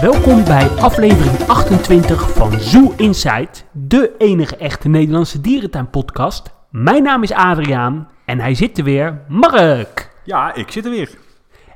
Welkom 0.00 0.44
bij 0.44 0.66
aflevering 0.66 1.48
28 1.48 2.32
van 2.32 2.60
Zoo 2.60 2.92
Insight, 2.96 3.66
de 3.72 4.14
enige 4.18 4.56
echte 4.56 4.88
Nederlandse 4.88 5.40
dierentuinpodcast. 5.40 6.54
Mijn 6.70 7.02
naam 7.02 7.22
is 7.22 7.32
Adriaan 7.32 8.08
en 8.24 8.40
hij 8.40 8.54
zit 8.54 8.78
er 8.78 8.84
weer, 8.84 9.20
Mark. 9.28 10.10
Ja, 10.24 10.54
ik 10.54 10.70
zit 10.70 10.84
er 10.84 10.90
weer. 10.90 11.18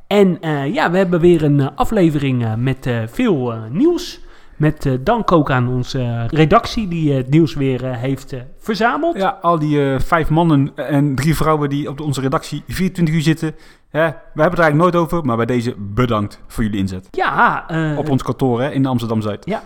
En 0.06 0.40
eh, 0.40 0.74
ja, 0.74 0.90
we 0.90 0.96
hebben 0.96 1.20
weer 1.20 1.42
een 1.44 1.60
eh, 1.60 1.68
aflevering 1.74 2.44
eh, 2.44 2.54
met 2.54 2.88
veel 3.06 3.54
nieuws. 3.70 4.20
Met 4.56 4.98
dank 5.00 5.32
ook 5.32 5.50
aan 5.50 5.68
onze 5.68 6.26
redactie 6.26 6.88
die 6.88 7.12
het 7.12 7.30
nieuws 7.30 7.54
weer 7.54 7.96
heeft 7.96 8.34
verzameld. 8.58 9.16
Ja, 9.16 9.38
al 9.42 9.58
die 9.58 9.98
vijf 9.98 10.30
mannen 10.30 10.72
en 10.76 11.14
drie 11.14 11.36
vrouwen 11.36 11.68
die 11.68 11.88
op 11.88 12.00
onze 12.00 12.20
redactie 12.20 12.62
24 12.66 13.14
uur 13.14 13.22
zitten. 13.22 13.54
We 13.94 14.00
hebben 14.00 14.50
het 14.50 14.58
eigenlijk 14.58 14.74
nooit 14.74 14.96
over, 14.96 15.24
maar 15.24 15.36
bij 15.36 15.46
deze 15.46 15.74
bedankt 15.78 16.40
voor 16.46 16.64
jullie 16.64 16.78
inzet. 16.78 17.08
Ja, 17.10 17.68
eh, 17.68 17.98
Op 17.98 18.08
ons 18.08 18.22
kantoor 18.22 18.60
hè, 18.60 18.70
in 18.70 18.86
Amsterdam-Zuid. 18.86 19.58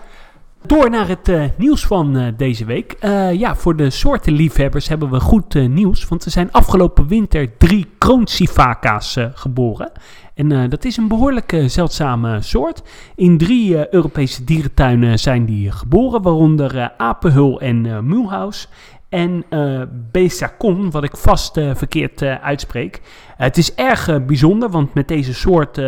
Door 0.65 0.89
naar 0.89 1.07
het 1.07 1.29
eh, 1.29 1.43
nieuws 1.57 1.85
van 1.85 2.17
eh, 2.17 2.27
deze 2.37 2.65
week. 2.65 2.97
Ja, 3.33 3.55
voor 3.55 3.75
de 3.75 3.89
soortenliefhebbers 3.89 4.87
hebben 4.87 5.09
we 5.09 5.19
goed 5.19 5.53
nieuws. 5.53 6.07
Want 6.07 6.25
er 6.25 6.31
zijn 6.31 6.51
afgelopen 6.51 7.07
winter 7.07 7.57
drie 7.57 7.87
kroonsivaka's 7.97 9.17
geboren. 9.33 9.91
En 10.39 10.69
dat 10.69 10.85
is 10.85 10.97
een 10.97 11.07
behoorlijk 11.07 11.53
eh, 11.53 11.67
zeldzame 11.67 12.41
soort. 12.41 12.83
In 13.15 13.37
drie 13.37 13.93
Europese 13.93 14.43
dierentuinen 14.43 15.19
zijn 15.19 15.45
die 15.45 15.71
geboren. 15.71 16.21
Waaronder 16.21 16.91
Apenhul 16.97 17.61
en 17.61 18.07
Mulhouse. 18.07 18.67
En 19.09 19.43
eh 19.49 19.81
Besacon, 20.11 20.91
wat 20.91 21.03
ik 21.03 21.17
vast 21.17 21.57
eh, 21.57 21.75
verkeerd 21.75 22.21
eh, 22.21 22.43
uitspreek. 22.43 23.01
het 23.37 23.57
is 23.57 23.75
erg 23.75 24.25
bijzonder, 24.25 24.69
want 24.69 24.93
met 24.93 25.07
deze 25.07 25.33
soort... 25.33 25.81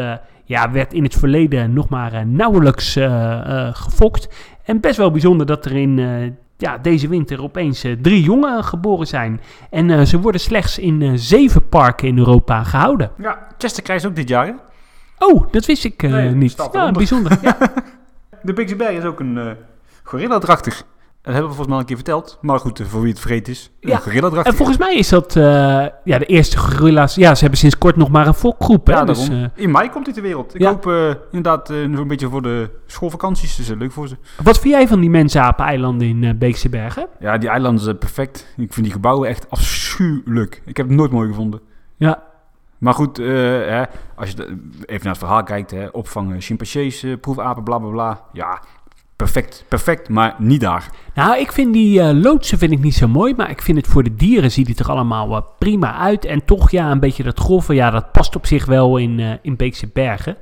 ja, 0.46 0.72
werd 0.72 0.94
in 0.94 1.04
het 1.04 1.16
verleden 1.16 1.74
nog 1.74 1.90
maar 1.90 2.28
nauwelijks 2.28 2.98
gefokt. 3.72 4.30
En 4.64 4.80
best 4.80 4.98
wel 4.98 5.12
bijzonder 5.12 5.46
dat 5.46 5.66
er 5.66 5.72
in 5.78 5.98
ja, 6.58 6.78
deze 6.78 7.08
winter 7.08 7.44
opeens 7.44 7.86
drie 8.02 8.24
jongen 8.24 8.64
geboren 8.64 9.08
zijn. 9.08 9.42
En 9.70 10.08
ze 10.08 10.20
worden 10.20 10.42
slechts 10.42 10.80
in 10.80 11.20
zeven 11.20 11.70
parken 11.70 12.08
in 12.08 12.18
Europa 12.18 12.64
gehouden. 12.64 13.12
Ja, 13.18 13.48
Chester 13.58 13.84
krijgt 13.84 14.06
ook 14.06 14.16
dit 14.16 14.30
jaar. 14.30 14.46
Hè? 14.46 14.54
Oh, 15.20 15.52
dat 15.52 15.66
wist 15.66 15.84
ik 15.84 16.02
Nee, 16.02 16.30
niet. 16.30 16.70
Ja, 16.72 16.92
bijzonder. 16.92 17.38
Ja. 17.42 17.58
De 18.44 18.54
Berg 18.54 18.98
is 18.98 19.04
ook 19.04 19.20
een 19.20 19.38
eh 19.38 19.52
Dat 21.22 21.34
hebben 21.34 21.50
we 21.52 21.56
volgens 21.56 21.68
mij 21.68 21.76
al 21.76 21.80
een 21.82 21.86
keer 21.88 21.96
verteld. 21.96 22.38
Maar 22.42 22.60
goed, 22.60 22.80
eh, 22.80 22.86
voor 22.86 23.02
wie 23.02 23.10
het 23.12 23.20
vergeten 23.20 23.54
is. 23.54 23.72
Een 23.80 23.90
Ja, 23.90 23.98
gorilla 23.98 24.44
En 24.44 24.54
volgens 24.56 24.78
mij 24.78 24.96
is 24.96 25.10
dat 25.10 25.36
eh, 25.36 25.44
ja, 26.04 26.18
de 26.18 26.26
eerste 26.26 26.58
gorilla's. 26.58 27.16
Ja, 27.16 27.34
ze 27.36 27.42
hebben 27.42 27.60
sinds 27.60 27.78
kort 27.78 27.96
nog 27.96 28.10
maar 28.10 28.28
een 28.28 28.34
fokgroep. 28.34 28.88
Hè? 28.88 28.94
Ja, 28.94 29.04
dus, 29.04 29.30
eh, 29.30 29.44
In 29.56 29.72
mei 29.72 29.90
komt 29.90 30.06
hij 30.06 30.14
ter 30.14 30.24
wereld. 30.24 30.56
Ik 30.56 30.62
ja. 30.62 30.70
hoop 30.70 30.86
inderdaad 31.32 31.70
een 31.70 32.08
beetje 32.08 32.30
voor 32.30 32.42
de 32.42 32.70
schoolvakanties. 32.86 33.56
Dus 33.56 33.68
leuk 33.68 33.92
voor 33.92 34.08
ze. 34.08 34.18
wat 34.44 34.60
vind 34.60 34.74
jij 34.74 34.88
van 34.88 35.00
die 35.00 35.10
mensapen-eilanden 35.10 36.08
in 36.08 36.38
Beekse 36.38 36.70
Bergen? 36.70 37.08
Ja, 37.20 37.38
die 37.38 37.50
eilanden 37.50 37.84
zijn 37.84 37.98
perfect. 37.98 38.54
Ik 38.58 38.74
vind 38.74 38.86
die 38.86 38.94
gebouwen 38.96 39.30
echt 39.30 39.50
afschuwelijk. 39.50 40.62
Ik 40.66 40.78
heb 40.78 40.88
het 40.88 40.96
nooit 40.96 41.12
mooi 41.12 41.28
gevonden. 41.30 41.60
Ja, 41.98 42.24
Maar 42.78 42.94
goed, 42.94 43.18
hè, 43.18 43.84
als 44.16 44.30
je 44.30 44.36
de- 44.36 44.44
even 44.86 45.04
naar 45.04 45.14
het 45.14 45.18
verhaal 45.18 45.44
kijkt, 45.44 45.72
hè, 45.72 45.88
opvangen 45.88 46.42
chimpansees, 46.42 47.06
proefapen, 47.22 47.64
bla 47.64 47.78
bla 47.78 47.90
bla. 47.90 48.22
Ja, 48.34 48.62
perfect, 49.24 49.66
perfect, 49.68 50.10
maar 50.10 50.36
niet 50.38 50.62
daar. 50.62 50.90
Nou, 51.14 51.40
ik 51.40 51.52
vind 51.52 51.74
die 51.74 52.02
eh, 52.02 52.10
loodsen 52.14 52.58
vind 52.58 52.72
ik 52.72 52.80
niet 52.80 52.96
zo 52.96 53.08
mooi, 53.08 53.34
maar 53.36 53.50
ik 53.50 53.62
vind 53.62 53.78
het 53.78 53.88
voor 53.88 54.04
de 54.04 54.16
dieren 54.16 54.52
ziet 54.52 54.68
het 54.68 54.80
er 54.80 54.90
allemaal 54.90 55.36
eh, 55.36 55.42
prima 55.60 55.98
uit. 55.98 56.26
En 56.26 56.46
toch 56.46 56.72
ja, 56.72 56.92
een 56.92 57.00
beetje 57.00 57.24
dat 57.24 57.40
grove, 57.40 57.74
ja, 57.74 57.90
dat 57.90 58.12
past 58.12 58.36
op 58.36 58.46
zich 58.46 58.66
wel 58.66 58.98
in, 58.98 59.20
eh, 59.20 59.32
in 59.42 59.56
Beekse 59.56 59.88
Bergen. 59.94 60.38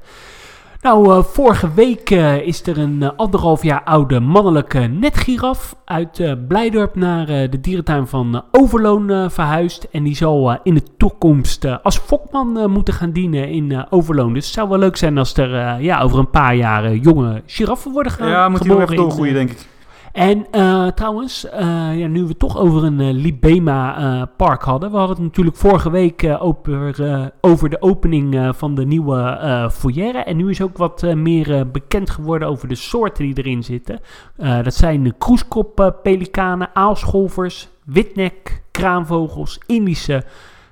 Nou, 0.82 1.12
eh, 1.18 1.24
vorige 1.24 1.74
week 1.74 2.10
eh, 2.10 2.38
is 2.48 2.68
er 2.68 2.78
een 2.78 3.02
eh, 3.04 3.10
anderhalf 3.16 3.64
jaar 3.64 3.84
oude 3.84 4.20
mannelijke 4.20 4.80
netgiraf 4.80 5.76
uit 5.86 6.38
Blijdorp 6.48 6.96
naar 6.96 7.26
de 7.26 7.60
dierentuin 7.62 8.08
van 8.08 8.44
Overloon 8.52 9.32
verhuisd. 9.32 9.88
En 9.92 10.04
die 10.04 10.16
zal 10.16 10.58
in 10.64 10.74
de 10.74 10.84
toekomst 10.98 11.84
als 11.84 11.98
fokman 11.98 12.72
moeten 12.72 12.94
gaan 12.94 13.12
dienen 13.12 13.50
in 13.50 13.86
Overloon. 13.90 14.34
Dus 14.34 14.46
het 14.46 14.54
zou 14.54 14.70
wel 14.70 14.78
leuk 14.78 14.98
zijn 14.98 15.18
als 15.18 15.38
er 15.38 15.82
ja, 15.82 16.02
over 16.02 16.20
een 16.20 16.30
paar 16.30 16.56
jaar 16.56 16.94
jonge 16.96 17.42
giraffen 17.46 17.92
worden 17.92 18.12
ge- 18.12 18.26
ja, 18.26 18.50
moet 18.50 18.60
hij 18.60 18.68
nog 18.68 18.78
geboren 18.78 18.82
even 18.94 18.96
doorgroeien, 18.96 19.34
denk 19.34 19.50
ik. 19.50 19.68
En 20.12 20.46
eh, 20.52 20.88
trouwens, 20.88 21.50
eh, 21.50 22.00
ja, 22.00 22.08
nu 22.08 22.22
we 22.22 22.28
het 22.28 22.40
toch 22.40 22.58
over 22.58 22.84
een 22.84 23.00
eh, 23.00 23.12
Libema 23.12 24.26
park 24.38 24.64
hadden. 24.64 24.92
We 24.92 24.98
hadden 24.98 25.16
het 25.16 25.26
natuurlijk 25.26 25.58
vorige 25.58 25.90
week 25.90 26.36
over, 26.40 27.32
over 27.42 27.70
de 27.70 27.82
opening 27.82 28.52
van 28.56 28.76
de 28.76 28.86
nieuwe 28.86 29.18
eh 29.20 29.70
foyer. 29.70 30.16
En 30.16 30.38
nu 30.38 30.50
is 30.50 30.62
ook 30.62 30.78
wat 30.78 31.02
meer 31.16 31.72
bekend 31.72 32.10
geworden 32.10 32.48
over 32.48 32.68
de 32.68 32.76
soorten 32.76 33.24
die 33.24 33.38
erin 33.38 33.64
zitten. 33.64 34.00
Dat 34.38 34.74
zijn 34.74 35.04
de 35.04 35.14
kroeskop-pelikanen, 35.18 36.70
aalscholvers, 36.74 37.70
witnek, 37.86 38.62
kraanvogels, 38.72 39.60
Indische 39.66 40.24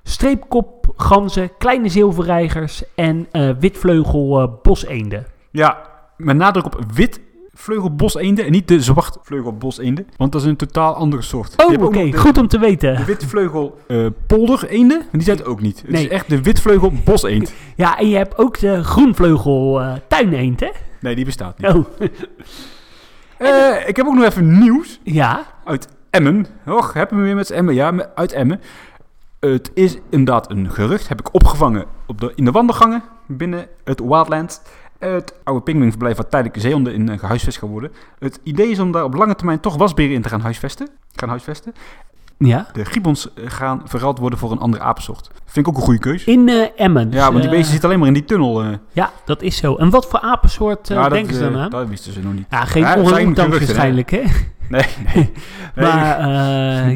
streepkopganzen, 0.03 1.57
kleine 1.57 1.89
zilverreigers 1.89 2.83
en 2.95 3.27
witvleugel 3.59 4.59
boseenden. 4.63 5.25
Ja, 5.51 5.81
met 6.17 6.37
nadruk 6.37 6.65
op 6.65 6.79
wit 6.93 7.21
vleugelboseenden 7.59 8.45
en 8.45 8.51
niet 8.51 8.67
de 8.67 8.81
zwart 8.81 9.17
vleugelboseenden, 9.21 10.07
want 10.17 10.31
dat 10.31 10.41
is 10.41 10.47
een 10.47 10.55
totaal 10.55 10.93
andere 10.95 11.21
soort. 11.21 11.53
Oh, 11.65 11.83
oké, 11.83 12.17
goed 12.17 12.37
om 12.37 12.47
te 12.47 12.59
weten. 12.59 12.95
De 12.95 13.05
witvleugel 13.05 13.77
eh 13.87 14.05
poldereenden, 14.27 14.99
en 15.01 15.07
die 15.11 15.21
zijn 15.23 15.37
het 15.37 15.45
ook 15.45 15.61
niet. 15.61 15.81
Het 15.81 15.89
Nee. 15.91 16.03
is 16.03 16.09
echt 16.09 16.29
de 16.29 16.41
witvleugel 16.41 16.91
boseend. 17.03 17.53
Ja, 17.75 17.97
en 17.97 18.09
je 18.09 18.15
hebt 18.17 18.37
ook 18.37 18.59
de 18.59 18.83
groenvleugel 18.83 19.81
eh 19.81 19.93
tuineend, 20.07 20.59
hè? 20.59 20.69
Nee, 21.01 21.15
die 21.15 21.25
bestaat 21.25 21.57
niet. 21.59 21.71
Oh, 21.73 21.85
Eh, 23.37 23.87
ik 23.87 23.95
heb 23.95 24.05
ook 24.05 24.13
nog 24.15 24.23
even 24.23 24.59
nieuws. 24.59 24.99
ja. 25.03 25.43
uit 25.65 25.87
Emmen. 26.09 26.45
Och, 26.67 26.93
hebben 26.93 27.17
we 27.17 27.23
weer 27.23 27.35
met 27.35 27.49
Emmen? 27.51 27.73
Ja, 27.73 27.93
uit 28.15 28.31
Emmen. 28.31 28.61
Het 29.39 29.71
is 29.73 29.97
inderdaad 30.09 30.49
een 30.51 30.71
gerucht. 30.71 31.07
Heb 31.07 31.19
ik 31.19 31.33
opgevangen 31.33 31.85
op 32.07 32.21
de, 32.21 32.31
in 32.35 32.45
de 32.45 32.51
wandelgangen 32.51 33.03
binnen 33.27 33.67
het 33.83 33.99
Wildland. 33.99 34.61
Het 34.99 35.33
oude 35.43 35.63
pinguïnverblijf 35.63 36.15
waar 36.15 36.29
tijdelijke 36.29 36.59
zeehonden 36.59 36.93
in 36.93 37.09
eh, 37.09 37.19
gehuisvest 37.19 37.57
gaan 37.57 37.69
worden. 37.69 37.91
Het 38.19 38.39
idee 38.43 38.69
is 38.69 38.79
om 38.79 38.91
daar 38.91 39.03
op 39.03 39.13
lange 39.13 39.35
termijn 39.35 39.59
toch 39.59 39.75
wasberen 39.75 40.15
in 40.15 40.21
te 40.21 40.29
gaan 40.29 40.41
huisvesten. 40.41 40.89
Gaan 41.15 41.29
huisvesten. 41.29 41.73
Ja. 42.37 42.67
De 42.73 42.85
gibbons 42.85 43.33
eh, 43.33 43.43
gaan 43.47 43.81
verruild 43.85 44.17
worden 44.17 44.39
voor 44.39 44.51
een 44.51 44.59
andere 44.59 44.83
apensoort. 44.83 45.31
Vind 45.57 45.69
ik 45.69 45.73
ook 45.75 45.79
een 45.79 45.85
goede 45.87 45.99
keus. 45.99 46.23
In 46.23 46.49
eh, 46.49 46.55
Emmen. 46.75 47.11
Ja, 47.11 47.31
want 47.31 47.33
die 47.33 47.41
Dus, 47.41 47.49
beesten 47.49 47.65
eh, 47.65 47.71
zitten 47.71 47.89
alleen 47.89 47.99
maar 47.99 48.07
in 48.07 48.13
die 48.13 48.25
tunnel. 48.25 48.61
eh. 48.61 48.67
Ja, 48.91 49.11
dat 49.25 49.41
is 49.41 49.57
zo. 49.57 49.75
En 49.75 49.89
wat 49.89 50.05
voor 50.07 50.19
apensoort 50.19 50.89
eh, 50.89 50.95
Ja, 50.97 51.01
dat, 51.03 51.11
denken 51.11 51.35
ze 51.35 51.45
eh, 51.45 51.51
dan 51.51 51.61
aan? 51.61 51.69
Dat 51.69 51.87
wisten 51.87 52.13
ze 52.13 52.19
nog 52.19 52.33
niet. 52.33 52.45
Ja, 52.49 52.65
geen 52.65 52.81
Ja, 52.81 52.87
waarschijnlijk, 53.49 54.11
hè? 54.11 54.21
Nee, 54.69 54.85
nee. 55.15 55.31
Maar, 55.75 56.19
eh, 56.19 56.93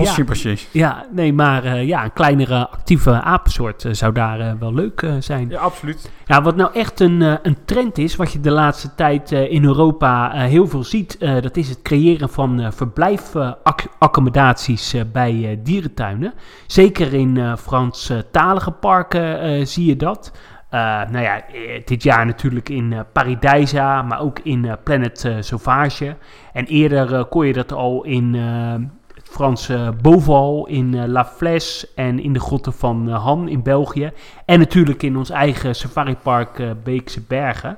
ja, 0.72 1.06
nee, 1.12 1.34
maar 1.34 1.64
eh, 1.64 1.88
ja, 1.88 2.04
een 2.04 2.14
kleinere 2.14 2.70
actieve 2.70 3.22
apensoort 3.22 3.86
eh, 3.86 3.94
zou 3.94 4.14
daar 4.14 4.40
eh, 4.40 4.52
wel 4.60 4.74
leuk 4.74 5.02
eh, 5.02 5.14
zijn. 5.20 5.50
Ja, 5.50 5.60
absoluut. 5.60 6.12
Ja, 6.26 6.42
wat 6.42 6.56
nou 6.56 6.70
echt 6.74 7.00
een, 7.00 7.22
eh, 7.22 7.34
een 7.44 7.58
trend 7.66 7.98
is, 7.98 8.16
wat 8.16 8.32
je 8.32 8.40
de 8.40 8.52
laatste 8.52 8.96
tijd 8.96 9.32
eh, 9.32 9.52
in 9.52 9.64
Europa 9.64 10.34
eh, 10.34 10.42
heel 10.42 10.68
veel 10.68 10.84
ziet, 10.84 11.18
eh, 11.18 11.42
dat 11.42 11.58
is 11.58 11.70
het 11.70 11.82
creëren 11.82 12.30
van 12.30 12.60
eh 12.60 12.68
verblijfaccommodaties 12.72 14.94
eh, 14.94 15.02
bij 15.12 15.50
eh, 15.52 15.58
dierentuinen. 15.64 16.34
Zeker 16.68 17.14
in 17.14 17.38
eh 17.38 17.54
Parken 18.80 19.42
eh, 19.42 19.66
zie 19.66 19.86
je 19.86 19.96
dat. 19.96 20.32
Eh, 20.70 20.80
nou 21.10 21.20
ja, 21.20 21.48
eh, 21.48 21.82
dit 21.86 22.04
jaar 22.04 22.26
natuurlijk 22.26 22.70
in 22.70 23.06
Paradijsa, 23.14 24.02
maar 24.02 24.22
ook 24.22 24.40
in 24.40 24.78
Planet 24.84 25.36
Sauvage. 25.40 26.16
En 26.54 26.66
eerder 26.66 27.26
kon 27.26 27.46
je 27.46 27.54
dat 27.54 27.72
al 27.72 28.04
in 28.04 28.34
het 28.34 29.30
Franse 29.30 29.94
Beauval, 30.02 30.68
in 30.68 31.08
La 31.08 31.26
Flèche 31.26 31.88
en 31.96 32.20
in 32.20 32.34
de 32.34 32.40
grotten 32.40 32.74
van 32.74 33.10
Han 33.10 33.48
in 33.48 33.64
België. 33.64 34.12
En 34.46 34.60
natuurlijk 34.60 35.04
in 35.04 35.18
ons 35.18 35.30
eigen 35.30 35.76
safaripark 35.76 36.84
Beekse 36.84 37.22
Bergen. 37.28 37.78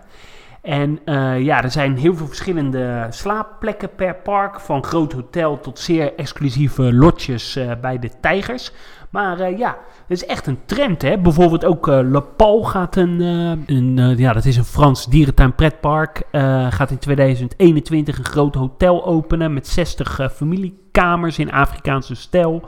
En 0.62 1.00
ja, 1.44 1.64
er 1.64 1.72
zijn 1.72 1.98
heel 1.98 2.16
veel 2.16 2.28
verschillende 2.28 3.08
slaapplekken 3.10 3.96
per 3.96 4.16
park. 4.16 4.60
Van 4.60 4.84
groot 4.84 5.14
hotel 5.14 5.60
tot 5.60 5.80
zeer 5.80 6.16
exclusieve 6.16 6.94
lodges 6.94 7.60
bij 7.82 8.00
de 8.00 8.10
tijgers. 8.22 8.72
Maar 9.14 9.40
eh, 9.40 9.58
ja, 9.58 9.78
het 10.08 10.22
is 10.22 10.26
echt 10.26 10.48
een 10.48 10.60
trend. 10.66 11.02
Hè? 11.02 11.18
Bijvoorbeeld 11.18 11.66
ook 11.66 11.88
eh 11.88 12.00
Le 12.02 12.22
Pal 12.22 12.64
gaat 12.64 12.96
een, 12.96 13.22
eh, 13.22 13.76
een 13.76 14.18
ja, 14.18 14.34
dat 14.34 14.46
is 14.46 14.58
een 14.58 14.64
Frans 14.64 15.06
dierentuin 15.06 15.56
pretpark. 15.56 16.22
gaat 16.70 16.92
in 16.92 16.98
2021 16.98 18.18
een 18.18 18.26
groot 18.26 18.56
hotel 18.56 19.06
openen 19.06 19.54
met 19.54 19.68
60 19.68 20.20
eh, 20.20 20.30
familiekamers 20.30 21.40
in 21.40 21.52
Afrikaanse 21.52 22.16
stijl. 22.16 22.62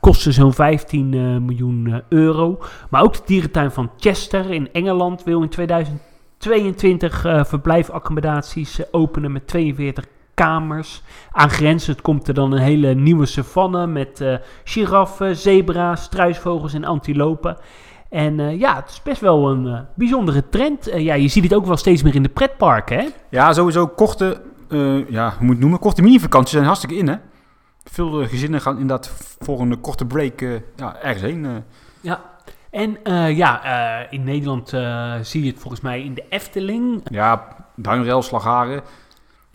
Kostte 0.00 0.32
zo'n 0.32 0.52
15 0.52 1.14
eh, 1.14 1.20
miljoen 1.20 2.02
euro. 2.08 2.58
Maar 2.90 3.02
ook 3.02 3.14
de 3.14 3.22
dierentuin 3.26 3.70
van 3.70 3.90
Chester 3.96 4.50
in 4.50 4.72
Engeland 4.72 5.24
wil 5.24 5.42
in 5.42 5.48
2022 5.48 7.24
eh 7.24 7.44
verblijfaccommodaties 7.44 8.92
openen 8.92 9.32
met 9.32 9.46
42 9.46 10.04
kamers. 10.38 11.02
Aangrenzend 11.32 12.00
komt 12.00 12.28
er 12.28 12.34
dan 12.34 12.52
een 12.52 12.62
hele 12.62 12.94
nieuwe 12.94 13.26
savanne 13.26 13.86
met 13.86 14.20
eh 14.20 14.34
giraffen, 14.64 15.36
zebra's, 15.36 16.02
struisvogels 16.02 16.74
en 16.74 16.84
antilopen. 16.84 17.56
En 18.08 18.40
eh, 18.40 18.58
ja, 18.58 18.76
het 18.76 18.90
is 18.90 19.02
best 19.02 19.20
wel 19.20 19.50
een 19.50 19.66
eh, 19.66 19.80
bijzondere 19.94 20.48
trend. 20.48 20.90
Ja, 20.94 21.14
je 21.14 21.28
ziet 21.28 21.42
het 21.42 21.54
ook 21.54 21.66
wel 21.66 21.76
steeds 21.76 22.02
meer 22.02 22.14
in 22.14 22.22
de 22.22 22.28
pretparken, 22.28 22.98
hè? 22.98 23.08
Ja, 23.28 23.52
sowieso 23.52 23.86
korte, 23.86 24.40
ja, 25.08 25.34
hoe 25.36 25.46
moet 25.46 25.50
het 25.50 25.58
noemen? 25.58 25.78
Korte 25.78 26.02
mini-vakanties 26.02 26.52
zijn 26.52 26.64
hartstikke 26.64 26.96
in, 26.96 27.08
hè? 27.08 27.16
Veel 27.84 28.26
gezinnen 28.26 28.60
gaan 28.60 28.78
inderdaad 28.78 29.36
voor 29.38 29.60
een 29.60 29.80
korte 29.80 30.06
break 30.06 30.40
ja, 30.76 30.96
ergens 31.02 31.22
heen. 31.22 31.64
Ja. 32.00 32.20
En 32.70 32.98
ja, 33.34 33.62
in 34.10 34.24
Nederland 34.24 34.68
zie 35.22 35.44
je 35.44 35.50
het 35.50 35.60
volgens 35.60 35.80
mij 35.82 36.02
in 36.02 36.14
de 36.14 36.24
Efteling. 36.28 37.00
ja, 37.10 37.48
Duinrail, 37.76 38.22
Slagharen. 38.22 38.82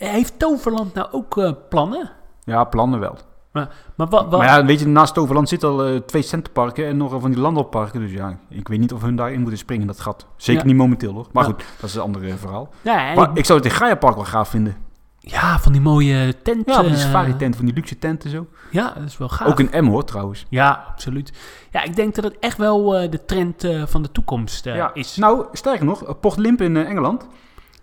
Heeft 0.09 0.39
Toverland 0.39 0.93
nou 0.93 1.07
ook 1.11 1.37
eh, 1.37 1.51
plannen? 1.69 2.11
Ja, 2.43 2.63
plannen 2.63 2.99
wel. 2.99 3.17
Maar 3.51 3.69
wat... 3.95 4.09
wat 4.09 4.29
Maar 4.31 4.45
ja, 4.45 4.65
weet 4.65 4.79
je, 4.79 4.87
naast 4.87 5.13
Toverland 5.13 5.49
zitten 5.49 5.69
al 5.69 5.85
eh, 5.85 5.95
twee 5.99 6.21
centenparken 6.21 6.85
en 6.87 6.97
nog 6.97 7.21
van 7.21 7.31
die 7.31 7.39
landbouwparken. 7.39 7.99
Dus 7.99 8.11
ja, 8.11 8.37
ik 8.49 8.67
weet 8.67 8.79
niet 8.79 8.93
of 8.93 9.01
hun 9.01 9.15
daarin 9.15 9.39
moeten 9.39 9.57
springen, 9.57 9.87
dat 9.87 9.99
gat. 9.99 10.25
Zeker 10.37 10.61
Ja. 10.61 10.67
niet 10.67 10.77
momenteel, 10.77 11.13
hoor. 11.13 11.27
Maar 11.31 11.43
Ja. 11.43 11.49
goed, 11.49 11.65
dat 11.79 11.89
is 11.89 11.95
een 11.95 12.01
ander 12.01 12.27
eh, 12.27 12.33
verhaal. 12.35 12.69
ja, 12.81 13.13
Maar 13.13 13.29
ik- 13.29 13.37
ik 13.37 13.45
zou 13.45 13.59
het 13.59 13.67
in 13.67 13.73
Gaia-park 13.75 14.15
wel 14.15 14.25
gaaf 14.25 14.49
vinden. 14.49 14.75
ja, 15.19 15.59
van 15.59 15.71
die 15.71 15.81
mooie 15.81 16.41
tent. 16.41 16.65
Ja, 16.67 16.73
van 16.73 16.83
die 16.85 16.93
eh, 16.93 16.99
safari-tent, 16.99 17.55
van 17.55 17.65
die 17.65 17.73
luxe 17.73 17.99
tenten 17.99 18.29
zo. 18.29 18.47
Ja, 18.71 18.93
dat 18.93 19.03
is 19.03 19.17
wel 19.17 19.29
gaaf. 19.29 19.47
Ook 19.47 19.59
in 19.59 19.85
M, 19.85 19.89
hoor, 19.89 20.03
trouwens. 20.03 20.45
Ja, 20.49 20.85
absoluut. 20.89 21.33
Ja, 21.71 21.83
ik 21.83 21.95
denk 21.95 22.15
dat 22.15 22.23
het 22.23 22.39
echt 22.39 22.57
wel 22.57 22.83
de 23.09 23.25
trend 23.25 23.67
van 23.85 24.01
de 24.01 24.11
toekomst 24.11 24.65
ja. 24.65 24.91
is. 24.93 25.15
Nou, 25.15 25.45
sterker 25.51 25.85
nog, 25.85 26.19
Port 26.19 26.37
Limp 26.37 26.61
in 26.61 26.77
Engeland, 26.77 27.27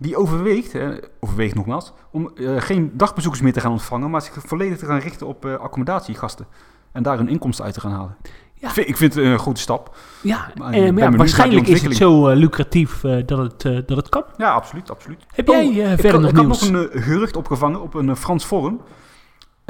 die 0.01 0.17
overweegt, 0.17 0.75
eh, 0.75 0.89
overweegt 1.21 1.55
nogmaals, 1.55 1.93
om 2.13 2.31
eh, 2.37 2.61
geen 2.61 2.91
dagbezoekers 2.95 3.43
meer 3.43 3.53
te 3.53 3.61
gaan 3.61 3.71
ontvangen, 3.73 4.11
maar 4.11 4.23
zich 4.23 4.35
volledig 4.47 4.79
te 4.79 4.87
gaan 4.87 4.99
richten 4.99 5.27
op 5.27 5.45
eh, 5.45 5.55
accommodatiegasten. 5.55 6.47
En 6.93 7.03
daar 7.03 7.17
hun 7.17 7.29
inkomsten 7.29 7.65
uit 7.65 7.75
te 7.75 7.81
gaan 7.81 7.93
halen. 7.93 8.17
Ja. 8.55 8.69
Ik 8.69 8.75
vind- 8.75 8.89
Ik 8.89 8.97
vind 8.97 9.15
het 9.15 9.25
een 9.25 9.39
grote 9.39 9.61
stap. 9.61 9.97
ja, 10.23 10.51
Maar 10.57 10.73
eh, 10.73 10.79
ik 10.79 10.85
ja, 10.87 10.93
benieuwd 10.93 11.17
waarschijnlijk 11.17 11.67
is 11.67 11.83
het 11.83 11.97
zo 11.97 12.29
lucratief 12.29 13.01
dat, 13.27 13.39
het, 13.39 13.89
dat 13.89 13.97
het 13.97 14.09
kan. 14.09 14.25
Ja, 14.37 14.53
absoluut, 14.53 14.91
absoluut. 14.91 15.25
Heb 15.35 15.49
Oh, 15.49 15.75
jij 15.75 15.93
ik 15.93 16.01
verder 16.01 16.21
nog 16.21 16.31
ik 16.31 16.37
nieuws? 16.37 16.71
nog 16.71 16.83
een 16.93 17.03
gerucht 17.03 17.37
opgevangen 17.37 17.83
op 17.83 17.95
een 17.95 18.17
Frans 18.17 18.45
forum. 18.45 18.81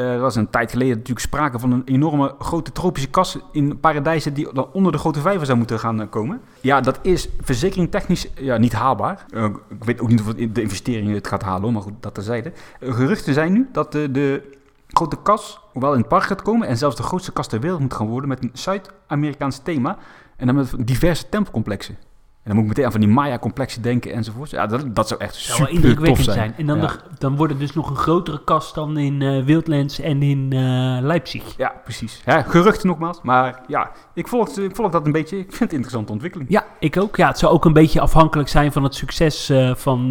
Eh, 0.00 0.12
er 0.12 0.20
was 0.20 0.37
een 0.37 0.50
tijd 0.50 0.70
geleden 0.70 0.93
natuurlijk 0.97 1.26
sprake 1.26 1.58
van 1.58 1.73
een 1.73 1.82
enorme 1.85 2.35
grote 2.38 2.73
tropische 2.73 3.08
kas 3.08 3.38
in 3.52 3.81
Paradijzen 3.81 4.35
die 4.35 4.52
dan 4.52 4.69
onder 4.73 4.93
de 4.93 4.99
grote 4.99 5.20
vijver 5.20 5.47
zou 5.47 5.58
moeten 5.58 5.79
gaan 5.79 6.00
eh, 6.00 6.08
komen. 6.11 6.41
Ja, 6.61 6.81
dat 6.81 6.99
is 7.02 7.29
verzekeringtechnisch 7.41 8.29
ja, 8.35 8.56
niet 8.56 8.73
haalbaar. 8.73 9.25
Eh, 9.31 9.44
ik 9.69 9.85
weet 9.85 10.00
ook 10.00 10.08
niet 10.08 10.20
of 10.20 10.35
de 10.35 10.62
investering 10.62 11.14
het 11.14 11.26
gaat 11.29 11.43
halen, 11.43 11.73
maar 11.73 11.82
goed, 11.82 11.93
dat 12.00 12.14
terzijde. 12.14 12.52
Geruchten 12.81 13.35
zijn 13.35 13.52
nu 13.52 13.69
dat 13.73 13.94
eh, 13.94 14.02
de 14.11 14.58
grote 14.88 15.17
kas 15.23 15.61
wel 15.73 15.93
in 15.93 15.99
het 15.99 16.08
park 16.08 16.23
gaat 16.23 16.43
komen 16.43 16.69
en 16.69 16.76
zelfs 16.76 16.97
de 16.97 17.02
grootste 17.02 17.32
kas 17.32 17.47
ter 17.47 17.61
wereld 17.61 17.81
moet 17.81 17.94
gaan 17.94 18.08
worden 18.08 18.29
met 18.29 18.43
een 18.43 18.50
Zuid-Amerikaans 18.52 19.58
thema 19.58 19.99
en 20.37 20.47
dan 20.47 20.55
met 20.55 20.75
diverse 20.79 21.29
tempelcomplexen. 21.29 21.97
En 22.42 22.46
dan 22.46 22.54
moet 22.54 22.62
ik 22.62 22.69
meteen 22.69 22.84
aan 22.84 22.92
van 22.92 23.00
die 23.00 23.10
Maya-complexen 23.10 23.82
denken 23.82 24.12
enzovoort. 24.12 24.50
Ja, 24.50 24.66
dat, 24.66 24.94
dat 24.94 25.08
zou 25.08 25.20
echt 25.20 25.34
super 25.34 25.64
tof 25.66 25.75
indrukwekkend 25.75 26.25
zijn. 26.25 26.37
zijn. 26.37 26.54
En 26.56 26.66
dan, 26.66 26.81
ja. 26.81 26.87
de- 26.87 26.98
dan 27.19 27.37
wordt 27.37 27.52
het 27.52 27.60
dus 27.62 27.72
nog 27.75 27.90
een 27.90 27.96
grotere 27.96 28.44
kast 28.44 28.75
dan 28.75 28.98
in 28.98 29.22
eh, 29.22 29.44
Wildlands 29.44 30.00
en 30.00 30.22
in 30.22 30.48
eh, 30.52 30.98
Leipzig. 31.02 31.56
Ja, 31.56 31.72
precies. 31.84 32.22
Ja, 32.25 32.42
geruchten 32.42 32.87
nogmaals. 32.88 33.20
Maar 33.22 33.60
ja, 33.66 33.90
ik 34.14 34.28
volg, 34.28 34.48
ik 34.58 34.76
volg 34.76 34.90
dat 34.90 35.06
een 35.06 35.12
beetje. 35.12 35.37
Ik 35.38 35.42
vind 35.48 35.58
het 35.58 35.70
een 35.70 35.76
interessante 35.76 36.12
ontwikkeling. 36.12 36.50
Ja, 36.50 36.64
ik 36.78 36.96
ook. 36.96 37.16
Ja, 37.16 37.28
het 37.28 37.38
zou 37.38 37.52
ook 37.52 37.64
een 37.64 37.72
beetje 37.72 38.00
afhankelijk 38.00 38.48
zijn 38.48 38.72
van 38.72 38.82
het 38.82 38.94
succes 38.94 39.48
eh, 39.48 39.75
van 39.75 40.10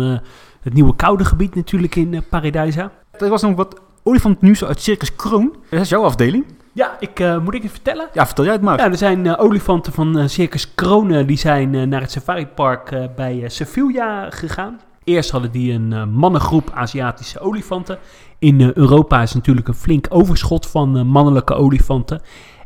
het 0.61 0.73
nieuwe 0.73 0.95
koude 0.95 1.25
gebied 1.25 1.55
natuurlijk 1.55 1.95
in 1.95 2.23
Paradijsa. 2.29 2.91
Er 3.11 3.29
was 3.29 3.41
nog 3.41 3.55
wat 3.55 3.81
olifantnieuws 4.03 4.65
uit 4.65 4.81
Circus 4.81 5.15
Kroon. 5.15 5.55
Dat 5.69 5.79
is 5.81 5.89
jouw 5.89 6.03
afdeling. 6.03 6.45
Ja, 6.79 6.97
ik, 6.99 7.19
eh, 7.19 7.39
moet 7.39 7.53
ik 7.53 7.61
het 7.61 7.71
vertellen? 7.71 8.09
Ja, 8.13 8.25
vertel 8.25 8.43
jij 8.43 8.53
het 8.53 8.61
maar. 8.61 8.77
Ja, 8.77 8.85
er 8.85 8.97
zijn 8.97 9.25
eh, 9.25 9.39
olifanten 9.39 9.93
van 9.93 10.17
eh, 10.17 10.27
Circus 10.27 10.75
Kronen, 10.75 11.27
die 11.27 11.37
zijn 11.37 11.89
naar 11.89 12.01
het 12.01 12.11
safaripark 12.11 13.15
bij 13.15 13.43
Sevilla 13.47 14.29
gegaan. 14.29 14.79
Eerst 15.03 15.31
hadden 15.31 15.51
die 15.51 15.73
een 15.73 16.11
mannengroep 16.11 16.71
Aziatische 16.73 17.39
olifanten. 17.39 17.97
In 18.37 18.71
Europa 18.75 19.21
is 19.21 19.33
natuurlijk 19.33 19.67
een 19.67 19.73
flink 19.73 20.05
overschot 20.09 20.67
van 20.67 21.07
mannelijke 21.07 21.53
olifanten. 21.53 22.21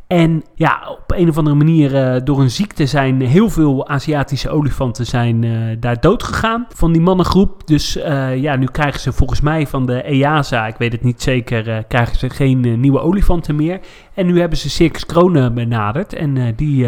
En 0.06 0.42
ja, 0.54 0.88
op 0.88 1.12
een 1.16 1.28
of 1.28 1.38
andere 1.38 1.56
manier 1.56 1.96
eh, 1.96 2.20
door 2.24 2.40
een 2.40 2.50
ziekte 2.50 2.86
zijn 2.86 3.20
heel 3.20 3.50
veel 3.50 3.88
Aziatische 3.88 4.50
olifanten 4.50 5.06
zijn, 5.06 5.44
eh, 5.44 5.76
daar 5.80 6.00
dood 6.00 6.22
gegaan 6.22 6.66
van 6.68 6.92
die 6.92 7.00
mannengroep. 7.00 7.66
Dus 7.66 7.96
eh, 7.96 8.36
ja, 8.36 8.56
nu 8.56 8.66
krijgen 8.66 9.00
ze 9.00 9.12
volgens 9.12 9.40
mij 9.40 9.66
van 9.66 9.86
de 9.86 10.02
EASA, 10.02 10.66
ik 10.66 10.76
weet 10.76 10.92
het 10.92 11.02
niet 11.02 11.22
zeker, 11.22 11.84
krijgen 11.84 12.16
ze 12.16 12.30
geen 12.30 12.80
nieuwe 12.80 13.00
olifanten 13.00 13.56
meer. 13.56 13.80
En 14.14 14.26
nu 14.26 14.40
hebben 14.40 14.58
ze 14.58 14.70
Circus 14.70 15.06
Kronen 15.06 15.54
benaderd 15.54 16.12
en 16.12 16.54
die 16.56 16.86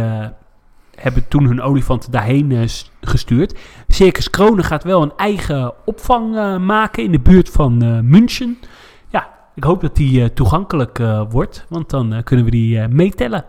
hebben 0.97 1.29
toen 1.29 1.45
hun 1.45 1.61
olifanten 1.61 2.11
daarheen 2.11 2.69
gestuurd. 3.01 3.59
Circus 3.89 4.31
Kronen 4.31 4.65
gaat 4.65 4.85
wel 4.85 5.03
een 5.03 5.13
eigen 5.17 5.73
opvang 5.85 6.59
maken 6.65 7.03
in 7.03 7.13
de 7.13 7.21
buurt 7.21 7.49
van 7.49 7.77
München. 8.09 8.59
Ik 9.57 9.65
hoop 9.65 9.81
dat 9.81 9.97
die 9.97 10.23
eh, 10.23 10.29
toegankelijk 10.29 10.99
eh, 10.99 11.23
wordt, 11.31 11.65
want 11.69 11.91
dan 11.91 12.13
eh, 12.13 12.23
kunnen 12.23 12.45
we 12.45 12.51
die 12.51 12.89
meetellen. 12.89 13.45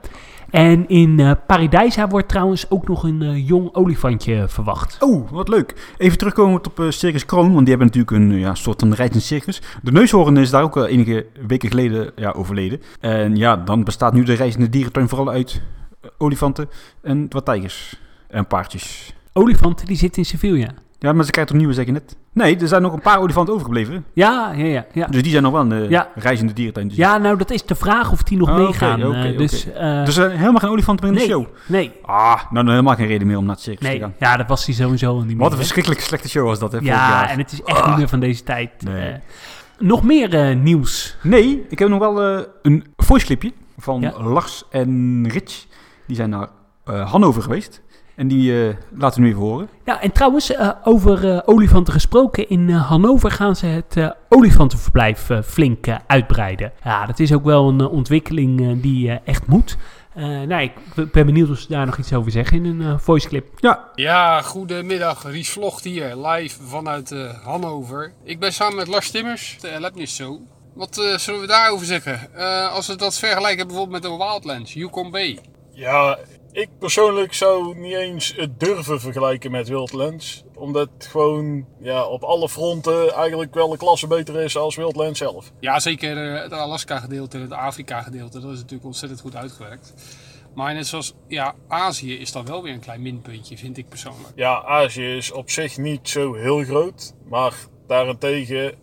En 0.50 0.88
in 0.88 1.20
eh 1.20 1.32
Paradijsa 1.48 2.08
wordt 2.08 2.28
trouwens 2.30 2.70
ook 2.70 2.88
nog 2.88 3.04
een 3.04 3.44
jong 3.44 3.76
olifantje 3.76 4.48
verwacht. 4.48 4.98
Oh, 5.00 5.32
wat 5.32 5.48
leuk. 5.48 5.94
Even 5.98 6.18
terugkomen 6.18 6.56
op 6.56 6.86
Circus 6.90 7.26
Kroon, 7.26 7.54
want 7.54 7.66
die 7.66 7.76
hebben 7.76 7.88
natuurlijk 7.88 8.12
een 8.12 8.40
ja, 8.40 8.56
soort 8.56 8.80
van 8.80 8.94
rijdend 8.94 9.24
circus. 9.24 9.62
De 9.82 9.92
neushoorn 9.92 10.38
is 10.38 10.50
daar 10.50 10.64
ook 10.64 10.78
al 10.78 10.88
enige 10.88 11.26
weken 11.48 11.70
geleden 11.70 12.12
ja, 12.16 12.32
overleden. 12.32 12.82
En 13.00 13.36
ja, 13.36 13.58
dan 13.58 13.84
bestaat 13.84 14.14
nu 14.14 14.24
de 14.24 14.34
reizende 14.34 14.70
dierentuin 14.70 15.10
vooral 15.10 15.30
uit 15.30 15.62
olifanten 16.18 16.70
en 17.02 17.26
wat 17.30 17.46
tijgers 17.46 18.00
en 18.28 18.48
paardjes. 18.48 19.14
Olifanten 19.34 19.86
die 19.86 19.98
zitten 19.98 20.22
in 20.22 20.28
Sevilla. 20.28 20.74
Ja, 21.00 21.14
maar 21.14 21.26
ze 21.26 21.32
krijgen 21.32 21.54
toch 21.54 21.62
nieuwe, 21.62 21.74
zeg 21.74 21.86
je 21.86 21.92
net? 21.92 22.18
Nee, 22.38 22.58
er 22.58 22.68
zijn 22.68 22.82
nog 22.82 22.94
een 22.94 23.02
paar 23.02 23.20
olifanten 23.20 23.54
overgebleven. 23.54 24.06
Ja, 24.14 24.52
ja, 24.56 24.66
ja. 24.66 24.86
ja. 24.94 25.08
Dus 25.08 25.22
die 25.22 25.32
zijn 25.32 25.44
nog 25.44 25.52
wel 25.52 25.62
in 25.62 25.70
de 25.70 25.86
Ja. 25.90 26.08
reizende 26.16 26.54
dierentuin. 26.54 26.88
Dus, 26.88 26.98
Ja, 26.98 27.18
nou 27.18 27.38
dat 27.38 27.52
is 27.52 27.66
de 27.66 27.76
vraag 27.76 28.12
of 28.12 28.24
die 28.24 28.38
nog 28.38 28.50
Oh, 28.50 28.56
meegaan. 28.56 29.02
eh, 29.14 29.38
dus, 29.38 29.72
eh, 29.72 29.98
Dus 30.06 30.06
er 30.06 30.12
zijn 30.12 30.32
helemaal 30.32 30.60
geen 30.60 30.70
olifanten 30.70 31.06
meer 31.10 31.22
in 31.22 31.28
de 31.28 31.34
nee, 31.34 31.44
show. 31.44 31.56
nee, 31.68 31.92
Ah, 32.06 32.36
nou 32.36 32.66
dan 32.66 32.70
helemaal 32.70 32.96
geen 32.96 33.08
reden 33.08 33.28
meer 33.28 33.38
om 33.38 33.46
naar 33.46 33.54
het 33.56 33.64
circus 33.64 33.82
te 33.86 33.88
nee. 33.92 34.00
gaan. 34.00 34.14
Ja, 34.20 34.38
dat 34.38 34.48
was 34.48 34.66
hij 34.66 34.76
sowieso 34.76 35.18
niet 35.18 35.28
meer. 35.28 35.38
Wat 35.38 35.52
een 35.52 35.58
verschrikkelijk 35.58 36.02
slechte 36.02 36.30
show 36.30 36.46
was 36.46 36.60
dat, 36.60 36.72
hè, 36.72 36.78
Ja, 36.82 37.30
en 37.30 37.38
het 37.38 37.52
is 37.52 37.62
echt 37.64 37.86
niet 37.88 37.98
meer 37.98 38.08
van 38.08 38.20
deze 38.20 38.44
tijd. 38.44 38.70
Nee. 38.84 39.10
Eh, 39.10 39.16
nog 39.80 40.04
meer 40.04 40.34
eh, 40.50 40.56
nieuws. 40.56 41.18
Nee, 41.24 41.66
ik 41.70 41.80
heb 41.80 41.90
nog 41.90 42.00
wel 42.00 42.22
eh, 42.22 42.44
een 42.62 42.86
voice 42.98 43.26
clipje 43.26 43.52
van 43.78 44.02
Ja. 44.02 44.14
Lars 44.24 44.64
en 44.70 45.28
Rich. 45.30 45.66
Die 46.08 46.16
zijn 46.16 46.30
naar 46.30 46.48
eh, 46.86 47.12
Hannover 47.12 47.42
geweest. 47.42 47.82
En 48.18 48.28
die 48.28 48.68
eh, 48.68 48.76
laten 48.96 49.22
we 49.22 49.28
nu 49.28 49.34
even 49.34 49.46
horen. 49.48 49.70
Ja, 49.86 50.02
en 50.02 50.12
trouwens, 50.12 50.52
eh, 50.56 50.70
over 50.84 51.32
eh, 51.32 51.40
olifanten 51.46 51.94
gesproken. 51.94 52.50
In 52.50 52.70
Hannover 52.70 53.32
gaan 53.32 53.56
ze 53.56 53.66
het 53.66 53.98
eh, 53.98 54.10
olifantenverblijf 54.30 55.30
flink 55.46 55.88
eh, 55.88 55.96
uitbreiden. 56.08 56.72
Ja, 56.84 57.06
dat 57.06 57.20
is 57.20 57.34
ook 57.34 57.44
wel 57.44 57.68
een 57.70 57.82
ontwikkeling 57.88 58.82
die 58.82 59.10
eh, 59.12 59.18
echt 59.26 59.48
moet. 59.48 59.78
Eh, 60.14 60.24
nou, 60.26 60.62
ik 60.62 60.72
ben 61.12 61.26
benieuwd 61.26 61.50
of 61.50 61.58
ze 61.58 61.68
daar 61.70 61.86
nog 61.86 61.98
iets 61.98 62.14
over 62.14 62.32
zeggen 62.32 62.66
in 62.66 62.80
een 62.80 62.94
eh 62.94 63.00
voice 63.00 63.28
clip. 63.28 63.48
Ja, 63.56 63.84
Ja, 63.96 64.42
goedemiddag. 64.42 65.24
Ries 65.24 65.50
Vlocht 65.50 65.84
hier, 65.84 66.16
live 66.16 66.64
vanuit 66.64 67.12
eh, 67.12 67.44
Hannover. 67.44 68.14
Ik 68.24 68.40
ben 68.40 68.54
samen 68.54 68.76
met 68.76 68.88
Lars 68.88 69.12
Timmers, 69.12 69.58
de 69.62 69.68
Erlebnis 69.68 70.16
Show. 70.16 70.40
Wat 70.74 70.98
eh, 70.98 71.18
zullen 71.18 71.42
we 71.42 71.48
daarover 71.48 71.86
zeggen? 71.86 72.34
Eh, 72.36 72.72
als 72.74 72.88
we 72.88 72.96
dat 72.96 73.18
vergelijken 73.20 73.68
bijvoorbeeld 73.68 74.02
met 74.02 74.12
de 74.12 74.18
Wildlands, 74.18 74.74
Yukon 74.74 75.12
Bay. 75.12 75.40
Ja, 75.74 76.18
ik 76.52 76.70
persoonlijk 76.80 77.34
zou 77.34 77.78
niet 77.78 77.94
eens 77.94 78.34
het 78.36 78.60
durven 78.60 79.00
vergelijken 79.00 79.52
met 79.52 79.68
Wildlands. 79.68 80.44
Omdat 80.56 80.90
het 80.98 81.06
gewoon 81.06 81.66
ja, 81.80 82.06
op 82.06 82.24
alle 82.24 82.50
fronten 82.50 83.14
eigenlijk 83.14 83.54
wel 83.54 83.72
een 83.72 83.78
klasse 83.78 84.08
beter 84.08 84.42
is 84.42 84.58
als 84.58 84.76
Wildlands 84.76 85.20
zelf. 85.20 85.52
Ja, 85.60 85.80
zeker 85.80 86.34
eh, 86.36 86.42
het 86.42 86.52
Alaska-gedeelte 86.52 87.38
en 87.38 87.44
het 87.44 87.52
Afrika-gedeelte, 87.52 88.40
dat 88.40 88.52
is 88.52 88.58
natuurlijk 88.58 88.86
ontzettend 88.86 89.22
goed 89.22 89.36
uitgewerkt. 89.36 89.94
Maar 90.56 90.74
net 90.74 90.88
zoals 90.88 91.14
ja, 91.28 91.56
Azië 91.68 92.18
is 92.18 92.32
dan 92.32 92.46
wel 92.46 92.64
weer 92.64 92.74
een 92.74 92.80
klein 92.80 93.02
minpuntje, 93.02 93.58
vind 93.58 93.78
ik 93.78 93.90
persoonlijk. 93.90 94.32
Ja, 94.36 94.64
Azië 94.64 95.16
is 95.16 95.32
op 95.32 95.50
zich 95.50 95.78
niet 95.78 96.10
zo 96.10 96.34
heel 96.34 96.64
groot. 96.64 97.14
Maar 97.30 97.54
daarentegen 97.88 98.76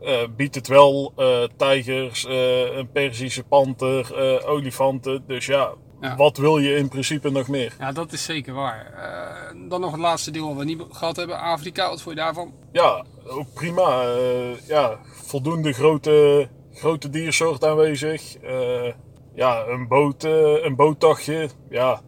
eh, 0.00 0.22
biedt 0.36 0.54
het 0.54 0.68
wel 0.68 1.12
eh, 1.16 1.42
tijgers, 1.56 2.26
een 2.74 2.90
Perzische 2.90 3.42
panter, 3.44 4.14
olifanten. 4.46 5.24
Dus 5.26 5.46
ja, 5.46 5.74
Ja. 6.00 6.16
wat 6.16 6.36
wil 6.36 6.58
je 6.58 6.76
in 6.76 6.88
principe 6.88 7.30
nog 7.30 7.48
meer? 7.48 7.74
Ja, 7.78 7.92
dat 7.92 8.12
is 8.12 8.24
zeker 8.24 8.54
waar. 8.54 8.92
Eh, 8.92 9.68
dan 9.68 9.80
nog 9.80 9.90
het 9.90 10.00
laatste 10.00 10.30
deel 10.30 10.48
wat 10.48 10.56
we 10.56 10.64
niet 10.64 10.82
gehad 10.90 11.16
hebben, 11.16 11.38
Afrika. 11.38 11.88
Wat 11.88 12.02
vond 12.02 12.16
je 12.16 12.22
daarvan? 12.22 12.54
Ja, 12.72 13.04
ook 13.26 13.52
prima. 13.54 14.02
Eh, 14.02 14.66
ja, 14.66 14.98
voldoende 15.04 15.72
grote, 15.72 16.48
grote 16.72 17.10
diersoort 17.10 17.64
aanwezig. 17.64 18.36
Eh, 18.36 18.92
ja, 19.34 19.66
een, 19.66 19.88
boot, 19.88 20.24
een. 20.24 21.50
Ja, 21.70 22.00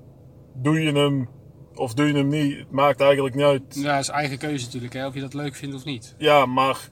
doe 0.54 0.80
je 0.80 0.92
hem 0.92 1.28
of 1.75 1.94
doe 1.94 2.06
je 2.06 2.14
hem 2.14 2.28
niet? 2.28 2.58
Het 2.58 2.70
maakt 2.70 3.00
eigenlijk 3.00 3.34
niet 3.34 3.44
uit. 3.44 3.62
Ja, 3.68 3.92
dat 3.92 4.00
is 4.00 4.08
eigen 4.08 4.38
keuze 4.38 4.64
natuurlijk, 4.64 4.92
hè, 4.92 5.06
of 5.06 5.14
je 5.14 5.20
dat 5.20 5.34
leuk 5.34 5.54
vindt 5.54 5.75
of 5.75 5.84
niet. 5.84 6.14
Ja, 6.18 6.46
maar 6.46 6.88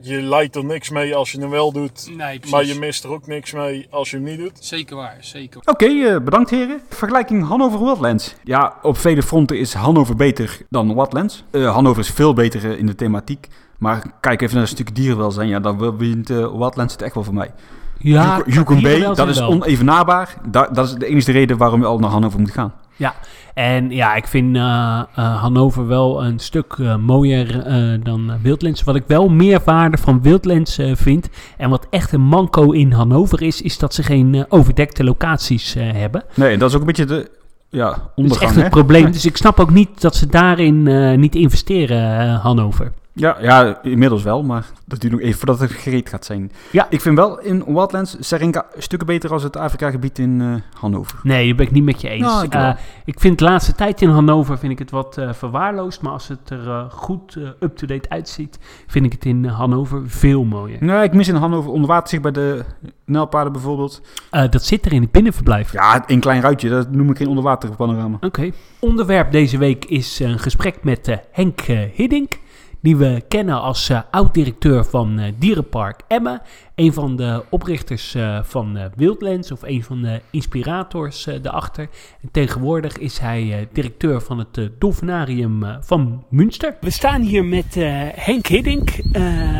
je 0.00 0.20
leidt 0.22 0.56
er 0.56 0.64
niks 0.64 0.90
mee 0.90 1.14
als 1.14 1.32
je 1.32 1.40
hem 1.40 1.50
wel 1.50 1.72
doet. 1.72 2.10
Nee, 2.16 2.38
precies. 2.38 2.50
Maar 2.50 2.64
je 2.64 2.74
mist 2.74 3.04
er 3.04 3.10
ook 3.10 3.26
niks 3.26 3.52
mee 3.52 3.86
als 3.90 4.10
je 4.10 4.16
hem 4.16 4.24
niet 4.24 4.38
doet. 4.38 4.58
Zeker 4.60 4.96
waar, 4.96 5.16
zeker. 5.20 5.60
Oké, 5.64 5.86
eh, 5.86 6.20
bedankt 6.20 6.50
heren. 6.50 6.80
Vergelijking 6.88 7.46
Hannover-Wildlands. 7.46 8.34
Ja, 8.44 8.74
op 8.82 8.98
vele 8.98 9.22
fronten 9.22 9.58
is 9.58 9.74
Hannover 9.74 10.16
beter 10.16 10.58
dan 10.68 10.94
Wildlands. 10.94 11.44
Eh 11.50 11.72
Hannover 11.72 12.02
is 12.02 12.10
veel 12.10 12.32
beter 12.32 12.70
eh, 12.70 12.78
in 12.78 12.86
de 12.86 12.94
thematiek. 12.94 13.48
Maar 13.78 14.02
kijk 14.20 14.42
even 14.42 14.54
naar 14.54 14.62
een 14.62 14.68
stuk 14.68 14.94
dierenwelzijn. 14.94 15.48
Ja, 15.48 15.60
dan 15.60 15.96
wint 15.96 16.30
uh, 16.30 16.36
Wildlands 16.36 16.92
het 16.92 17.02
echt 17.02 17.14
wel 17.14 17.24
voor 17.24 17.34
mij. 17.34 17.50
Ja, 17.98 18.42
Yukon 18.46 18.82
Bay, 18.82 19.14
dat 19.14 19.28
is 19.28 19.40
onevenaarbaar. 19.40 20.34
Da 20.48 20.68
dat 20.72 20.86
is 20.86 20.94
de 20.94 21.06
enige 21.06 21.32
reden 21.32 21.56
waarom 21.56 21.80
je 21.80 21.86
al 21.86 21.98
naar 21.98 22.10
Hannover 22.10 22.40
moet 22.40 22.50
gaan. 22.50 22.74
Ja, 23.00 23.14
en 23.54 23.90
ja, 23.90 24.14
ik 24.14 24.26
vind 24.26 24.56
eh, 24.56 25.02
Hannover 25.14 25.86
wel 25.86 26.24
een 26.24 26.38
stuk 26.38 26.74
eh, 26.78 26.96
mooier 26.96 27.64
dan 28.02 28.30
uh, 28.30 28.34
Wildlands. 28.42 28.82
Wat 28.82 28.94
ik 28.94 29.04
wel 29.06 29.28
meer 29.28 29.60
waarde 29.64 29.96
van 29.96 30.22
Wildlands 30.22 30.78
vind, 30.92 31.28
en 31.56 31.70
wat 31.70 31.86
echt 31.90 32.12
een 32.12 32.20
manco 32.20 32.70
in 32.70 32.92
Hannover 32.92 33.42
is, 33.42 33.62
is 33.62 33.78
dat 33.78 33.94
ze 33.94 34.02
geen 34.02 34.44
overdekte 34.48 35.04
locaties 35.04 35.74
hebben. 35.78 36.24
Nee, 36.34 36.56
dat 36.56 36.68
is 36.68 36.74
ook 36.74 36.80
een 36.80 36.86
beetje 36.86 37.04
de 37.04 37.30
ja, 37.68 37.88
Dat 37.88 37.96
is 37.96 38.06
ondergang. 38.14 38.46
echt 38.46 38.54
hè? 38.54 38.62
het 38.62 38.70
probleem. 38.70 39.12
Dus 39.12 39.26
ik 39.26 39.36
snap 39.36 39.60
ook 39.60 39.70
niet 39.70 40.00
dat 40.00 40.16
ze 40.16 40.26
daarin 40.26 40.82
niet 41.20 41.34
investeren, 41.34 42.34
Hannover. 42.34 42.92
Ja, 43.12 43.36
ja, 43.40 43.82
inmiddels 43.82 44.22
wel, 44.22 44.42
maar 44.42 44.66
dat 44.84 45.00
duurt 45.00 45.12
nog 45.12 45.22
even 45.22 45.38
voordat 45.38 45.60
het 45.60 45.70
gereed 45.70 46.08
gaat 46.08 46.24
zijn. 46.24 46.52
Ja. 46.70 46.86
Ik 46.90 47.00
vind 47.00 47.16
wel 47.16 47.40
in 47.40 47.64
Wildlands 47.66 48.16
Seringa 48.20 48.66
stukken 48.76 49.06
beter 49.06 49.32
als 49.32 49.42
het 49.42 49.56
Afrika-gebied 49.56 50.18
in 50.18 50.40
eh, 50.40 50.80
Hannover. 50.80 51.18
Nee, 51.22 51.48
dat 51.48 51.56
ben 51.56 51.66
ik 51.66 51.72
niet 51.72 51.84
met 51.84 52.00
je 52.00 52.08
eens. 52.08 52.22
Nou, 52.22 52.44
ik 52.44 52.54
Eh, 52.54 52.70
ik 53.04 53.20
vind 53.20 53.38
de 53.38 53.44
laatste 53.44 53.72
tijd 53.74 54.02
in 54.02 54.08
Hannover 54.08 54.58
vind 54.58 54.72
ik 54.72 54.78
het 54.78 54.90
wat 54.90 55.18
eh, 55.18 55.32
verwaarloosd. 55.32 56.02
Maar 56.02 56.12
als 56.12 56.28
het 56.28 56.50
er 56.50 56.86
goed 56.90 57.38
up-to-date 57.60 58.08
uitziet, 58.08 58.58
vind 58.86 59.06
ik 59.06 59.12
het 59.12 59.24
in 59.24 59.44
Hannover 59.44 60.02
veel 60.06 60.44
mooier. 60.44 60.84
Nee, 60.84 61.02
ik 61.02 61.12
mis 61.12 61.28
in 61.28 61.34
Hannover 61.34 61.70
onderwaterzicht 61.70 62.22
bij 62.22 62.32
de 62.32 62.64
Nijlpaarden 63.04 63.52
bijvoorbeeld. 63.52 64.02
Dat 64.50 64.64
zit 64.64 64.86
er 64.86 64.92
in 64.92 65.02
het 65.02 65.10
binnenverblijf. 65.10 65.72
Ja, 65.72 66.04
een 66.06 66.20
klein 66.20 66.40
ruitje, 66.40 66.68
dat 66.68 66.90
noem 66.90 67.10
ik 67.10 67.16
geen 67.16 67.28
onderwaterpanorama. 67.28 68.16
Oké. 68.20 68.50
Onderwerp 68.78 69.32
deze 69.32 69.58
week 69.58 69.84
is 69.84 70.18
een 70.18 70.38
gesprek 70.38 70.84
met 70.84 71.20
Henk 71.30 71.60
Hiddink. 71.94 72.38
Die 72.82 72.96
we 72.96 73.22
kennen 73.28 73.60
als 73.60 73.88
eh, 73.88 74.00
oud-directeur 74.10 74.84
van 74.84 75.18
eh, 75.18 75.32
Dierenpark 75.38 76.00
Emmen. 76.08 76.42
Een 76.74 76.92
van 76.92 77.16
de 77.16 77.44
oprichters 77.48 78.14
eh, 78.14 78.38
van 78.42 78.78
Wildlands. 78.96 79.52
Of 79.52 79.62
een 79.62 79.82
van 79.82 80.02
de 80.02 80.20
inspirators 80.30 81.28
daarachter. 81.42 81.88
En 82.22 82.28
tegenwoordig 82.32 82.98
is 82.98 83.18
hij 83.18 83.68
directeur 83.72 84.20
van 84.20 84.38
het 84.38 84.70
Dolfinarium 84.78 85.64
van 85.80 86.24
Münster. 86.28 86.76
We 86.80 86.90
staan 86.90 87.20
hier 87.20 87.44
met 87.44 87.74
Henk 88.14 88.46
Hiddink. 88.46 88.90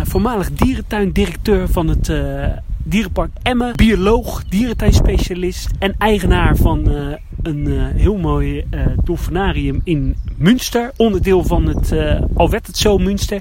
voormalig 0.03 0.53
dierentuindirecteur 0.53 1.69
van 1.69 1.89
het 1.89 2.09
Dierenpark 2.85 3.31
Emmen. 3.43 3.77
Bioloog, 3.77 4.45
dierentuinspecialist 4.49 5.69
en 5.79 5.95
eigenaar 5.99 6.57
van 6.57 6.91
eh, 6.91 7.17
een 7.43 7.67
eh, 7.67 8.01
heel 8.01 8.17
mooi 8.17 8.65
eh 8.71 8.81
dolfinarium 9.05 9.81
in 9.85 10.17
Münster. 10.37 10.91
Onderdeel 10.97 11.45
van 11.45 11.67
het, 11.67 11.93
al 12.35 12.51
werd 12.51 12.67
het 12.67 12.77
zo 12.77 12.99
Münster. 12.99 13.41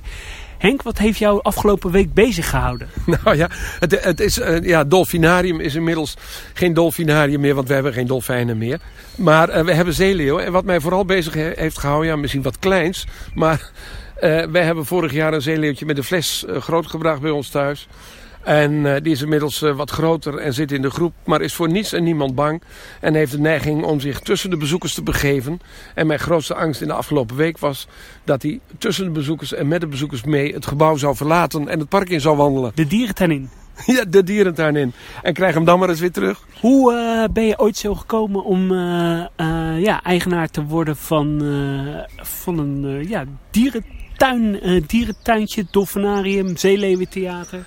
Henk, 0.58 0.82
wat 0.82 0.98
heeft 0.98 1.20
jou 1.20 1.40
afgelopen 1.42 1.92
week 1.92 2.14
bezig 2.14 2.50
gehouden? 2.50 2.88
Nou 3.24 3.38
ja, 3.38 3.50
het, 3.80 4.04
het 4.04 4.20
is, 4.20 4.40
ja, 4.62 4.84
dolfinarium 4.84 5.60
is 5.60 5.76
inmiddels 5.76 6.18
geen 6.54 6.74
dolfinarium 6.74 7.40
meer, 7.42 7.56
want 7.56 7.68
we 7.68 7.74
hebben 7.74 7.94
geen 7.94 8.08
dolfijnen 8.08 8.58
meer. 8.58 8.80
Maar 9.16 9.66
we 9.66 9.74
hebben 9.74 9.94
zeeleeuwen. 9.94 10.46
En 10.46 10.52
wat 10.52 10.66
mij 10.66 10.80
vooral 10.80 11.06
bezig 11.06 11.34
he- 11.34 11.52
heeft 11.56 11.80
gehouden, 11.80 12.10
ja, 12.10 12.16
misschien 12.16 12.42
wat 12.42 12.60
kleins. 12.60 13.08
Maar 13.34 13.72
wij 14.52 14.64
hebben 14.64 14.86
vorig 14.86 15.14
jaar 15.14 15.34
een 15.34 15.42
zeeleeuwtje 15.42 15.86
met 15.86 15.98
een 15.98 16.04
fles 16.04 16.46
grootgebracht 16.48 17.22
bij 17.22 17.32
ons 17.32 17.50
thuis. 17.50 17.88
En 18.44 18.96
eh, 18.96 19.02
die 19.02 19.12
is 19.12 19.22
inmiddels 19.22 19.62
eh, 19.62 19.76
wat 19.76 19.90
groter 19.90 20.38
en 20.38 20.54
zit 20.54 20.72
in 20.72 20.82
de 20.82 20.90
groep, 20.90 21.14
maar 21.24 21.42
is 21.42 21.54
voor 21.54 21.70
niets 21.70 21.94
en 21.94 22.04
niemand 22.04 22.36
bang. 22.36 22.62
En 23.02 23.14
heeft 23.14 23.32
de 23.32 23.40
neiging 23.40 23.84
om 23.84 24.00
zich 24.00 24.20
tussen 24.20 24.50
de 24.50 24.58
bezoekers 24.58 24.94
te 24.94 25.04
begeven. 25.04 25.60
En 25.96 26.08
mijn 26.08 26.20
grootste 26.20 26.56
angst 26.56 26.82
in 26.82 26.88
de 26.88 26.94
afgelopen 26.94 27.36
week 27.36 27.58
was 27.58 27.88
dat 28.24 28.42
hij 28.42 28.60
tussen 28.78 29.06
de 29.06 29.12
bezoekers 29.12 29.54
en 29.54 29.68
met 29.68 29.82
de 29.82 29.88
bezoekers 29.88 30.24
mee 30.24 30.54
het 30.54 30.66
gebouw 30.66 30.96
zou 30.96 31.16
verlaten 31.16 31.68
en 31.68 31.80
het 31.80 31.90
park 31.90 32.10
in 32.10 32.22
zou 32.22 32.38
wandelen. 32.38 32.72
De 32.76 32.88
dierentuin 32.88 33.32
in. 33.32 33.50
Ja, 33.86 34.06
de 34.06 34.24
dierentuin 34.24 34.76
in. 34.76 34.94
En 35.24 35.34
krijg 35.34 35.54
hem 35.54 35.66
dan 35.66 35.80
maar 35.80 35.90
eens 35.90 36.00
weer 36.00 36.12
terug. 36.12 36.46
Hoe 36.60 36.94
eh, 36.94 37.34
ben 37.34 37.46
je 37.46 37.60
ooit 37.60 37.78
zo 37.78 37.96
gekomen 37.96 38.44
om 38.44 38.74
ja, 39.80 40.04
eigenaar 40.04 40.50
te 40.50 40.64
worden 40.64 40.96
van, 40.96 41.42
van 42.16 42.58
een 42.58 43.08
ja, 43.08 43.24
dierentuin, 43.52 44.60
dierentuintje, 44.88 45.66
dolfinarium, 45.72 46.58
zeeleeuwentheater? 46.58 47.66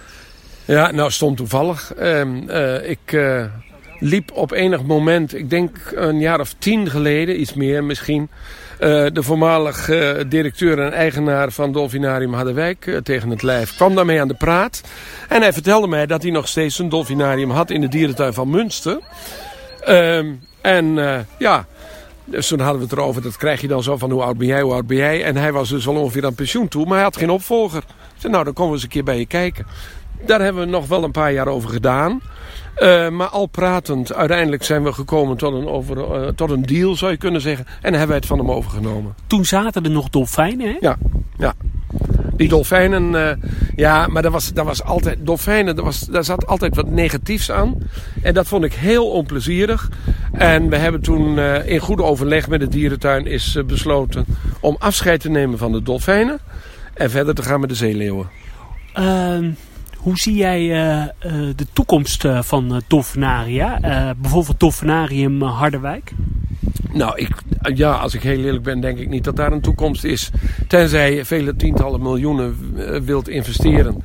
Ja, 0.64 0.90
nou 0.90 1.10
stond 1.10 1.36
toevallig. 1.36 1.94
Ehm, 1.94 2.48
eh, 2.48 2.90
ik 2.90 3.12
eh, 3.12 3.44
liep 3.98 4.30
op 4.34 4.52
enig 4.52 4.82
moment, 4.82 5.34
ik 5.34 5.50
denk 5.50 5.76
een 5.94 6.20
jaar 6.20 6.40
of 6.40 6.54
tien 6.58 6.90
geleden, 6.90 7.40
iets 7.40 7.54
meer 7.54 7.84
misschien... 7.84 8.28
eh, 8.78 9.06
de 9.12 9.22
voormalig 9.22 9.90
directeur 10.28 10.78
en 10.78 10.92
eigenaar 10.92 11.50
van 11.50 11.72
Dolfinarium 11.72 12.32
Harderwijk 12.32 13.00
tegen 13.02 13.30
het 13.30 13.42
lijf. 13.42 13.76
Kwam 13.76 13.94
daarmee 13.94 14.20
aan 14.20 14.28
de 14.28 14.34
praat. 14.34 14.82
En 15.28 15.42
hij 15.42 15.52
vertelde 15.52 15.86
mij 15.86 16.06
dat 16.06 16.22
hij 16.22 16.30
nog 16.30 16.48
steeds 16.48 16.78
een 16.78 16.88
dolfinarium 16.88 17.50
had 17.50 17.70
in 17.70 17.80
de 17.80 17.88
dierentuin 17.88 18.32
van 18.32 18.50
Münster. 18.50 18.98
Ehm, 19.84 20.32
en 20.60 20.94
ja, 21.38 21.66
dus 22.24 22.46
toen 22.46 22.60
hadden 22.60 22.78
we 22.78 22.84
het 22.88 22.92
erover, 22.92 23.22
dat 23.22 23.36
krijg 23.36 23.60
je 23.60 23.68
dan 23.68 23.82
zo 23.82 23.96
van 23.96 24.10
hoe 24.10 24.22
oud 24.22 24.38
ben 24.38 24.46
jij, 24.46 24.62
hoe 24.62 24.72
oud 24.72 24.86
ben 24.86 24.96
jij. 24.96 25.24
En 25.24 25.36
hij 25.36 25.52
was 25.52 25.68
dus 25.68 25.86
al 25.86 25.96
ongeveer 25.96 26.26
aan 26.26 26.34
pensioen 26.34 26.68
toe, 26.68 26.84
maar 26.84 26.94
hij 26.94 27.02
had 27.02 27.16
geen 27.16 27.30
opvolger. 27.30 27.82
Ik 27.88 28.18
zei, 28.18 28.32
nou 28.32 28.44
dan 28.44 28.52
komen 28.52 28.68
we 28.68 28.76
eens 28.76 28.84
een 28.84 28.92
keer 28.92 29.04
bij 29.04 29.18
je 29.18 29.26
kijken. 29.26 29.66
Daar 30.26 30.40
hebben 30.40 30.64
we 30.64 30.70
nog 30.70 30.86
wel 30.86 31.04
een 31.04 31.10
paar 31.10 31.32
jaar 31.32 31.46
over 31.46 31.70
gedaan. 31.70 32.20
Eh, 32.74 33.08
maar 33.08 33.26
al 33.26 33.46
pratend, 33.46 34.14
uiteindelijk 34.14 34.62
zijn 34.62 34.82
we 34.82 34.92
gekomen 34.92 35.36
tot 35.36 35.54
een, 35.54 35.68
over, 35.68 36.14
eh, 36.14 36.28
tot 36.28 36.50
een 36.50 36.62
deal, 36.62 36.96
zou 36.96 37.10
je 37.10 37.16
kunnen 37.16 37.40
zeggen. 37.40 37.66
En 37.66 37.90
hebben 37.90 38.06
wij 38.06 38.16
het 38.16 38.26
van 38.26 38.38
hem 38.38 38.50
overgenomen. 38.50 39.14
Toen 39.26 39.44
zaten 39.44 39.84
er 39.84 39.90
nog 39.90 40.08
dolfijnen, 40.08 40.66
hè? 40.66 40.76
Ja, 40.80 40.96
ja. 41.38 41.54
Die 42.36 42.48
dolfijnen, 42.48 43.28
eh, 43.28 43.36
ja, 43.76 44.06
maar 44.06 44.22
dat 44.22 44.32
was, 44.32 44.52
dat 44.52 44.64
was 44.64 44.84
altijd, 44.84 45.18
dolfijnen, 45.20 45.76
daar, 45.76 45.84
was, 45.84 46.00
daar 46.00 46.24
zat 46.24 46.46
altijd 46.46 46.76
wat 46.76 46.90
negatiefs 46.90 47.50
aan. 47.50 47.78
En 48.22 48.34
dat 48.34 48.48
vond 48.48 48.64
ik 48.64 48.72
heel 48.72 49.10
onplezierig. 49.10 49.90
En 50.32 50.68
we 50.68 50.76
hebben 50.76 51.00
toen 51.00 51.38
in 51.38 51.78
goed 51.78 52.00
overleg 52.00 52.48
met 52.48 52.60
de 52.60 52.68
dierentuin 52.68 53.26
is 53.26 53.58
besloten 53.66 54.24
om 54.60 54.76
afscheid 54.78 55.20
te 55.20 55.30
nemen 55.30 55.58
van 55.58 55.72
de 55.72 55.82
dolfijnen. 55.82 56.38
En 56.94 57.10
verder 57.10 57.34
te 57.34 57.42
gaan 57.42 57.60
met 57.60 57.68
de 57.68 57.74
zeeleeuwen. 57.74 58.28
Ehm, 58.92 59.50
hoe 60.02 60.16
zie 60.16 60.34
jij 60.34 60.70
eh, 60.70 61.02
eh, 61.02 61.10
de 61.56 61.66
toekomst 61.72 62.24
eh, 62.24 62.42
van 62.42 62.82
dolfinaria? 62.86 63.78
Bijvoorbeeld 64.20 64.60
dolfinarium 64.60 65.42
Harderwijk? 65.42 66.12
Nou, 66.92 67.18
ik, 67.18 67.30
ja, 67.74 67.92
als 67.92 68.14
ik 68.14 68.22
heel 68.22 68.44
eerlijk 68.44 68.62
ben, 68.62 68.80
denk 68.80 68.98
ik 68.98 69.08
niet 69.08 69.24
dat 69.24 69.36
daar 69.36 69.52
een 69.52 69.60
toekomst 69.60 70.04
is. 70.04 70.30
Tenzij 70.68 71.24
vele 71.24 71.56
tientallen 71.56 72.02
miljoenen 72.02 72.56
wilt 73.04 73.28
investeren 73.28 74.04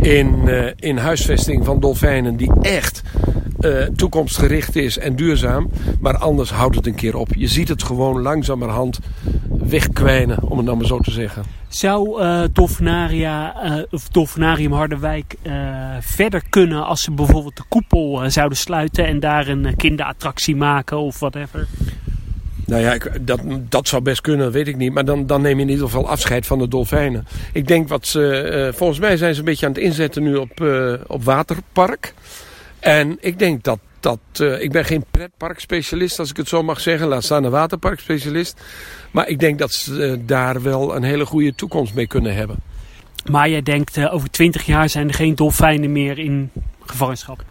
in, 0.00 0.48
in 0.76 0.96
huisvesting 0.96 1.64
van 1.64 1.80
dolfijnen 1.80 2.36
die 2.36 2.52
echt 2.60 3.02
toekomstgericht 3.96 4.76
is 4.76 4.98
en 4.98 5.16
duurzaam. 5.16 5.70
Maar 6.00 6.16
anders 6.16 6.50
houdt 6.50 6.76
het 6.76 6.86
een 6.86 6.94
keer 6.94 7.16
op. 7.16 7.28
Je 7.34 7.48
ziet 7.48 7.68
het 7.68 7.82
gewoon 7.82 8.22
langzamerhand 8.22 8.98
wegkwijnen, 9.68 10.42
om 10.42 10.56
het 10.56 10.66
nou 10.66 10.78
maar 10.78 10.86
zo 10.86 10.98
te 10.98 11.10
zeggen. 11.10 11.42
Zou 11.68 12.22
dolfinaria, 12.52 13.62
eh, 13.62 13.82
of 13.90 14.08
dolfinarium 14.08 14.72
Harderwijk 14.72 15.34
eh, 15.42 15.52
verder 16.00 16.42
kunnen 16.48 16.86
als 16.86 17.02
ze 17.02 17.10
bijvoorbeeld 17.10 17.56
de 17.56 17.64
koepel 17.68 18.30
zouden 18.30 18.58
sluiten 18.58 19.06
en 19.06 19.20
daar 19.20 19.48
een 19.48 19.76
kinderattractie 19.76 20.56
maken 20.56 20.98
of 20.98 21.18
whatever? 21.18 21.66
Nou 22.66 22.82
ja, 22.82 22.92
ik, 22.92 23.26
dat, 23.26 23.40
dat 23.68 23.88
zou 23.88 24.02
best 24.02 24.20
kunnen, 24.20 24.50
weet 24.50 24.68
ik 24.68 24.76
niet. 24.76 24.92
Maar 24.92 25.04
dan, 25.04 25.26
dan 25.26 25.42
neem 25.42 25.56
je 25.56 25.62
in 25.62 25.70
ieder 25.70 25.84
geval 25.84 26.08
afscheid 26.08 26.46
van 26.46 26.58
de 26.58 26.68
dolfijnen. 26.68 27.26
Ik 27.52 27.66
denk 27.66 27.88
wat 27.88 28.06
ze. 28.06 28.72
volgens 28.74 28.98
mij 28.98 29.16
zijn 29.16 29.32
ze 29.34 29.38
een 29.38 29.44
beetje 29.44 29.66
aan 29.66 29.72
het 29.72 29.80
inzetten 29.80 30.22
nu 30.22 30.36
op, 30.36 30.64
op 31.06 31.24
waterpark. 31.24 32.14
En 32.80 33.16
ik 33.20 33.38
denk 33.38 33.64
dat. 33.64 33.78
Dat 34.00 34.18
eh, 34.32 34.62
ik 34.62 34.72
ben 34.72 34.84
geen 34.84 35.04
pretparkspecialist, 35.10 36.18
als 36.18 36.30
ik 36.30 36.36
het 36.36 36.48
zo 36.48 36.62
mag 36.62 36.80
zeggen. 36.80 37.08
Laat 37.08 37.24
staan 37.24 37.44
een 37.44 37.50
waterparkspecialist. 37.50 38.60
Maar 39.10 39.28
ik 39.28 39.38
denk 39.38 39.58
dat 39.58 39.72
ze 39.72 40.04
eh, 40.04 40.18
daar 40.26 40.62
wel 40.62 40.96
een 40.96 41.02
hele 41.02 41.26
goede 41.26 41.54
toekomst 41.54 41.94
mee 41.94 42.06
kunnen 42.06 42.34
hebben. 42.34 42.56
Maar 43.30 43.48
jij 43.48 43.62
denkt 43.62 43.96
eh, 43.96 44.14
over 44.14 44.30
twintig 44.30 44.66
jaar 44.66 44.88
zijn 44.88 45.08
er 45.08 45.14
geen 45.14 45.34
dolfijnen 45.34 45.92
meer 45.92 46.18
in 46.18 46.50
gevangenschap. 46.86 47.44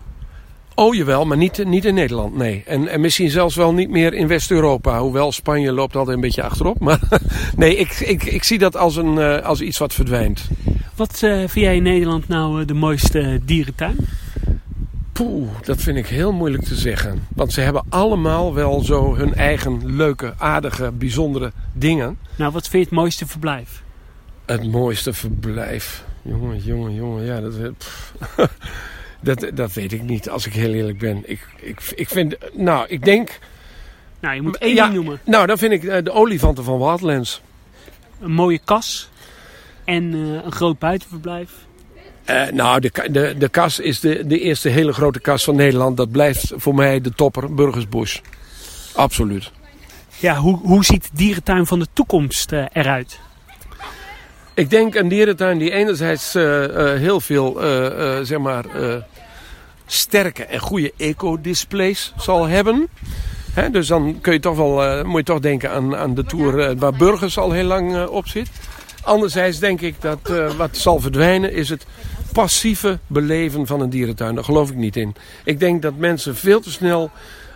Oh 0.75 0.95
jawel, 0.95 1.25
maar 1.25 1.37
niet, 1.37 1.65
niet 1.65 1.85
in 1.85 1.93
Nederland, 1.93 2.35
nee. 2.35 2.63
En, 2.65 2.87
en 2.87 3.01
misschien 3.01 3.29
zelfs 3.29 3.55
wel 3.55 3.73
niet 3.73 3.89
meer 3.89 4.13
in 4.13 4.27
West-Europa. 4.27 4.99
Hoewel 4.99 5.31
Spanje 5.31 5.71
loopt 5.71 5.95
altijd 5.95 6.15
een 6.15 6.21
beetje 6.21 6.43
achterop. 6.43 6.79
Maar 6.79 6.99
nee, 7.55 7.75
ik, 7.75 7.99
ik, 7.99 8.23
ik 8.23 8.43
zie 8.43 8.57
dat 8.57 8.77
als, 8.77 8.95
een, 8.95 9.43
als 9.43 9.61
iets 9.61 9.77
wat 9.77 9.93
verdwijnt. 9.93 10.47
Wat 10.95 11.17
vind 11.19 11.51
jij 11.53 11.75
in 11.75 11.83
Nederland 11.83 12.27
nou 12.27 12.65
de 12.65 12.73
mooiste 12.73 13.39
dierentuin? 13.43 13.97
Poeh, 15.17 15.49
dat 15.63 15.81
vind 15.81 15.97
ik 15.97 16.07
heel 16.07 16.31
moeilijk 16.31 16.63
te 16.63 16.75
zeggen. 16.75 17.27
Want 17.35 17.53
ze 17.53 17.61
hebben 17.61 17.83
allemaal 17.89 18.53
wel 18.53 18.83
zo 18.83 19.15
hun 19.15 19.33
eigen 19.33 19.95
leuke, 19.95 20.33
aardige, 20.37 20.91
bijzondere 20.91 21.51
dingen. 21.73 22.19
Nou, 22.35 22.51
wat 22.51 22.67
vind 22.67 22.83
je 22.83 22.89
het 22.89 22.99
mooiste 22.99 23.27
verblijf? 23.27 23.83
Het 24.45 24.71
mooiste 24.71 25.13
verblijf. 25.13 26.03
Jongen, 26.21 26.59
jongen, 26.59 26.93
jongen. 26.93 27.25
Ja, 27.25 27.41
dat, 27.41 27.77
pff, 27.77 28.13
dat, 29.19 29.51
dat 29.53 29.73
weet 29.73 29.93
ik 29.93 30.01
niet, 30.01 30.29
als 30.29 30.45
ik 30.45 30.53
heel 30.53 30.73
eerlijk 30.73 30.97
ben. 30.97 31.21
Ik, 31.25 31.47
ik, 31.55 31.93
ik 31.95 32.09
vind, 32.09 32.35
nou, 32.53 32.87
ik 32.87 33.05
denk... 33.05 33.39
Nou, 34.19 34.35
je 34.35 34.41
moet 34.41 34.57
één 34.57 34.75
Ja, 34.75 34.83
ding 34.83 34.95
noemen. 34.95 35.19
Nou, 35.23 35.45
dan 35.47 35.57
vind 35.57 35.71
ik 35.71 35.83
eh, 35.83 36.03
de 36.03 36.11
olifanten 36.11 36.63
van 36.63 36.77
Wildlands. 36.77 37.41
Een 38.21 38.31
mooie 38.31 38.59
kas 38.65 39.09
en 39.83 40.13
eh, 40.13 40.45
een 40.45 40.51
groot 40.51 40.79
buitenverblijf. 40.79 41.66
Eh, 42.27 42.47
nou, 42.51 42.79
de, 42.79 42.91
de, 43.11 43.35
de 43.37 43.49
kas 43.49 43.79
is 43.79 43.99
de, 43.99 44.27
de 44.27 44.39
eerste 44.39 44.69
hele 44.69 44.93
grote 44.93 45.19
kas 45.19 45.43
van 45.43 45.55
Nederland. 45.55 45.97
Dat 45.97 46.11
blijft 46.11 46.51
voor 46.55 46.75
mij 46.75 47.01
de 47.01 47.11
topper, 47.11 47.53
Burgersbush. 47.53 48.19
Absoluut. 48.95 49.51
Ja, 50.19 50.35
hoe, 50.35 50.59
hoe 50.63 50.85
ziet 50.85 51.03
de 51.03 51.09
dierentuin 51.13 51.65
van 51.65 51.79
de 51.79 51.87
toekomst 51.93 52.51
eh, 52.51 52.65
eruit? 52.73 53.19
Ik 54.53 54.69
denk 54.69 54.95
een 54.95 55.07
dierentuin 55.07 55.57
die 55.57 55.71
enerzijds 55.71 56.35
eh, 56.35 56.43
heel 56.93 57.19
veel, 57.19 57.59
zeg 58.23 58.39
maar, 58.39 58.65
sterke 59.85 60.45
en 60.45 60.59
goede 60.59 60.93
eco-displays 60.97 62.13
zal 62.17 62.47
hebben. 62.47 62.87
Hè, 63.53 63.69
dus 63.69 63.87
dan 63.87 64.21
kun 64.21 64.33
je 64.33 64.39
toch 64.39 64.55
wel, 64.55 65.03
moet 65.05 65.17
je 65.17 65.23
toch 65.23 65.39
denken 65.39 65.71
aan, 65.71 65.95
aan 65.95 66.15
de 66.15 66.23
tour 66.23 66.75
waar 66.77 66.93
Burgers 66.93 67.37
al 67.37 67.51
heel 67.51 67.63
lang 67.63 68.05
op 68.05 68.27
zit. 68.27 68.49
Anderzijds 69.03 69.59
denk 69.59 69.81
ik 69.81 70.01
dat 70.01 70.19
wat 70.57 70.77
zal 70.77 70.99
verdwijnen 70.99 71.53
is 71.53 71.69
het 71.69 71.85
passieve 72.37 72.99
beleven 73.07 73.67
van 73.67 73.81
een 73.81 73.89
dierentuin. 73.89 74.35
Daar 74.35 74.43
geloof 74.43 74.69
ik 74.69 74.75
niet 74.75 74.95
in. 74.95 75.15
Ik 75.43 75.59
denk 75.59 75.81
dat 75.81 75.95
mensen 75.95 76.35
veel 76.35 76.59
te 76.59 76.71
snel 76.71 77.11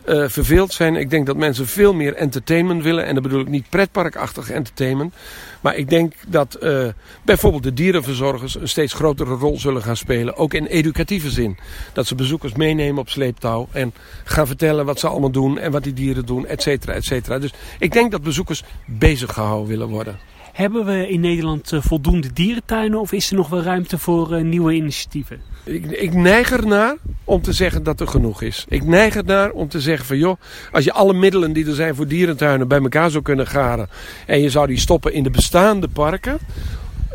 eh, 0.06 0.24
verveeld 0.28 0.74
zijn. 0.74 0.96
Ik 0.96 1.10
denk 1.10 1.26
dat 1.26 1.38
mensen 1.38 1.68
veel 1.68 1.94
meer 1.94 2.14
entertainment 2.16 2.84
willen. 2.84 3.06
En 3.06 3.14
dat 3.14 3.24
bedoel 3.24 3.40
ik 3.40 3.48
niet 3.48 3.70
pretparkachtig 3.70 4.50
entertainment. 4.50 5.14
Maar 5.62 5.76
ik 5.76 5.90
denk 5.90 6.14
dat 6.28 6.54
eh, 6.56 6.88
bijvoorbeeld 7.24 7.64
de 7.64 7.74
dierenverzorgers 7.74 8.56
een 8.56 8.68
steeds 8.68 8.94
grotere 8.94 9.34
rol 9.34 9.60
zullen 9.60 9.82
gaan 9.82 9.98
spelen. 9.98 10.36
Ook 10.38 10.54
in 10.54 10.66
educatieve 10.66 11.30
zin. 11.30 11.58
Dat 11.94 12.08
ze 12.08 12.16
bezoekers 12.16 12.54
meenemen 12.54 13.02
op 13.02 13.10
sleeptouw. 13.10 13.68
En 13.72 13.94
gaan 14.24 14.48
vertellen 14.48 14.86
wat 14.86 15.00
ze 15.00 15.08
allemaal 15.08 15.32
doen. 15.32 15.60
En 15.60 15.72
wat 15.72 15.84
die 15.84 15.94
dieren 15.94 16.26
doen, 16.26 16.46
et 16.46 16.62
cetera, 16.62 16.94
et 16.94 17.06
cetera. 17.06 17.40
Dus 17.40 17.54
ik 17.80 17.92
denk 17.92 18.12
dat 18.12 18.24
bezoekers 18.24 18.64
bezig 18.86 19.34
gehouden 19.34 19.68
willen 19.68 19.88
worden. 19.88 20.20
Hebben 20.62 20.86
we 20.86 21.10
in 21.10 21.20
Nederland 21.20 21.72
eh, 21.72 21.82
voldoende 21.82 22.34
dierentuinen 22.34 23.00
of 23.00 23.12
is 23.12 23.30
er 23.30 23.36
nog 23.36 23.50
wel 23.50 23.62
ruimte 23.62 23.98
voor 23.98 24.34
eh, 24.34 24.44
nieuwe 24.44 24.74
initiatieven? 24.74 25.42
Ik, 25.64 25.86
ik 25.86 26.14
neig 26.14 26.52
ernaar 26.52 26.96
om 27.24 27.42
te 27.42 27.54
zeggen 27.54 27.84
dat 27.84 28.00
er 28.00 28.08
genoeg 28.08 28.42
is. 28.42 28.66
Ik 28.70 28.84
neig 28.84 29.16
ernaar 29.16 29.52
om 29.52 29.68
te 29.68 29.82
zeggen 29.82 30.06
van 30.06 30.18
joh, 30.18 30.38
als 30.72 30.84
je 30.84 30.94
alle 30.94 31.14
middelen 31.14 31.54
die 31.54 31.68
er 31.68 31.76
zijn 31.76 31.96
voor 31.96 32.08
dierentuinen 32.08 32.68
bij 32.68 32.80
elkaar 32.82 33.12
zou 33.12 33.24
kunnen 33.24 33.48
garen. 33.48 33.90
En 34.26 34.42
je 34.42 34.50
zou 34.50 34.68
die 34.68 34.78
stoppen 34.78 35.14
in 35.14 35.24
de 35.24 35.30
bestaande 35.30 35.88
parken. 35.88 36.40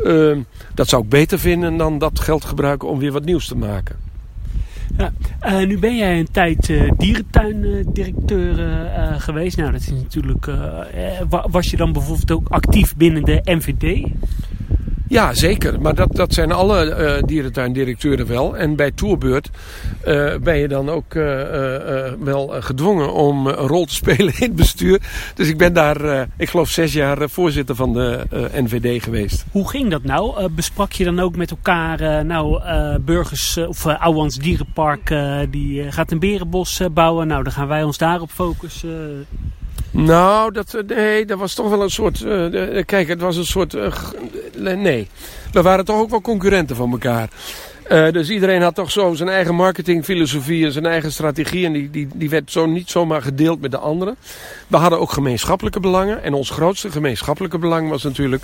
ehm, 0.03 0.41
dat 0.73 0.87
zou 0.87 1.03
ik 1.03 1.09
beter 1.09 1.39
vinden 1.39 1.77
dan 1.77 1.97
dat 1.97 2.19
geld 2.19 2.45
gebruiken 2.45 2.87
om 2.87 2.99
weer 2.99 3.11
wat 3.11 3.25
nieuws 3.25 3.47
te 3.47 3.57
maken. 3.57 3.95
Ja, 4.97 5.11
eh, 5.39 5.67
nu 5.67 5.79
ben 5.79 5.95
jij 5.97 6.19
een 6.19 6.31
tijd 6.31 6.69
eh 6.69 6.91
dierentuindirecteur 6.97 8.59
eh, 8.93 9.19
geweest. 9.19 9.57
Nou, 9.57 9.71
dat 9.71 9.81
is 9.81 9.91
natuurlijk. 9.91 10.45
wa- 11.29 11.47
was 11.49 11.69
je 11.69 11.77
dan 11.77 11.93
bijvoorbeeld 11.93 12.31
ook 12.31 12.49
actief 12.49 12.95
binnen 12.95 13.23
de 13.23 13.41
MVD? 13.43 14.07
Ja, 15.07 15.33
zeker. 15.33 15.81
Maar 15.81 15.95
dat, 15.95 16.15
dat 16.15 16.33
zijn 16.33 16.51
alle 16.51 16.89
eh 16.89 17.23
dierentuindirecteuren 17.23 18.27
wel. 18.27 18.57
En 18.57 18.75
bij 18.75 18.91
Tourbeurt 18.91 19.49
eh, 20.03 20.35
ben 20.43 20.57
je 20.57 20.67
dan 20.67 20.89
ook 20.89 21.13
eh, 21.13 21.23
wel 22.19 22.47
gedwongen 22.59 23.13
om 23.13 23.47
een 23.47 23.53
rol 23.53 23.85
te 23.85 23.93
spelen 24.03 24.33
in 24.33 24.47
het 24.47 24.55
bestuur. 24.55 25.01
Dus 25.35 25.49
ik 25.49 25.57
ben 25.57 25.73
daar, 25.73 26.27
ik 26.37 26.49
geloof, 26.49 26.69
zes 26.69 26.93
jaar 26.93 27.29
voorzitter 27.29 27.75
van 27.75 27.93
de 27.93 28.25
NVD 28.53 29.03
geweest. 29.03 29.45
Hoe 29.51 29.69
ging 29.69 29.89
dat 29.91 30.03
nou? 30.03 30.49
Besprak 30.49 30.91
je 30.91 31.03
dan 31.03 31.19
ook 31.19 31.35
met 31.35 31.51
elkaar, 31.51 32.25
nou, 32.25 32.61
burgers 33.01 33.57
of 33.57 33.85
uh, 33.85 34.01
Ouwans 34.01 34.37
Dierenpark, 34.37 35.15
die 35.49 35.91
gaat 35.91 36.11
een 36.11 36.19
berenbos 36.19 36.81
bouwen. 36.93 37.27
Nou, 37.27 37.43
dan 37.43 37.51
gaan 37.51 37.67
wij 37.67 37.83
ons 37.83 37.97
daarop 37.97 38.31
focussen. 38.31 39.25
Nou, 39.91 40.51
dat, 40.51 40.73
eh, 40.73 40.97
nee, 40.97 41.25
dat 41.25 41.37
was 41.39 41.53
toch 41.53 41.69
wel 41.69 41.81
een 41.81 41.89
soort. 41.89 42.21
eh, 42.21 42.85
kijk, 42.85 43.07
het 43.07 43.21
was 43.21 43.37
een 43.37 43.45
soort. 43.45 43.73
eh, 43.73 43.93
nee, 44.75 45.07
we 45.51 45.61
waren 45.61 45.85
toch 45.85 45.99
ook 45.99 46.09
wel 46.09 46.21
concurrenten 46.21 46.75
van 46.75 46.91
elkaar. 46.91 47.29
Dus 48.11 48.29
iedereen 48.29 48.61
had 48.61 48.75
toch 48.75 48.91
zo 48.91 49.13
zijn 49.13 49.29
eigen 49.29 49.55
marketingfilosofie 49.55 50.65
en 50.65 50.71
zijn 50.71 50.85
eigen 50.85 51.11
strategie. 51.11 51.65
En 51.65 51.73
die, 51.73 51.89
die, 51.89 52.07
die 52.13 52.29
werd 52.29 52.51
zo 52.51 52.65
niet 52.65 52.89
zomaar 52.89 53.21
gedeeld 53.21 53.61
met 53.61 53.71
de 53.71 53.77
anderen. 53.77 54.15
We 54.67 54.77
hadden 54.77 54.99
ook 54.99 55.11
gemeenschappelijke 55.11 55.79
belangen. 55.79 56.23
En 56.23 56.33
ons 56.33 56.49
grootste 56.49 56.91
gemeenschappelijke 56.91 57.57
belang 57.57 57.89
was 57.89 58.03
natuurlijk 58.03 58.43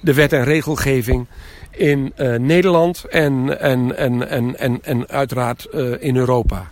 de 0.00 0.14
wet 0.14 0.32
en 0.32 0.44
regelgeving 0.44 1.26
in 1.70 2.12
Nederland 2.38 3.04
en, 3.04 3.60
en, 3.60 3.96
en, 3.96 4.28
en, 4.28 4.58
en, 4.58 4.78
en 4.82 5.08
uiteraard 5.08 5.68
in 6.00 6.16
Europa. 6.16 6.70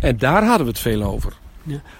En 0.00 0.16
daar 0.16 0.44
hadden 0.44 0.66
we 0.66 0.72
het 0.72 0.80
veel 0.80 1.02
over. 1.02 1.39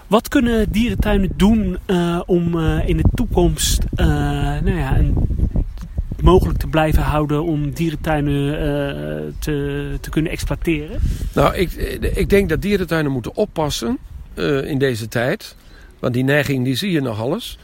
Wat 0.07 0.27
kunnen 0.27 0.71
dierentuinen 0.71 1.29
doen 1.35 1.77
eh, 1.85 2.21
om 2.25 2.59
eh, 2.59 2.89
in 2.89 2.97
de 2.97 3.09
toekomst 3.13 3.83
eh, 3.95 4.07
nou 4.07 4.71
ja, 4.71 5.01
mogelijk 6.21 6.59
te 6.59 6.67
blijven 6.67 7.03
houden 7.03 7.43
om 7.43 7.71
dierentuinen 7.71 9.35
te, 9.39 9.97
te 10.01 10.09
kunnen 10.09 10.31
exploiteren? 10.31 10.99
Nou, 11.33 11.55
ik, 11.55 11.71
ik 12.15 12.29
denk 12.29 12.49
dat 12.49 12.61
dierentuinen 12.61 13.11
moeten 13.11 13.35
oppassen 13.35 13.97
in 14.63 14.77
deze 14.77 15.07
tijd. 15.07 15.55
Want 15.99 16.13
die 16.13 16.23
neiging 16.23 16.63
die 16.63 16.75
zie 16.75 16.91
je 16.91 17.01
nog 17.01 17.19
alles. 17.19 17.57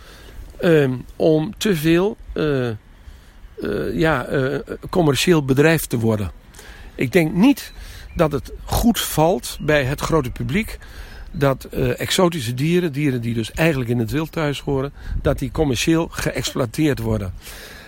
ehm, 0.60 0.92
om 1.16 1.54
te 1.58 1.76
veel 1.76 2.18
ja, 3.94 4.28
commercieel 4.90 5.46
bedrijf 5.46 5.86
te 5.86 6.00
worden. 6.00 6.32
Ik 6.96 7.12
denk 7.12 7.34
niet 7.34 7.74
dat 8.16 8.32
het 8.32 8.52
goed 8.64 9.00
valt 9.00 9.58
bij 9.62 9.84
het 9.84 10.02
grote 10.02 10.30
publiek 10.32 10.78
dat 11.38 11.64
eh, 11.64 12.00
exotische 12.00 12.54
dieren, 12.54 12.92
dieren 12.92 13.22
die 13.22 13.34
dus 13.34 13.52
eigenlijk 13.52 13.90
in 13.90 14.00
het 14.00 14.12
wild 14.12 14.32
thuis 14.32 14.60
horen, 14.60 14.92
dat 15.22 15.40
die 15.40 15.52
commercieel 15.52 16.08
geëxploiteerd 16.12 17.00
worden. 17.00 17.34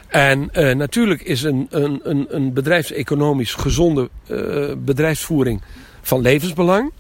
En 0.08 0.50
eh, 0.52 0.76
natuurlijk 0.76 1.22
is 1.22 1.44
een, 1.44 1.68
een, 1.70 2.00
een, 2.04 2.26
een 2.30 2.54
bedrijfseconomisch 2.54 3.54
gezonde 3.54 4.10
eh, 4.28 4.72
bedrijfsvoering 4.78 5.62
van 6.02 6.22
levensbelang. 6.22 6.92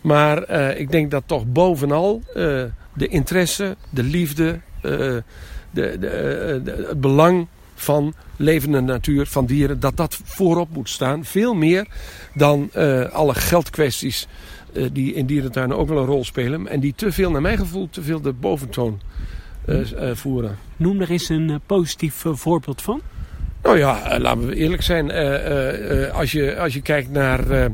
Maar 0.00 0.50
ik 0.76 0.90
denk 0.90 1.10
dat 1.10 1.22
toch 1.26 1.46
bovenal 1.46 2.22
de 2.92 3.08
interesse, 3.08 3.76
de 3.90 4.02
liefde, 4.02 4.60
de, 4.80 5.22
de, 5.70 6.84
het 6.88 7.00
belang 7.00 7.46
van 7.74 8.14
levende 8.36 8.80
natuur, 8.80 9.26
van 9.26 9.46
dieren, 9.46 9.80
dat 9.80 9.96
dat 9.96 10.20
voorop 10.24 10.68
moet 10.72 10.88
staan. 10.88 11.24
Veel 11.24 11.54
meer 11.54 11.86
dan 12.34 12.70
alle 13.12 13.34
geldkwesties 13.34 14.28
die 14.92 15.14
in 15.14 15.26
dierentuinen 15.26 15.76
ook 15.76 15.88
wel 15.88 15.98
een 15.98 16.06
rol 16.06 16.24
spelen. 16.24 16.68
En 16.68 16.80
die 16.80 16.94
te 16.96 17.12
veel, 17.12 17.30
naar 17.30 17.40
mijn 17.40 17.58
gevoel, 17.58 17.88
te 17.90 18.02
veel 18.02 18.20
de 18.20 18.32
boventoon 18.32 19.00
eh, 19.64 20.10
eh, 20.10 20.16
voeren. 20.16 20.58
Noem 20.76 21.00
er 21.00 21.10
eens 21.10 21.28
een 21.28 21.50
eh, 21.50 21.56
positief 21.66 22.24
eh, 22.24 22.32
voorbeeld 22.34 22.82
van. 22.82 23.00
Nou 23.62 23.78
ja, 23.78 24.10
eh, 24.10 24.20
laten 24.20 24.46
we 24.46 24.54
eerlijk 24.54 24.82
zijn. 24.82 25.10
Eh, 25.10 25.34
eh, 25.34 26.04
eh, 26.04 26.14
als, 26.14 26.32
je, 26.32 26.58
als 26.58 26.74
je 26.74 26.82
kijkt 26.82 27.10
naar 27.10 27.50
eh, 27.50 27.64
eh, 27.64 27.70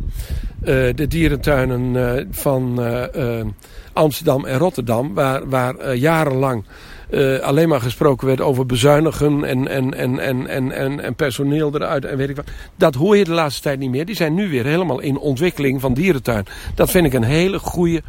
de 0.97 1.07
dierentuinen 1.09 2.17
eh, 2.17 2.25
van 2.31 2.83
eh, 2.83 3.39
eh, 3.39 3.47
Amsterdam 3.93 4.45
en 4.45 4.59
Rotterdam, 4.59 5.15
waar, 5.15 5.49
waar 5.49 5.77
eh, 5.77 6.01
jarenlang 6.01 6.65
eh, 7.11 7.39
alleen 7.39 7.69
maar 7.69 7.81
gesproken 7.81 8.27
werd 8.27 8.41
over 8.41 8.67
bezuinigen 8.67 9.45
en, 9.45 9.69
en, 9.69 9.95
en, 9.95 10.19
en, 10.19 10.49
en, 10.73 11.01
en, 11.01 11.15
personeel 11.15 11.75
eruit 11.75 12.05
en 12.05 12.17
weet 12.17 12.29
ik 12.29 12.37
wat. 12.37 12.49
Dat 12.77 12.95
hoor 12.95 13.17
je 13.17 13.25
de 13.25 13.33
laatste 13.33 13.63
tijd 13.63 13.79
niet 13.79 13.91
meer. 13.91 14.07
Die 14.07 14.15
zijn 14.15 14.35
nu 14.35 14.49
weer 14.49 14.65
helemaal 14.65 15.01
in 15.01 15.19
ontwikkeling 15.19 15.81
van 15.81 15.95
dierentuin. 15.95 16.47
Dat 16.75 16.91
vind 16.91 17.07
ik 17.07 17.13
een 17.13 17.23
hele 17.23 17.59
goede 17.59 18.03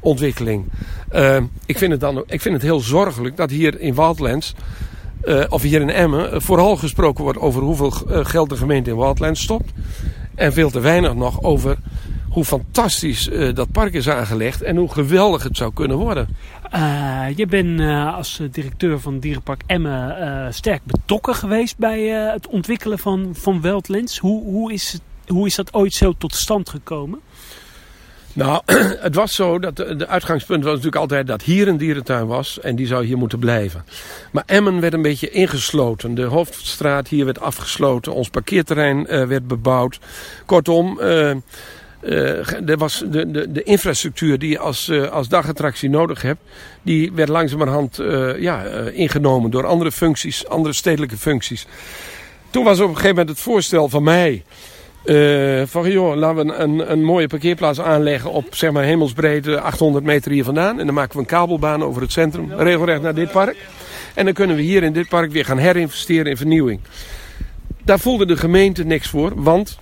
ontwikkeling. 0.00 0.64
Eh, 1.08 1.36
ik, 1.66 1.78
vind 1.78 1.90
het 1.90 2.00
dan, 2.00 2.24
ik 2.26 2.40
vind 2.40 2.54
het 2.54 2.62
heel 2.62 2.80
zorgelijk 2.80 3.36
dat 3.36 3.50
hier 3.50 3.80
in 3.80 3.94
Wildlands 3.94 4.54
eh, 5.20 5.44
of 5.48 5.62
hier 5.62 5.80
in 5.80 5.90
Emmen, 5.90 6.42
vooral 6.42 6.76
gesproken 6.76 7.24
wordt 7.24 7.38
over 7.38 7.62
hoeveel 7.62 7.90
geld 8.24 8.48
de 8.48 8.56
gemeente 8.56 8.90
in 8.90 8.96
Wildlands 8.96 9.42
stopt. 9.42 9.72
En 10.34 10.52
veel 10.52 10.70
te 10.70 10.80
weinig 10.80 11.14
nog 11.14 11.42
over 11.42 11.76
hoe 12.28 12.44
fantastisch 12.44 13.30
dat 13.54 13.72
park 13.72 13.94
is 13.94 14.08
aangelegd 14.08 14.62
en 14.62 14.76
hoe 14.76 14.92
geweldig 14.92 15.42
het 15.42 15.56
zou 15.56 15.72
kunnen 15.72 15.96
worden. 15.96 16.28
Eh, 16.70 17.26
je 17.36 17.46
bent 17.46 17.80
eh, 17.80 18.14
als 18.14 18.40
eh, 18.40 18.46
directeur 18.50 19.00
van 19.00 19.18
Dierenpark 19.18 19.62
Emmen 19.66 20.54
sterk 20.54 20.84
betrokken 20.84 21.34
geweest 21.34 21.78
bij 21.78 22.02
het 22.02 22.46
ontwikkelen 22.46 22.98
van, 22.98 23.30
van 23.32 23.60
Wildlands. 23.60 24.18
Hoe, 24.18 24.44
hoe, 24.44 24.72
is, 24.72 24.98
hoe 25.26 25.46
is 25.46 25.54
dat 25.54 25.74
ooit 25.74 25.92
zo 25.92 26.12
tot 26.18 26.34
stand 26.34 26.68
gekomen? 26.68 27.20
Nou, 28.32 28.62
het 29.06 29.14
was 29.14 29.34
zo 29.34 29.58
dat 29.58 29.76
de, 29.76 29.96
de 29.96 30.06
uitgangspunt 30.06 30.62
was 30.62 30.72
natuurlijk 30.72 31.02
altijd 31.02 31.26
dat 31.26 31.42
hier 31.42 31.68
een 31.68 31.76
dierentuin 31.76 32.26
was 32.26 32.60
en 32.60 32.76
die 32.76 32.86
zou 32.86 33.04
hier 33.04 33.18
moeten 33.18 33.38
blijven. 33.38 33.84
Maar 34.32 34.42
Emmen 34.46 34.80
werd 34.80 34.92
een 34.92 35.02
beetje 35.02 35.30
ingesloten. 35.30 36.14
De 36.14 36.24
hoofdstraat 36.24 37.08
hier 37.08 37.24
werd 37.24 37.40
afgesloten, 37.40 38.14
ons 38.14 38.28
parkeerterrein 38.28 39.04
werd 39.06 39.46
bebouwd. 39.46 39.98
Kortom, 40.46 41.00
eh, 42.00 42.68
er 42.68 42.76
was 42.76 43.04
de, 43.10 43.30
de, 43.30 43.52
de 43.52 43.62
infrastructuur 43.62 44.38
die 44.38 44.50
je 44.50 44.58
als, 44.58 44.88
eh, 44.88 45.10
als 45.10 45.28
dagattractie 45.28 45.90
nodig 45.90 46.22
hebt, 46.22 46.40
die 46.82 47.12
werd 47.12 47.28
langzamerhand 47.28 47.98
eh, 47.98 48.40
ja, 48.40 48.62
ingenomen 48.92 49.50
door 49.50 49.66
andere 49.66 49.92
functies, 49.92 50.48
andere 50.48 50.74
stedelijke 50.74 51.16
functies. 51.16 51.66
toen 52.50 52.64
was 52.64 52.80
op 52.80 52.88
een 52.88 52.94
gegeven 52.94 53.16
moment 53.16 53.28
het 53.28 53.40
voorstel 53.40 53.88
van 53.88 54.02
mij. 54.02 54.44
van 55.66 55.90
joh, 55.90 56.16
laten 56.16 56.46
we 56.46 56.54
een, 56.54 56.92
een 56.92 57.04
mooie 57.04 57.26
parkeerplaats 57.26 57.80
aanleggen 57.80 58.32
op 58.32 58.54
zeg 58.54 58.70
maar 58.70 58.84
hemelsbreedte 58.84 59.60
800 59.60 60.04
meter 60.04 60.32
hier 60.32 60.44
vandaan. 60.44 60.80
En 60.80 60.86
dan 60.86 60.94
maken 60.94 61.12
we 61.12 61.18
een 61.18 61.26
kabelbaan 61.26 61.84
over 61.84 62.02
het 62.02 62.12
centrum, 62.12 62.52
regelrecht 62.52 63.02
naar 63.02 63.14
dit 63.14 63.30
park. 63.30 63.56
En 64.14 64.24
dan 64.24 64.34
kunnen 64.34 64.56
we 64.56 64.62
hier 64.62 64.82
in 64.82 64.92
dit 64.92 65.08
park 65.08 65.30
weer 65.30 65.44
gaan 65.44 65.58
herinvesteren 65.58 66.26
in 66.26 66.36
vernieuwing. 66.36 66.80
Daar 67.84 67.98
voelde 67.98 68.26
de 68.26 68.36
gemeente 68.36 68.84
niks 68.84 69.08
voor, 69.08 69.32
want 69.42 69.78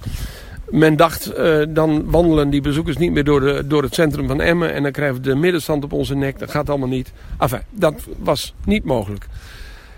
men 0.70 0.96
dacht, 0.96 1.26
eh, 1.26 1.62
dan 1.68 2.10
wandelen 2.10 2.50
die 2.50 2.60
bezoekers 2.60 2.96
niet 2.96 3.12
meer 3.12 3.24
door, 3.24 3.40
de, 3.40 3.66
door 3.66 3.82
het 3.82 3.94
centrum 3.94 4.26
van 4.26 4.40
Emmen. 4.40 4.72
En 4.72 4.82
dan 4.82 4.92
krijgen 4.92 5.16
we 5.16 5.22
de 5.22 5.34
middenstand 5.34 5.84
op 5.84 5.92
onze 5.92 6.14
nek. 6.14 6.38
Dat 6.38 6.50
gaat 6.50 6.68
allemaal 6.68 6.88
niet. 6.88 7.12
Enfin, 7.38 7.60
dat 7.70 7.94
was 8.18 8.54
niet 8.64 8.84
mogelijk. 8.84 9.26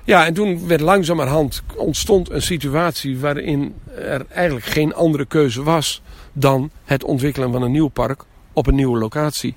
Ja, 0.05 0.27
en 0.27 0.35
toen 0.35 0.67
werd 0.67 0.81
langzamerhand 0.81 1.63
ontstond 1.77 2.31
een 2.31 2.43
situatie 2.43 3.19
waarin 3.19 3.75
er 3.95 4.27
eigenlijk 4.29 4.67
geen 4.67 4.95
andere 4.95 5.25
keuze 5.25 5.63
was 5.63 6.03
dan 6.33 6.71
het 6.85 7.05
ontwikkelen 7.05 7.53
van 7.53 7.63
een 7.63 7.73
nieuw 7.73 7.89
park 7.89 8.25
op 8.53 8.67
een 8.67 8.75
nieuwe 8.75 8.99
locatie. 8.99 9.55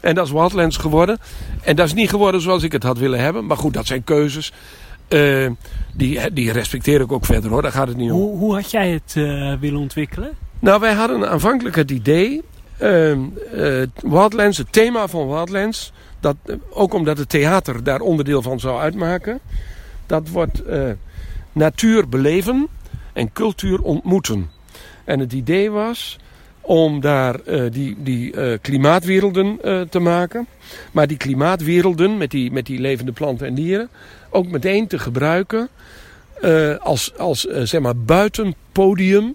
En 0.00 0.14
dat 0.14 0.26
is 0.26 0.32
Wildlands 0.32 0.76
geworden. 0.76 1.18
En 1.62 1.76
dat 1.76 1.86
is 1.86 1.94
niet 1.94 2.10
geworden 2.10 2.40
zoals 2.40 2.62
ik 2.62 2.72
het 2.72 2.82
had 2.82 2.98
willen 2.98 3.20
hebben. 3.20 3.46
Maar 3.46 3.56
goed, 3.56 3.74
dat 3.74 3.86
zijn 3.86 4.04
keuzes. 4.04 4.52
Eh, 5.12 5.50
die, 5.94 6.32
die 6.32 6.52
respecteer 6.52 7.00
ik 7.00 7.12
ook 7.12 7.24
verder 7.24 7.50
hoor, 7.50 7.62
daar 7.62 7.72
gaat 7.72 7.88
het 7.88 7.96
niet 7.96 8.10
om. 8.10 8.18
Hoe, 8.18 8.38
hoe 8.38 8.54
had 8.54 8.70
jij 8.70 8.90
het 8.90 9.14
eh, 9.16 9.52
willen 9.60 9.80
ontwikkelen? 9.80 10.30
Nou, 10.58 10.80
wij 10.80 10.92
hadden 10.92 11.28
aanvankelijk 11.28 11.76
het 11.76 11.90
idee, 11.90 12.42
Wildlands, 14.02 14.58
het 14.58 14.72
thema 14.72 15.08
van 15.08 15.28
Wildlands, 15.28 15.92
dat, 16.20 16.36
ook 16.70 16.94
omdat 16.94 17.18
het 17.18 17.28
theater 17.28 17.84
daar 17.84 18.00
onderdeel 18.00 18.42
van 18.42 18.60
zou 18.60 18.80
uitmaken, 18.80 19.40
dat 20.06 20.28
wordt 20.28 20.62
natuur 21.52 22.08
beleven 22.08 22.68
en 23.12 23.32
cultuur 23.32 23.82
ontmoeten. 23.82 24.50
En 25.04 25.20
het 25.20 25.32
idee 25.32 25.70
was 25.70 26.18
om 26.60 27.00
daar 27.00 27.36
die, 27.70 27.96
die 27.98 28.58
klimaatwerelden 28.58 29.58
te 29.90 29.98
maken, 29.98 30.46
maar 30.92 31.06
die 31.06 31.16
klimaatwerelden 31.16 32.18
met 32.18 32.30
die, 32.30 32.52
met 32.52 32.66
die 32.66 32.80
levende 32.80 33.12
planten 33.12 33.46
en 33.46 33.54
dieren 33.54 33.88
ook 34.32 34.46
meteen 34.46 34.86
te 34.86 34.98
gebruiken 34.98 35.68
eh, 36.40 36.76
als, 36.76 37.12
als 37.16 37.46
eh, 37.46 37.62
zeg 37.62 37.80
maar 37.80 37.96
buitenpodium 37.96 39.34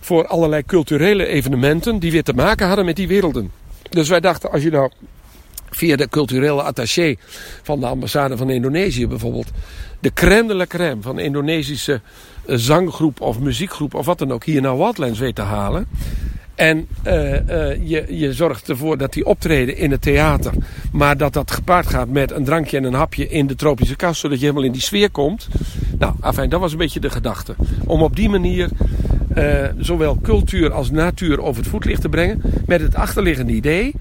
voor 0.00 0.26
allerlei 0.26 0.64
culturele 0.64 1.26
evenementen 1.26 1.98
die 1.98 2.10
weer 2.10 2.22
te 2.22 2.32
maken 2.32 2.66
hadden 2.66 2.84
met 2.84 2.96
die 2.96 3.08
werelden. 3.08 3.50
Dus 3.90 4.08
wij 4.08 4.20
dachten, 4.20 4.50
als 4.50 4.62
je 4.62 4.70
nou 4.70 4.90
via 5.70 5.96
de 5.96 6.08
culturele 6.08 6.62
attaché 6.62 7.16
van 7.62 7.80
de 7.80 7.86
ambassade 7.86 8.36
van 8.36 8.50
Indonesië 8.50 9.06
bijvoorbeeld, 9.06 9.50
de 10.00 10.12
crème 10.12 10.48
de 10.48 10.54
la 10.54 10.66
crème 10.66 11.02
van 11.02 11.16
de 11.16 11.22
Indonesische 11.22 12.00
eh, 12.46 12.56
zanggroep 12.56 13.20
of 13.20 13.38
muziekgroep 13.38 13.94
of 13.94 14.06
wat 14.06 14.18
dan 14.18 14.32
ook 14.32 14.44
hier 14.44 14.60
naar 14.60 14.76
Wildlands 14.76 15.18
weet 15.18 15.34
te 15.34 15.42
halen. 15.42 15.88
En 16.58 16.88
eh, 17.02 17.70
eh, 17.70 17.88
je, 17.88 18.04
je 18.08 18.32
zorgt 18.32 18.68
ervoor 18.68 18.98
dat 18.98 19.12
die 19.12 19.26
optreden 19.26 19.76
in 19.76 19.90
het 19.90 20.02
theater, 20.02 20.52
maar 20.92 21.16
dat 21.16 21.32
dat 21.32 21.50
gepaard 21.50 21.86
gaat 21.86 22.08
met 22.08 22.30
een 22.30 22.44
drankje 22.44 22.76
en 22.76 22.84
een 22.84 22.94
hapje 22.94 23.28
in 23.28 23.46
de 23.46 23.54
tropische 23.54 23.96
kast, 23.96 24.20
zodat 24.20 24.38
je 24.38 24.44
helemaal 24.44 24.66
in 24.66 24.72
die 24.72 24.82
sfeer 24.82 25.10
komt. 25.10 25.48
Nou, 25.98 26.14
afijn, 26.20 26.48
dat 26.48 26.60
was 26.60 26.72
een 26.72 26.78
beetje 26.78 27.00
de 27.00 27.10
gedachte. 27.10 27.54
Om 27.86 28.02
op 28.02 28.16
die 28.16 28.28
manier 28.28 28.68
eh, 29.34 29.64
zowel 29.78 30.18
cultuur 30.22 30.72
als 30.72 30.90
natuur 30.90 31.42
over 31.42 31.62
het 31.62 31.70
voetlicht 31.70 32.00
te 32.00 32.08
brengen, 32.08 32.42
met 32.66 32.80
het 32.80 32.94
achterliggende 32.94 33.52
idee, 33.52 33.94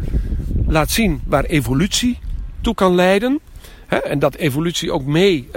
laat 0.67 0.89
zien 0.89 1.22
waar 1.26 1.43
evolutie 1.43 2.20
toe 2.62 2.74
kan 2.74 2.96
leiden. 2.96 3.39
En 3.88 4.20
dat 4.20 4.36
evolutie 4.36 4.91
ook 4.91 5.06
mee 5.06 5.50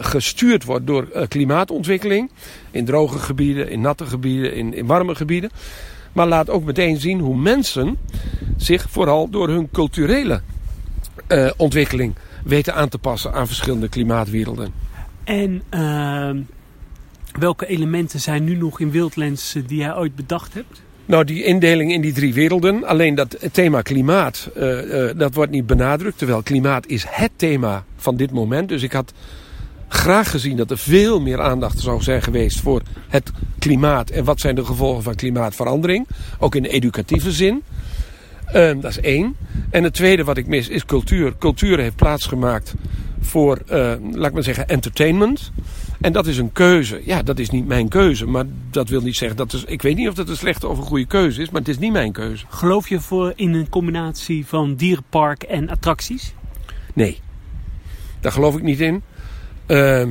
gestuurd 0.00 0.64
wordt 0.64 0.86
door 0.86 1.08
klimaatontwikkeling. 1.28 2.30
In 2.70 2.84
droge 2.84 3.18
gebieden, 3.18 3.70
in 3.70 3.80
natte 3.80 4.06
gebieden, 4.06 4.74
in 4.74 4.86
warme 4.86 5.14
gebieden. 5.14 5.50
Maar 6.16 6.26
laat 6.26 6.50
ook 6.50 6.64
meteen 6.64 7.00
zien 7.00 7.20
hoe 7.20 7.36
mensen 7.36 7.96
zich 8.56 8.86
vooral 8.90 9.28
door 9.30 9.48
hun 9.48 9.68
culturele 9.72 10.40
eh, 11.26 11.50
ontwikkeling 11.56 12.14
weten 12.44 12.74
aan 12.74 12.88
te 12.88 12.98
passen 12.98 13.32
aan 13.32 13.46
verschillende 13.46 13.88
klimaatwerelden. 13.88 14.72
En 15.24 15.62
ehm, 15.68 16.40
welke 17.38 17.66
elementen 17.66 18.20
zijn 18.20 18.44
nu 18.44 18.56
nog 18.56 18.80
in 18.80 18.90
Wildlands 18.90 19.54
eh, 19.54 19.62
die 19.66 19.78
jij 19.78 19.96
ooit 19.96 20.14
bedacht 20.14 20.54
hebt? 20.54 20.82
Nou, 21.06 21.24
die 21.24 21.44
indeling 21.44 21.92
in 21.92 22.00
die 22.00 22.12
drie 22.12 22.34
werelden. 22.34 22.84
Alleen 22.84 23.14
dat 23.14 23.36
thema 23.52 23.82
klimaat, 23.82 24.50
eh, 24.54 25.10
dat 25.16 25.34
wordt 25.34 25.52
niet 25.52 25.66
benadrukt. 25.66 26.18
Terwijl 26.18 26.42
klimaat 26.42 26.86
is 26.86 27.04
het 27.08 27.30
thema 27.36 27.84
van 27.96 28.16
dit 28.16 28.30
moment. 28.30 28.68
Dus 28.68 28.82
ik 28.82 28.92
had 28.92 29.12
graag 29.88 30.30
gezien 30.30 30.56
dat 30.56 30.70
er 30.70 30.78
veel 30.78 31.20
meer 31.20 31.40
aandacht 31.40 31.78
zou 31.78 32.02
zijn 32.02 32.22
geweest 32.22 32.60
voor 32.60 32.82
het 33.08 33.30
klimaat. 33.58 34.10
En 34.10 34.24
wat 34.24 34.40
zijn 34.40 34.54
de 34.54 34.64
gevolgen 34.64 35.02
van 35.02 35.14
klimaatverandering. 35.14 36.06
Ook 36.38 36.54
in 36.54 36.62
de 36.62 36.68
educatieve 36.68 37.32
zin. 37.32 37.62
Ehm, 38.46 38.80
dat 38.80 38.90
is 38.90 39.00
één. 39.00 39.36
En 39.70 39.84
het 39.84 39.94
tweede 39.94 40.24
wat 40.24 40.36
ik 40.36 40.46
mis 40.46 40.68
is 40.68 40.84
cultuur. 40.84 41.34
Cultuur 41.38 41.78
heeft 41.78 41.96
plaatsgemaakt 41.96 42.74
voor, 43.20 43.62
eh, 43.66 43.92
laat 44.12 44.26
ik 44.26 44.32
maar 44.32 44.42
zeggen, 44.42 44.68
entertainment. 44.68 45.52
En 46.00 46.12
dat 46.12 46.26
is 46.26 46.38
een 46.38 46.52
keuze. 46.52 47.00
Ja, 47.04 47.22
dat 47.22 47.38
is 47.38 47.50
niet 47.50 47.66
mijn 47.66 47.88
keuze. 47.88 48.26
Maar 48.26 48.44
dat 48.70 48.88
wil 48.88 49.00
niet 49.00 49.16
zeggen 49.16 49.36
dat 49.36 49.52
is. 49.52 49.64
Ik 49.64 49.82
weet 49.82 49.96
niet 49.96 50.08
of 50.08 50.14
dat 50.14 50.28
een 50.28 50.36
slechte 50.36 50.68
of 50.68 50.78
een 50.78 50.84
goede 50.84 51.06
keuze 51.06 51.42
is, 51.42 51.50
maar 51.50 51.60
het 51.60 51.70
is 51.70 51.78
niet 51.78 51.92
mijn 51.92 52.12
keuze. 52.12 52.44
Geloof 52.48 52.88
je 52.88 53.00
voor 53.00 53.32
in 53.36 53.54
een 53.54 53.68
combinatie 53.68 54.46
van 54.46 54.74
dierenpark 54.74 55.42
en 55.42 55.68
attracties? 55.68 56.34
Nee. 56.94 57.20
Daar 58.20 58.32
geloof 58.32 58.56
ik 58.56 58.62
niet 58.62 58.80
in. 58.80 59.02
Ehm, 59.66 60.08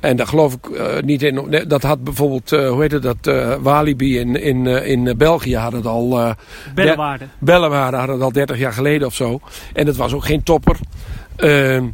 en 0.00 0.16
daar 0.16 0.26
geloof 0.26 0.54
ik 0.54 0.66
eh, 0.66 1.02
niet 1.02 1.22
in. 1.22 1.64
Dat 1.68 1.82
had 1.82 2.04
bijvoorbeeld, 2.04 2.52
eh, 2.52 2.68
hoe 2.70 2.80
heet 2.82 2.92
het, 2.92 3.02
dat 3.02 3.16
eh, 3.26 3.54
Walibi 3.60 4.18
in, 4.18 4.42
in, 4.42 4.66
eh, 4.66 4.88
in 4.90 5.14
België 5.16 5.56
had 5.56 5.72
het 5.72 5.86
al. 5.86 6.18
eh, 6.20 6.30
Bellenwaarde. 6.74 7.24
Bellenwaarde 7.38 7.96
hadden 7.96 8.14
het 8.14 8.24
al 8.24 8.32
30 8.32 8.58
jaar 8.58 8.72
geleden 8.72 9.06
of 9.06 9.14
zo. 9.14 9.40
En 9.72 9.86
dat 9.86 9.96
was 9.96 10.12
ook 10.12 10.24
geen 10.24 10.42
topper. 10.42 10.76
Ehm, 11.36 11.84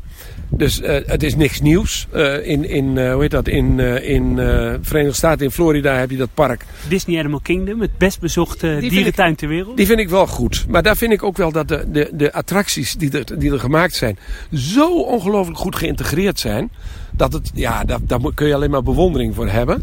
dus 0.54 0.80
eh, 0.80 0.96
het 1.06 1.22
is 1.22 1.36
niks 1.36 1.60
nieuws. 1.60 2.06
Eh, 2.12 2.46
in, 2.48 2.64
in, 2.68 2.98
eh, 2.98 3.12
hoe 3.12 3.22
heet 3.22 3.30
dat? 3.30 3.48
In, 3.48 3.80
eh, 3.80 4.08
in 4.08 4.38
eh, 4.38 4.74
Verenigde 4.80 5.16
Staten, 5.16 5.44
in 5.44 5.50
Florida, 5.50 5.94
heb 5.94 6.10
je 6.10 6.16
dat 6.16 6.28
park. 6.34 6.64
Disney 6.88 7.18
Animal 7.18 7.40
Kingdom, 7.40 7.80
het 7.80 7.98
best 7.98 8.20
bezochte 8.20 8.76
dierentuin 8.80 9.34
ter 9.34 9.48
wereld. 9.48 9.76
Die 9.76 9.86
vind 9.86 9.98
ik 9.98 10.08
wel 10.08 10.26
goed. 10.26 10.64
Maar 10.68 10.82
daar 10.82 10.96
vind 10.96 11.12
ik 11.12 11.22
ook 11.22 11.36
wel 11.36 11.52
dat 11.52 11.68
de, 11.68 11.84
de, 11.92 12.10
de 12.12 12.32
attracties 12.32 12.94
die 12.94 13.10
er, 13.18 13.38
die 13.38 13.52
er 13.52 13.60
gemaakt 13.60 13.94
zijn, 13.94 14.18
zo 14.54 15.00
ongelooflijk 15.00 15.58
goed 15.58 15.76
geïntegreerd 15.76 16.38
zijn. 16.40 16.70
Dat 17.12 17.32
het, 17.32 17.50
ja, 17.54 17.84
daar, 17.84 17.98
daar 18.02 18.20
kun 18.34 18.46
je 18.46 18.54
alleen 18.54 18.70
maar 18.70 18.82
bewondering 18.82 19.34
voor 19.34 19.48
hebben. 19.48 19.80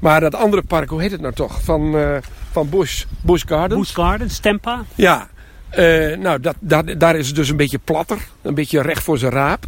Maar 0.00 0.20
dat 0.20 0.34
andere 0.34 0.62
park, 0.62 0.88
hoe 0.90 1.00
heet 1.00 1.10
het 1.10 1.20
nou 1.20 1.34
toch? 1.34 1.62
Van, 1.62 1.96
eh, 1.96 2.16
van 2.50 2.68
Busch, 2.68 3.04
Busch 3.20 3.46
Gardens. 3.48 3.80
Busch 3.80 3.94
Gardens, 3.94 4.38
Tempa. 4.38 4.84
Ja, 4.94 5.28
eh, 5.68 6.16
nou, 6.16 6.40
dat, 6.40 6.54
daar, 6.60 6.98
daar 6.98 7.16
is 7.16 7.26
het 7.26 7.36
dus 7.36 7.48
een 7.48 7.56
beetje 7.56 7.78
platter. 7.84 8.18
Een 8.42 8.54
beetje 8.54 8.82
recht 8.82 9.02
voor 9.02 9.18
zijn 9.18 9.32
raap. 9.32 9.64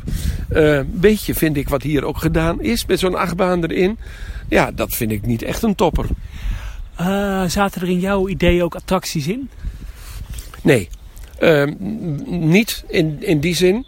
Eh, 0.48 0.76
Een 0.76 0.90
beetje 1.00 1.34
vind 1.34 1.56
ik 1.56 1.68
wat 1.68 1.82
hier 1.82 2.04
ook 2.04 2.18
gedaan 2.18 2.60
is. 2.62 2.86
Met 2.86 2.98
zo'n 2.98 3.14
achtbaan 3.14 3.64
erin. 3.64 3.98
Ja, 4.48 4.70
dat 4.72 4.94
vind 4.94 5.10
ik 5.10 5.26
niet 5.26 5.42
echt 5.42 5.62
een 5.62 5.74
topper. 5.74 6.06
Zaten 7.46 7.82
er 7.82 7.88
in 7.88 8.00
jouw 8.00 8.28
idee 8.28 8.64
ook 8.64 8.74
attracties 8.74 9.26
in? 9.26 9.50
Nee, 10.62 10.88
Ehm, 11.38 11.74
niet 12.26 12.84
in, 12.88 13.22
in 13.22 13.40
die 13.40 13.54
zin. 13.54 13.86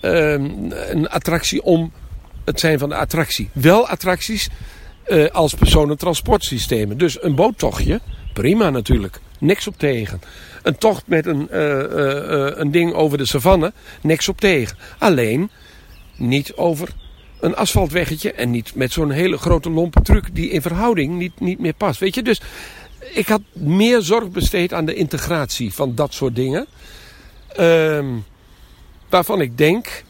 Ehm, 0.00 0.44
een 0.70 1.08
attractie 1.08 1.62
om 1.62 1.92
het 2.48 2.60
zijn 2.60 2.78
van 2.78 2.88
de 2.88 2.94
attractie. 2.94 3.50
Wel 3.52 3.88
attracties 3.88 4.48
eh, 5.04 5.26
als 5.26 5.54
personentransportsystemen. 5.54 6.98
Dus 6.98 7.22
een 7.22 7.34
boottochtje, 7.34 8.00
prima 8.32 8.70
natuurlijk. 8.70 9.20
Niks 9.38 9.66
op 9.66 9.78
tegen. 9.78 10.20
Een 10.62 10.78
tocht 10.78 11.02
met 11.06 11.26
een, 11.26 11.50
eh, 11.50 11.80
eh, 11.80 12.52
een 12.56 12.70
ding 12.70 12.92
over 12.92 13.18
de 13.18 13.26
savanne, 13.26 13.72
niks 14.02 14.28
op 14.28 14.40
tegen. 14.40 14.76
Alleen 14.98 15.50
niet 16.16 16.54
over 16.54 16.88
een 17.40 17.56
asfaltweggetje 17.56 18.32
en 18.32 18.50
niet 18.50 18.74
met 18.74 18.92
zo'n 18.92 19.10
hele 19.10 19.38
grote 19.38 19.70
lompe 19.70 20.02
truck 20.02 20.34
die 20.34 20.50
in 20.50 20.62
verhouding 20.62 21.18
niet, 21.18 21.40
niet 21.40 21.58
meer 21.58 21.74
past. 21.74 22.00
Weet 22.00 22.14
je, 22.14 22.22
dus 22.22 22.40
ik 23.14 23.28
had 23.28 23.40
meer 23.52 24.02
zorg 24.02 24.28
besteed 24.28 24.72
aan 24.72 24.84
de 24.84 24.94
integratie 24.94 25.74
van 25.74 25.94
dat 25.94 26.14
soort 26.14 26.36
dingen. 26.36 26.66
Ehm, 27.56 28.06
waarvan 29.08 29.40
ik 29.40 29.58
denk 29.58 30.04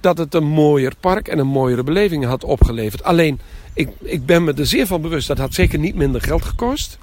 dat 0.00 0.18
het 0.18 0.34
een 0.34 0.46
mooier 0.46 0.92
park 1.00 1.28
en 1.28 1.38
een 1.38 1.46
mooiere 1.46 1.82
beleving 1.82 2.24
had 2.24 2.44
opgeleverd. 2.44 3.04
Alleen, 3.04 3.40
ik, 3.72 3.88
ik 4.02 4.26
ben 4.26 4.44
me 4.44 4.52
er 4.52 4.66
zeer 4.66 4.86
van 4.86 5.00
bewust, 5.00 5.28
dat 5.28 5.38
had 5.38 5.54
zeker 5.54 5.78
niet 5.78 5.94
minder 5.94 6.20
geld 6.20 6.44
gekost. 6.44 6.98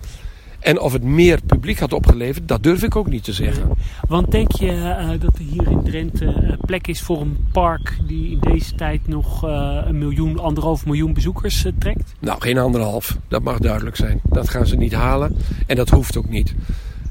En 0.66 0.80
of 0.80 0.94
het 0.94 1.04
meer 1.04 1.40
publiek 1.46 1.80
had 1.80 1.94
opgeleverd, 1.94 2.48
dat 2.48 2.64
durf 2.64 2.84
ik 2.84 2.96
ook 2.96 3.08
niet 3.08 3.24
te 3.24 3.34
zeggen. 3.34 3.70
Want 4.08 4.32
denk 4.32 4.52
je 4.52 4.72
eh, 4.72 5.10
dat 5.20 5.38
er 5.38 5.44
hier 5.44 5.72
in 5.72 5.84
Drenthe 5.84 6.26
eh, 6.26 6.54
plek 6.66 6.88
is 6.88 7.02
voor 7.02 7.22
een 7.22 7.38
park 7.52 7.98
die 8.08 8.32
in 8.32 8.40
deze 8.40 8.76
tijd 8.76 9.08
nog 9.08 9.46
eh, 9.46 9.82
een 9.86 9.98
miljoen, 9.98 10.40
anderhalf 10.40 10.86
miljoen 10.86 11.14
bezoekers 11.14 11.66
trekt? 11.80 12.14
Nou, 12.20 12.42
geen 12.42 12.58
anderhalf. 12.58 13.18
Dat 13.28 13.44
mag 13.44 13.58
duidelijk 13.58 13.96
zijn. 13.96 14.22
Dat 14.24 14.50
gaan 14.50 14.68
ze 14.68 14.76
niet 14.76 14.94
halen. 14.94 15.38
En 15.68 15.76
dat 15.76 15.90
hoeft 15.90 16.18
ook 16.18 16.30
niet. 16.30 16.56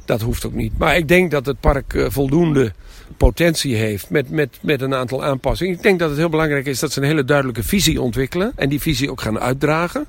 Dat 0.05 0.21
hoeft 0.21 0.47
ook 0.47 0.53
niet. 0.53 0.79
Maar 0.79 0.97
ik 0.97 1.09
denk 1.09 1.31
dat 1.31 1.47
het 1.47 1.61
park 1.61 1.95
eh, 1.95 2.07
voldoende 2.09 2.73
potentie 3.17 3.75
heeft 3.75 4.11
met, 4.11 4.31
met, 4.31 4.59
met 4.63 4.81
een 4.81 4.95
aantal 4.95 5.25
aanpassingen. 5.25 5.75
Ik 5.75 5.83
denk 5.83 5.99
dat 5.99 6.09
het 6.09 6.19
heel 6.19 6.29
belangrijk 6.29 6.67
is 6.67 6.79
dat 6.79 6.93
ze 6.93 7.01
een 7.01 7.07
hele 7.07 7.25
duidelijke 7.25 7.63
visie 7.63 8.01
ontwikkelen. 8.01 8.53
En 8.57 8.69
die 8.69 8.81
visie 8.81 9.11
ook 9.11 9.21
gaan 9.21 9.39
uitdragen. 9.39 10.07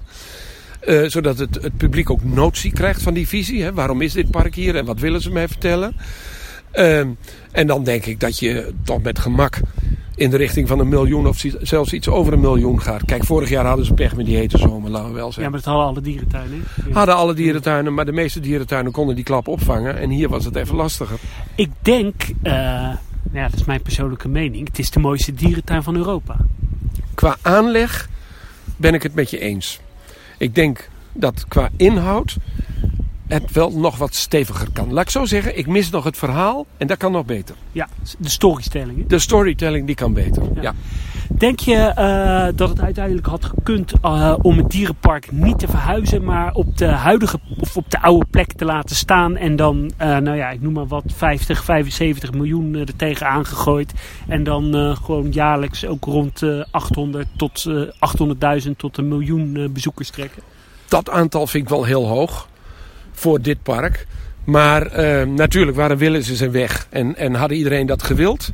Eh, 0.80 1.04
zodat 1.06 1.38
het, 1.38 1.56
het 1.62 1.78
publiek 1.78 2.10
ook 2.10 2.24
notie 2.24 2.72
krijgt 2.72 3.02
van 3.02 3.14
die 3.14 3.28
visie. 3.28 3.64
Hè. 3.64 3.74
Waarom 3.74 4.02
is 4.02 4.14
dit 4.14 4.32
park 4.32 4.56
hier 4.56 4.76
en 4.76 4.86
wat 4.86 5.00
willen 5.00 5.22
ze 5.22 5.32
mij 5.32 5.48
vertellen? 5.48 5.96
Ehm, 6.76 7.10
en 7.52 7.68
dan 7.68 7.84
denk 7.84 8.06
ik 8.06 8.20
dat 8.20 8.40
je 8.40 8.74
toch 8.84 9.02
met 9.02 9.20
gemak 9.20 9.60
in 10.16 10.30
de 10.30 10.38
richting 10.38 10.68
van 10.68 10.80
een 10.80 10.90
miljoen 10.90 11.28
of 11.28 11.44
zelfs 11.62 11.94
iets 11.94 12.08
over 12.10 12.34
een 12.34 12.40
miljoen 12.40 12.82
gaat. 12.82 13.06
Kijk, 13.06 13.24
vorig 13.24 13.50
jaar 13.50 13.66
hadden 13.66 13.86
ze 13.86 13.94
pech 13.94 14.16
met 14.16 14.26
die 14.26 14.36
hete 14.36 14.58
zomer, 14.58 14.90
laten 14.90 15.08
we 15.10 15.16
wel 15.16 15.26
Ja, 15.26 15.32
zeggen. 15.32 15.52
maar 15.52 15.62
dat 15.62 15.70
hadden 15.70 15.86
alle 15.88 16.02
dierentuinen. 16.02 16.64
Ja. 16.88 16.94
Hadden 16.94 17.16
alle 17.16 17.34
dierentuinen, 17.34 17.94
maar 17.94 18.06
de 18.06 18.12
meeste 18.12 18.40
dierentuinen 18.40 18.92
konden 18.92 19.16
die 19.16 19.24
klap 19.24 19.48
opvangen. 19.48 19.98
En 19.98 20.10
hier 20.10 20.30
was 20.30 20.46
het 20.46 20.56
even 20.56 20.76
lastiger. 20.76 21.20
Ik 21.56 21.70
denk, 21.82 22.14
eh, 22.42 22.54
nou 22.54 22.98
ja, 23.34 23.48
dat 23.48 23.60
is 23.60 23.66
mijn 23.66 23.82
persoonlijke 23.82 24.28
mening, 24.28 24.68
het 24.68 24.80
is 24.80 24.90
de 24.92 25.00
mooiste 25.00 25.34
dierentuin 25.34 25.84
van 25.84 25.96
Europa. 25.96 26.38
Qua 27.14 27.38
aanleg 27.42 28.10
ben 28.78 28.94
ik 28.94 29.04
het 29.04 29.16
met 29.16 29.30
je 29.30 29.40
eens. 29.40 29.80
Ik 30.38 30.56
denk 30.56 30.90
dat 31.14 31.46
qua 31.48 31.70
inhoud 31.78 32.36
het 33.28 33.52
wel 33.52 33.72
nog 33.72 33.98
wat 33.98 34.16
steviger 34.16 34.68
kan. 34.74 34.94
Laat 34.94 35.04
ik 35.04 35.10
zo 35.10 35.26
zeggen, 35.26 35.58
ik 35.58 35.68
mis 35.68 35.90
nog 35.90 36.04
het 36.04 36.18
verhaal 36.18 36.66
en 36.78 36.88
dat 36.88 36.98
kan 36.98 37.12
nog 37.12 37.26
beter. 37.26 37.56
Ja, 37.72 37.88
de 38.18 38.30
storytelling. 38.30 39.08
De 39.08 39.20
storytelling 39.20 39.86
die 39.86 39.96
kan 39.96 40.14
beter. 40.14 40.44
Ja. 40.56 40.62
Ja. 40.62 40.74
Denk 41.38 41.60
je 41.60 41.76
eh, 41.76 42.48
dat 42.56 42.70
het 42.70 42.82
uiteindelijk 42.82 43.28
had 43.28 43.46
gekund 43.46 43.94
eh, 44.02 44.36
om 44.42 44.58
het 44.58 44.70
dierenpark 44.70 45.32
niet 45.32 45.60
te 45.60 45.68
verhuizen, 45.68 46.24
maar 46.24 46.54
op 46.54 46.78
de 46.78 46.86
huidige 46.86 47.40
of 47.60 47.78
op 47.78 47.92
de 47.92 48.02
oude 48.02 48.26
plek 48.30 48.54
te 48.54 48.66
laten 48.66 48.96
staan 48.96 49.38
en 49.38 49.56
dan, 49.56 49.92
eh, 49.98 50.18
nou 50.18 50.38
ja, 50.38 50.50
ik 50.50 50.62
noem 50.62 50.74
maar 50.74 50.88
wat, 50.88 51.04
50, 51.08 51.64
75 51.64 52.32
miljoen 52.32 52.76
er 52.76 52.96
tegen 52.96 53.28
aangegooid 53.28 53.94
en 54.28 54.44
dan 54.44 54.98
gewoon 55.04 55.32
jaarlijks 55.32 55.86
ook 55.86 56.04
rond 56.04 56.42
eh 56.42 56.64
800 56.72 57.28
tot 57.36 57.66
eh 57.66 58.66
800.000 58.66 58.72
tot 58.78 58.98
een 58.98 59.08
miljoen 59.08 59.70
bezoekers 59.74 60.10
trekken? 60.10 60.42
Dat 60.88 61.10
aantal 61.10 61.48
vind 61.48 61.64
ik 61.64 61.70
wel 61.70 61.84
heel 61.84 62.08
hoog 62.08 62.48
voor 63.16 63.42
dit 63.42 63.64
park. 63.64 64.08
Maar 64.44 64.86
eh, 64.86 65.28
natuurlijk 65.28 65.78
waren 65.78 65.98
willen 65.98 66.24
ze 66.24 66.36
zijn 66.36 66.52
weg. 66.52 66.88
En, 66.90 67.16
en 67.16 67.34
hadden 67.34 67.58
iedereen 67.58 67.86
dat 67.86 68.04
gewild? 68.04 68.50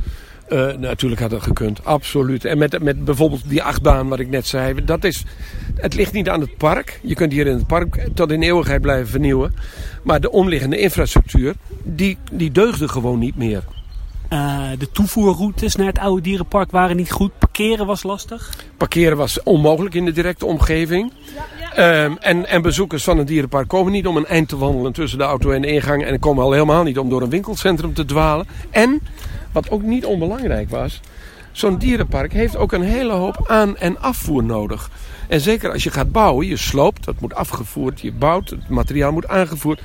Eh, 0.52 0.76
natuurlijk 0.78 1.22
had 1.22 1.30
dat 1.30 1.42
gekund, 1.42 1.86
absoluut. 1.86 2.46
En 2.46 2.58
met, 2.58 2.84
met 2.84 3.06
bijvoorbeeld 3.06 3.50
die 3.50 3.64
achtbaan 3.64 4.08
wat 4.08 4.20
ik 4.20 4.30
net 4.30 4.48
zei. 4.48 4.86
Dat 4.86 5.04
is, 5.04 5.24
het 5.76 5.94
ligt 5.94 6.14
niet 6.14 6.30
aan 6.30 6.42
het 6.42 6.58
park. 6.58 7.00
Je 7.04 7.16
kunt 7.16 7.32
hier 7.32 7.48
in 7.48 7.54
het 7.54 7.68
park 7.68 8.08
tot 8.14 8.32
in 8.32 8.42
eeuwigheid 8.42 8.82
blijven 8.82 9.08
vernieuwen. 9.08 9.54
Maar 10.04 10.22
de 10.22 10.32
omliggende 10.32 10.78
infrastructuur, 10.78 11.54
die, 11.84 12.18
die 12.32 12.52
deugde 12.52 12.88
gewoon 12.88 13.20
niet 13.20 13.36
meer. 13.36 13.64
Eh, 14.32 14.70
de 14.78 14.92
toevoerroutes 14.92 15.76
naar 15.76 15.88
het 15.88 16.00
oude 16.00 16.22
dierenpark 16.22 16.72
waren 16.72 16.96
niet 16.96 17.12
goed. 17.12 17.38
Parkeren 17.38 17.86
was 17.86 18.04
lastig. 18.04 18.54
Parkeren 18.78 19.18
was 19.18 19.44
onmogelijk 19.44 19.96
in 19.96 20.06
de 20.06 20.12
directe 20.12 20.46
omgeving. 20.46 21.14
Ehm, 21.76 22.16
en, 22.20 22.48
en 22.48 22.62
bezoekers 22.62 23.04
van 23.04 23.18
een 23.18 23.26
dierenpark 23.26 23.68
komen 23.68 23.92
niet 23.92 24.08
om 24.08 24.18
een 24.18 24.26
eind 24.26 24.50
te 24.50 24.58
wandelen 24.58 24.94
tussen 24.94 25.18
de 25.18 25.24
auto 25.24 25.52
en 25.52 25.62
de 25.62 25.68
ingang. 25.68 26.06
En 26.06 26.20
komen 26.20 26.44
al 26.44 26.52
helemaal 26.52 26.84
niet 26.84 26.98
om 26.98 27.10
door 27.10 27.22
een 27.22 27.30
winkelcentrum 27.30 27.94
te 27.94 28.06
dwalen. 28.06 28.48
En, 28.70 29.02
wat 29.52 29.70
ook 29.70 29.82
niet 29.82 30.06
onbelangrijk 30.06 30.70
was, 30.70 31.02
zo'n 31.52 31.78
dierenpark 31.78 32.34
heeft 32.34 32.58
ook 32.58 32.72
een 32.72 32.82
hele 32.82 33.14
hoop 33.14 33.44
aan- 33.48 33.78
en 33.78 34.02
afvoer 34.02 34.44
nodig. 34.44 34.90
En 35.28 35.42
zeker 35.42 35.72
als 35.72 35.84
je 35.84 35.92
gaat 35.92 36.12
bouwen, 36.12 36.48
je 36.48 36.58
sloopt, 36.58 37.06
dat 37.06 37.20
moet 37.20 37.36
afgevoerd, 37.36 38.02
je 38.02 38.12
bouwt, 38.12 38.50
het 38.50 38.70
materiaal 38.70 39.12
moet 39.12 39.28
aangevoerd. 39.28 39.82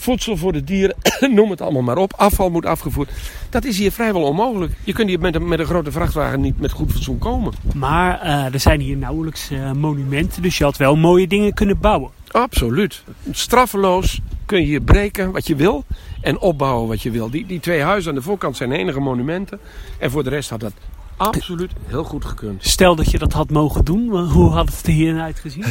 Voedsel 0.00 0.36
voor 0.36 0.52
de 0.52 0.64
dieren, 0.64 0.96
noem 1.34 1.50
het 1.50 1.60
allemaal 1.60 1.82
maar 1.82 1.96
op. 1.96 2.12
Afval 2.16 2.50
moet 2.50 2.66
afgevoerd. 2.66 3.10
Dat 3.50 3.64
is 3.64 3.78
hier 3.78 3.92
vrijwel 3.92 4.22
onmogelijk. 4.22 4.72
Je 4.84 4.92
kunt 4.92 5.08
hier 5.08 5.20
met 5.20 5.34
een, 5.34 5.48
met 5.48 5.58
een 5.58 5.66
grote 5.66 5.92
vrachtwagen 5.92 6.40
niet 6.40 6.60
met 6.60 6.70
goed 6.70 6.92
fatsoen 6.92 7.18
komen. 7.18 7.52
Maar 7.74 8.20
eh, 8.20 8.54
er 8.54 8.60
zijn 8.60 8.80
hier 8.80 8.96
nauwelijks 8.96 9.50
eh, 9.50 9.72
monumenten, 9.72 10.42
dus 10.42 10.58
je 10.58 10.64
had 10.64 10.76
wel 10.76 10.96
mooie 10.96 11.28
dingen 11.28 11.54
kunnen 11.54 11.78
bouwen. 11.80 12.10
Absoluut. 12.30 13.02
Straffeloos 13.30 14.20
kun 14.46 14.60
je 14.60 14.66
hier 14.66 14.80
breken 14.80 15.32
wat 15.32 15.46
je 15.46 15.56
wil 15.56 15.84
en 16.20 16.38
opbouwen 16.38 16.88
wat 16.88 17.02
je 17.02 17.10
wil. 17.10 17.30
Die, 17.30 17.46
die 17.46 17.60
twee 17.60 17.82
huizen 17.82 18.10
aan 18.10 18.16
de 18.16 18.22
voorkant 18.22 18.56
zijn 18.56 18.70
de 18.70 18.76
enige 18.76 19.00
monumenten. 19.00 19.60
En 19.98 20.10
voor 20.10 20.24
de 20.24 20.30
rest 20.30 20.50
had 20.50 20.60
dat 20.60 20.72
absoluut 21.18 21.72
heel 21.86 22.04
goed 22.04 22.24
gekund. 22.24 22.66
Stel 22.66 22.94
dat 22.96 23.10
je 23.10 23.18
dat 23.18 23.32
had 23.32 23.50
mogen 23.50 23.84
doen, 23.84 24.24
hoe 24.24 24.50
had 24.50 24.68
het 24.76 24.86
er 24.86 24.92
hier 24.92 25.20
uitgezien? 25.20 25.64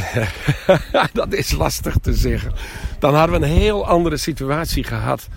dat 1.13 1.33
is 1.33 1.51
lastig 1.51 1.95
te 2.01 2.13
zeggen. 2.13 2.51
Dan 2.99 3.15
hadden 3.15 3.39
we 3.39 3.45
een 3.45 3.51
heel 3.51 3.87
andere 3.87 4.17
situatie 4.17 4.83
gehad. 4.83 5.27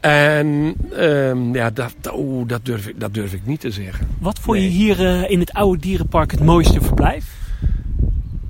En 0.00 0.74
ehm, 0.96 1.54
ja, 1.54 1.70
dat, 1.70 1.94
oeh, 2.14 2.48
dat, 2.48 2.64
durf 2.64 2.86
ik, 2.86 3.00
dat 3.00 3.14
durf 3.14 3.32
ik 3.32 3.40
niet 3.44 3.60
te 3.60 3.70
zeggen. 3.70 4.08
Wat 4.18 4.38
vond 4.38 4.58
je 4.58 4.64
hier 4.64 5.06
eh, 5.06 5.30
in 5.30 5.40
het 5.40 5.52
oude 5.52 5.80
dierenpark 5.80 6.30
het 6.30 6.40
mooiste 6.44 6.80
verblijf? 6.80 7.24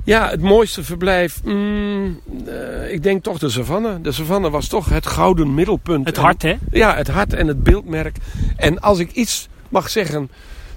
Ja, 0.05 0.29
het 0.31 0.40
mooiste 0.42 0.85
verblijf. 0.85 1.45
mm, 1.45 2.21
eh, 2.47 2.92
ik 2.92 3.03
denk 3.03 3.23
toch 3.23 3.38
de 3.38 3.49
savanne. 3.49 4.01
De 4.01 4.12
savanne 4.12 4.51
was 4.51 4.68
toch 4.68 4.88
het 4.88 5.07
gouden 5.07 5.55
middelpunt. 5.55 6.07
Het 6.07 6.16
En- 6.16 6.23
hart, 6.23 6.42
hè? 6.42 6.57
Ja, 6.71 6.95
het 6.97 7.09
hart 7.09 7.33
en 7.33 7.47
het 7.47 7.62
beeldmerk. 7.62 8.16
En 8.57 8.81
als 8.81 8.99
ik 8.99 9.12
iets 9.12 9.49
mag 9.68 9.90
zeggen 9.90 10.31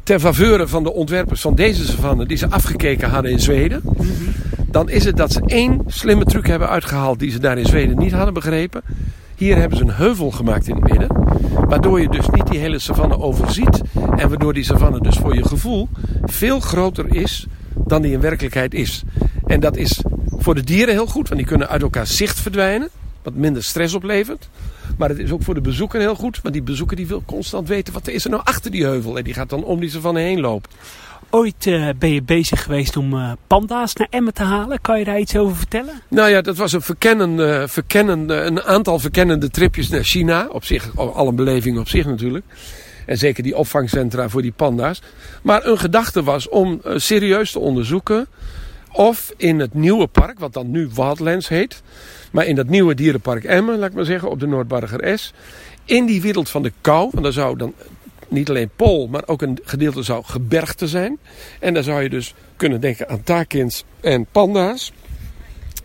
ter 0.06 0.20
faveur 0.20 0.68
van 0.68 0.84
de 0.84 0.94
ontwerpers 0.94 1.42
van 1.42 1.56
deze 1.56 1.86
savanne, 1.86 2.26
die 2.26 2.38
ze 2.38 2.50
afgekeken 2.50 3.10
hadden 3.10 3.32
in 3.32 3.40
Zweden, 3.40 3.82
dan 4.68 4.90
is 4.90 5.06
het 5.06 5.18
dat 5.18 5.32
ze 5.32 5.42
één 5.46 5.82
slimme 5.88 6.26
truc 6.26 6.48
hebben 6.48 6.70
uitgehaald 6.70 7.20
die 7.20 7.32
ze 7.32 7.40
daar 7.40 7.58
in 7.58 7.66
Zweden 7.66 7.98
niet 7.98 8.12
hadden 8.12 8.34
begrepen. 8.34 8.82
Hier 9.36 9.58
hebben 9.58 9.78
ze 9.78 9.84
een 9.84 9.92
heuvel 9.92 10.32
gemaakt 10.32 10.68
in 10.68 10.76
het 10.76 10.90
midden, 10.90 11.08
waardoor 11.68 12.02
je 12.02 12.10
dus 12.10 12.30
niet 12.30 12.48
die 12.48 12.60
hele 12.60 12.80
savanne 12.80 13.20
overziet 13.20 13.82
en 14.18 14.30
waardoor 14.30 14.54
die 14.54 14.64
savanne 14.64 15.02
dus 15.02 15.18
voor 15.18 15.36
je 15.36 15.48
gevoel 15.48 15.90
veel 16.24 16.60
groter 16.60 17.16
is 17.16 17.46
dan 17.74 18.02
die 18.02 18.12
in 18.12 18.22
werkelijkheid 18.22 18.74
is. 18.74 19.04
En 19.46 19.60
dat 19.60 19.78
is 19.78 20.04
voor 20.30 20.56
de 20.56 20.64
dieren 20.64 20.94
heel 20.94 21.08
goed, 21.08 21.28
want 21.28 21.40
die 21.40 21.50
kunnen 21.50 21.70
uit 21.70 21.82
elkaar 21.82 22.08
zicht 22.08 22.40
verdwijnen, 22.40 22.90
wat 23.24 23.34
minder 23.34 23.64
stress 23.64 23.94
oplevert. 23.94 24.50
Maar 24.98 25.10
het 25.10 25.18
is 25.20 25.32
ook 25.32 25.44
voor 25.44 25.54
de 25.54 25.62
bezoeker 25.62 26.00
heel 26.00 26.16
goed. 26.16 26.40
Want 26.42 26.54
die 26.54 26.64
bezoeker 26.64 26.96
die 26.96 27.08
wil 27.08 27.24
constant 27.26 27.68
weten 27.68 27.94
wat 27.94 28.08
er 28.08 28.14
is 28.14 28.24
er 28.24 28.30
nou 28.30 28.44
achter 28.44 28.72
die 28.72 28.84
heuvel. 28.84 29.18
En 29.18 29.24
die 29.24 29.34
gaat 29.34 29.50
dan 29.50 29.64
om 29.64 29.80
die 29.80 29.90
savanne 29.90 30.20
heen 30.20 30.40
lopen. 30.40 30.72
Ooit 31.30 31.68
eh, 31.68 31.90
ben 32.00 32.10
je 32.10 32.24
bezig 32.24 32.64
geweest 32.64 32.98
om 32.98 33.14
eh, 33.14 33.32
panda's 33.48 33.94
naar 33.94 34.08
Emmen 34.10 34.34
te 34.34 34.44
halen. 34.44 34.82
Kan 34.82 35.00
je 35.00 35.06
daar 35.06 35.20
iets 35.20 35.36
over 35.36 35.56
vertellen? 35.56 36.02
Nou 36.08 36.30
ja, 36.30 36.42
dat 36.42 36.58
was 36.58 36.74
een, 36.74 36.82
verkennende, 36.82 37.66
verkennende, 37.68 38.34
een 38.34 38.64
aantal 38.64 39.00
verkennende 39.00 39.50
tripjes 39.50 39.90
naar 39.90 40.04
China. 40.04 40.48
Op 40.52 40.66
zich, 40.66 40.98
al 40.98 41.28
een 41.28 41.36
beleving 41.36 41.80
op 41.80 41.88
zich 41.88 42.06
natuurlijk. 42.06 42.46
En 43.06 43.18
zeker 43.18 43.44
die 43.44 43.58
opvangcentra 43.58 44.30
voor 44.30 44.42
die 44.42 44.52
panda's. 44.52 45.02
Maar 45.42 45.66
een 45.66 45.80
gedachte 45.80 46.24
was 46.24 46.50
om 46.50 46.80
eh, 46.84 46.94
serieus 46.96 47.52
te 47.52 47.60
onderzoeken 47.60 48.28
of 48.96 49.34
in 49.38 49.60
het 49.60 49.74
nieuwe 49.74 50.08
park, 50.08 50.40
wat 50.40 50.54
dan 50.54 50.72
nu 50.72 50.90
Wildlands 50.96 51.48
heet. 51.48 51.82
Maar 52.32 52.46
in 52.46 52.56
dat 52.56 52.68
nieuwe 52.68 52.96
dierenpark 52.96 53.44
Emmen, 53.44 53.78
laat 53.78 53.90
ik 53.90 53.96
maar 53.96 54.06
zeggen, 54.06 54.30
op 54.30 54.40
de 54.40 54.48
Noordbarger 54.48 55.20
S. 55.20 55.34
In 55.86 56.06
die 56.06 56.22
wereld 56.22 56.50
van 56.50 56.64
de 56.64 56.72
kou, 56.82 57.10
want 57.12 57.24
daar 57.24 57.34
zou 57.34 57.58
dan 57.58 57.74
niet 58.28 58.50
alleen 58.50 58.70
pool, 58.76 59.08
maar 59.08 59.24
ook 59.26 59.42
een 59.42 59.60
gedeelte 59.64 60.04
zou 60.04 60.24
gebergte 60.24 60.88
zijn. 60.88 61.18
En 61.60 61.74
daar 61.74 61.84
zou 61.84 62.04
je 62.04 62.10
dus 62.10 62.34
kunnen 62.56 62.82
denken 62.82 63.10
aan 63.10 63.24
takins 63.24 63.84
en 64.02 64.26
panda's. 64.32 64.92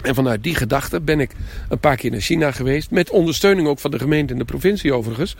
En 0.02 0.14
vanuit 0.14 0.42
die 0.42 0.54
gedachte 0.54 1.00
ben 1.00 1.20
ik 1.20 1.30
een 1.68 1.78
paar 1.78 1.96
keer 1.96 2.10
naar 2.10 2.20
China 2.20 2.50
geweest. 2.50 2.90
Met 2.90 3.10
ondersteuning 3.10 3.68
ook 3.68 3.78
van 3.78 3.90
de 3.90 3.98
gemeente 3.98 4.32
en 4.32 4.38
de 4.38 4.44
provincie 4.44 4.94
overigens. 4.94 5.36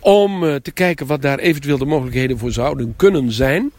Om 0.00 0.44
eh, 0.44 0.54
te 0.54 0.70
kijken 0.70 1.06
wat 1.06 1.22
daar 1.22 1.38
eventueel 1.38 1.78
de 1.78 1.84
mogelijkheden 1.84 2.38
voor 2.38 2.52
zouden 2.52 2.94
kunnen 2.96 3.32
zijn. 3.32 3.72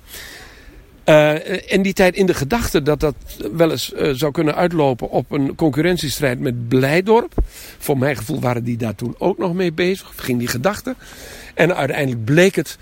Eh, 1.05 1.71
in 1.71 1.81
die 1.81 1.93
tijd 1.93 2.15
in 2.15 2.25
de 2.25 2.33
gedachte 2.33 2.81
dat 2.81 2.99
dat 2.99 3.15
wel 3.51 3.71
eens 3.71 3.93
eh, 3.93 4.09
zou 4.13 4.31
kunnen 4.31 4.55
uitlopen 4.55 5.09
op 5.09 5.31
een 5.31 5.55
concurrentiestrijd 5.55 6.39
met 6.39 6.67
Blijdorp. 6.67 7.33
Voor 7.77 7.97
mijn 7.97 8.15
gevoel 8.15 8.39
waren 8.39 8.63
die 8.63 8.77
daar 8.77 8.95
toen 8.95 9.15
ook 9.17 9.37
nog 9.37 9.53
mee 9.53 9.73
bezig. 9.73 10.11
Ging 10.15 10.39
die 10.39 10.47
gedachte. 10.47 10.95
En 11.53 11.75
uiteindelijk 11.75 12.25
bleek 12.25 12.55
het 12.55 12.77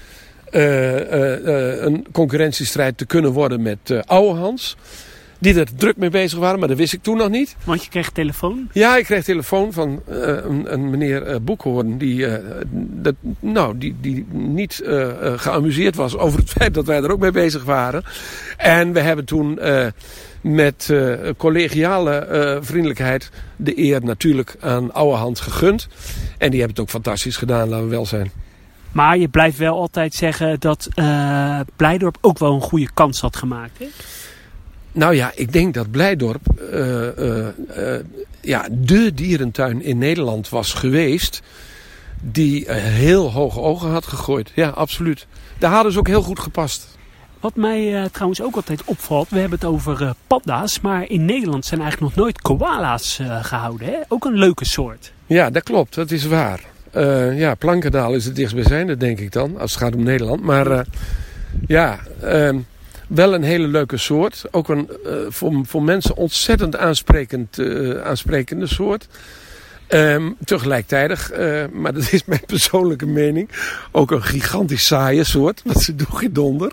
eh, 0.51 1.83
een 1.83 2.07
concurrentiestrijd 2.11 2.97
te 2.97 3.05
kunnen 3.05 3.31
worden 3.31 3.61
met 3.61 3.77
eh 3.83 3.99
Oude 4.05 4.39
Hans. 4.39 4.75
Die 5.43 5.59
er 5.59 5.67
druk 5.75 5.97
mee 5.97 6.09
bezig 6.09 6.39
waren, 6.39 6.59
maar 6.59 6.67
dat 6.67 6.77
wist 6.77 6.93
ik 6.93 7.03
toen 7.03 7.17
nog 7.17 7.29
niet. 7.29 7.55
Want 7.63 7.83
je 7.83 7.89
kreeg 7.89 8.09
telefoon. 8.09 8.69
Ja, 8.71 8.97
ik 8.97 9.05
kreeg 9.05 9.23
telefoon 9.23 9.73
van 9.73 10.01
eh, 10.07 10.17
een, 10.17 10.73
een 10.73 10.89
meneer 10.89 11.23
eh, 11.23 11.35
Boekhoorn. 11.41 11.97
Die, 11.97 12.27
eh, 12.27 12.63
dat, 12.71 13.15
nou, 13.39 13.77
die, 13.77 13.95
die 14.01 14.25
niet 14.31 14.81
geamuseerd 15.35 15.95
was 15.95 16.17
over 16.17 16.39
het 16.39 16.49
feit 16.57 16.73
dat 16.73 16.85
wij 16.85 17.03
er 17.03 17.11
ook 17.11 17.19
mee 17.19 17.31
bezig 17.31 17.63
waren. 17.63 18.03
En 18.57 18.93
we 18.93 18.99
hebben 18.99 19.25
toen 19.25 19.59
met 20.41 20.93
collegiale 21.37 22.59
vriendelijkheid 22.61 23.31
de 23.55 23.79
eer 23.79 24.03
natuurlijk 24.03 24.55
aan 24.59 24.93
Oude 24.93 25.17
Hans 25.17 25.39
gegund. 25.39 25.87
En 26.37 26.49
die 26.49 26.59
hebben 26.59 26.69
het 26.69 26.79
ook 26.79 26.89
fantastisch 26.89 27.37
gedaan, 27.37 27.69
laten 27.69 27.85
we 27.85 27.91
wel 27.91 28.05
zijn. 28.05 28.31
Maar 28.91 29.17
je 29.17 29.27
blijft 29.27 29.57
wel 29.57 29.75
altijd 29.75 30.13
zeggen 30.13 30.59
dat 30.59 30.89
Blijdorp 31.75 32.17
ook 32.21 32.39
wel 32.39 32.53
een 32.53 32.61
goede 32.61 32.89
kans 32.93 33.21
had 33.21 33.35
gemaakt. 33.35 33.79
Hè? 33.79 33.85
Nou 34.93 35.15
ja, 35.15 35.31
ik 35.35 35.51
denk 35.51 35.73
dat 35.73 35.91
Blijdorp 35.91 36.41
uh, 36.73 37.17
uh, 37.17 37.47
ja, 38.41 38.67
de 38.71 39.13
dierentuin 39.13 39.83
in 39.83 39.97
Nederland 39.97 40.49
was 40.49 40.73
geweest. 40.73 41.41
Die 42.21 42.71
heel 42.71 43.31
hoge 43.31 43.59
ogen 43.59 43.89
had 43.89 44.05
gegooid. 44.05 44.51
Ja, 44.55 44.69
absoluut. 44.69 45.27
Daar 45.57 45.71
hadden 45.71 45.91
ze 45.91 45.99
ook 45.99 46.07
heel 46.07 46.21
goed 46.21 46.39
gepast. 46.39 46.97
Wat 47.39 47.55
mij 47.55 48.01
uh, 48.01 48.05
trouwens 48.05 48.41
ook 48.41 48.55
altijd 48.55 48.83
opvalt, 48.85 49.29
we 49.29 49.39
hebben 49.39 49.59
het 49.59 49.67
over 49.67 50.01
uh, 50.01 50.09
panda's, 50.27 50.79
maar 50.79 51.09
in 51.09 51.25
Nederland 51.25 51.65
zijn 51.65 51.81
eigenlijk 51.81 52.15
nog 52.15 52.23
nooit 52.23 52.41
koala's 52.41 53.19
uh, 53.19 53.43
gehouden. 53.43 53.87
Hè? 53.87 53.97
Ook 54.07 54.25
een 54.25 54.37
leuke 54.37 54.65
soort. 54.65 55.13
Ja, 55.25 55.49
dat 55.49 55.63
klopt, 55.63 55.95
dat 55.95 56.11
is 56.11 56.25
waar. 56.25 56.61
ja, 57.35 57.55
Plankendaal 57.55 58.13
is 58.13 58.25
het 58.25 58.35
dichtstbijzijnde, 58.35 58.97
denk 58.97 59.19
ik 59.19 59.31
dan, 59.31 59.59
als 59.59 59.71
het 59.71 59.81
gaat 59.81 59.95
om 59.95 60.03
Nederland. 60.03 60.41
Maar 60.41 60.85
ja, 61.67 61.99
ehm, 62.21 62.57
wel 63.07 63.33
een 63.33 63.43
hele 63.43 63.67
leuke 63.67 63.97
soort. 63.97 64.43
Ook 64.51 64.69
een 64.69 64.89
voor, 65.29 65.61
voor 65.65 65.83
mensen 65.83 66.15
ontzettend 66.15 66.75
aansprekend, 66.75 67.59
aansprekende 68.03 68.67
soort. 68.67 69.07
Um, 69.89 70.35
tegelijkertijd, 70.45 71.31
uh, 71.31 71.63
maar 71.71 71.93
dat 71.93 72.11
is 72.13 72.25
mijn 72.25 72.45
persoonlijke 72.45 73.05
mening, 73.05 73.49
ook 73.91 74.11
een 74.11 74.23
gigantisch 74.23 74.85
saaie 74.85 75.23
soort. 75.23 75.61
Want 75.65 75.81
ze 75.81 75.95
doen 75.95 76.13
geen 76.13 76.33
donder. 76.33 76.71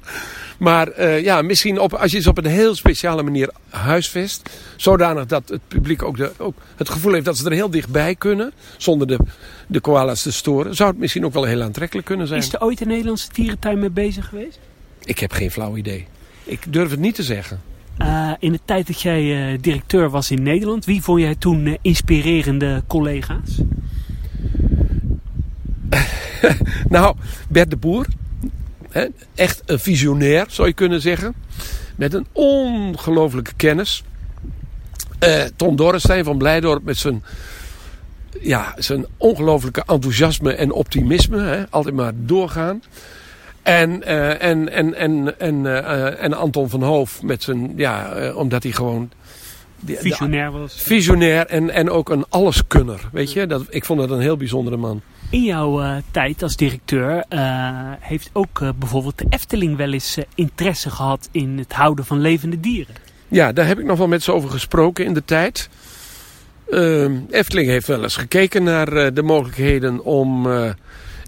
Maar 0.59 1.21
ja, 1.23 1.43
misschien 1.43 1.79
op, 1.79 1.95
als 1.95 2.13
je 2.13 2.21
ze 2.21 2.29
op 2.29 2.39
een 2.39 2.47
heel 2.47 2.75
speciale 2.75 3.23
manier 3.23 3.51
huisvest. 3.69 4.51
Zodanig 4.77 5.27
dat 5.27 5.49
het 5.49 5.61
publiek 5.69 6.03
ook, 6.03 6.17
de, 6.17 6.31
ook 6.39 6.55
het 6.77 6.89
gevoel 6.89 7.13
heeft 7.13 7.25
dat 7.25 7.37
ze 7.37 7.45
er 7.45 7.53
heel 7.53 7.71
dichtbij 7.71 8.15
kunnen. 8.15 8.53
Zonder 8.77 9.07
de, 9.07 9.19
de 9.67 9.81
koala's 9.81 10.23
te 10.23 10.33
storen. 10.33 10.75
Zou 10.75 10.91
het 10.91 10.99
misschien 10.99 11.25
ook 11.25 11.33
wel 11.33 11.45
heel 11.45 11.63
aantrekkelijk 11.63 12.07
kunnen 12.07 12.27
zijn. 12.27 12.41
Is 12.41 12.53
er 12.53 12.61
ooit 12.61 12.81
een 12.81 12.89
Nederlandse 12.89 13.29
dierentuin 13.33 13.79
mee 13.79 13.91
bezig 13.91 14.29
geweest? 14.29 14.59
Ik 15.05 15.19
heb 15.19 15.33
geen 15.33 15.51
flauw 15.51 15.77
idee. 15.77 16.07
Ik 16.51 16.73
durf 16.73 16.91
het 16.91 17.01
niet 17.01 17.15
te 17.15 17.23
zeggen. 17.23 17.61
Uh, 17.99 18.33
in 18.39 18.53
de 18.53 18.61
tijd 18.65 18.87
dat 18.87 19.01
jij 19.01 19.53
uh, 19.53 19.59
directeur 19.61 20.11
was 20.11 20.31
in 20.31 20.43
Nederland, 20.43 20.85
wie 20.85 21.03
vond 21.03 21.21
jij 21.21 21.35
toen 21.35 21.67
uh, 21.67 21.77
inspirerende 21.83 22.83
collega's? 22.87 23.61
nou, 26.89 27.17
Bert 27.49 27.71
de 27.71 27.77
Boer. 27.77 28.07
Hè, 28.91 29.07
echt 29.35 29.63
een 29.67 29.79
visionair, 29.79 30.47
zou 30.49 30.69
je 30.69 30.75
kunnen 30.75 31.01
zeggen. 31.01 31.35
Met 31.97 32.15
een 32.15 32.27
ongelooflijke 32.33 33.53
kennis. 33.57 34.05
Tom 35.57 35.77
Dorrestein 35.77 36.25
van 36.25 36.39
Blijdorp 36.39 36.85
met 36.85 36.97
zijn, 36.97 37.23
ja, 38.41 38.75
zijn 38.77 39.07
ongelooflijke 39.17 39.83
enthousiasme 39.87 40.53
en 40.53 40.73
optimisme. 40.73 41.41
Hè, 41.41 41.71
altijd 41.71 41.95
maar 41.95 42.13
doorgaan. 42.17 42.83
En, 43.71 44.03
uh, 44.07 44.43
en, 44.43 44.73
en, 44.73 44.95
en, 44.95 45.39
en, 45.39 45.65
uh, 45.65 46.23
en 46.23 46.35
Anton 46.35 46.71
van 46.71 46.83
Hoof 46.83 47.23
met 47.23 47.43
zijn, 47.43 47.73
ja, 47.77 48.33
omdat 48.35 48.63
hij 48.63 48.73
gewoon... 48.73 49.11
Visionair 49.85 50.51
was. 50.51 50.83
Visionair 50.83 51.47
en, 51.47 51.71
en 51.71 51.91
ook 51.91 52.09
een 52.09 52.25
alleskunner, 52.29 53.09
weet 53.13 53.33
je. 53.33 53.47
Dat, 53.47 53.67
ik 53.69 53.85
vond 53.85 54.01
dat 54.01 54.11
een 54.11 54.21
heel 54.21 54.37
bijzondere 54.37 54.77
man. 54.77 55.01
In 55.31 55.45
jouw 55.45 56.01
tijd 56.11 56.43
als 56.43 56.57
directeur 56.57 57.25
heeft 58.01 58.31
ook 58.33 58.63
bijvoorbeeld 58.79 59.19
de 59.19 59.27
Efteling 59.29 59.77
wel 59.77 59.93
eens 59.93 60.19
interesse 60.35 60.91
gehad 60.91 61.29
in 61.33 61.59
het 61.59 61.73
houden 61.73 62.05
van 62.05 62.21
levende 62.21 62.61
dieren. 62.61 62.95
Ja, 63.29 63.53
daar 63.53 63.67
heb 63.67 63.79
ik 63.79 63.85
nog 63.85 63.99
wel 63.99 64.09
met 64.09 64.23
ze 64.23 64.33
over 64.33 64.51
gesproken 64.51 65.05
in 65.05 65.15
de 65.15 65.25
tijd. 65.25 65.69
Ehm, 66.71 67.13
Efteling 67.31 67.69
heeft 67.69 67.87
wel 67.87 68.03
eens 68.03 68.17
gekeken 68.17 68.63
naar 68.63 69.15
de 69.15 69.23
mogelijkheden 69.23 70.05
om 70.05 70.47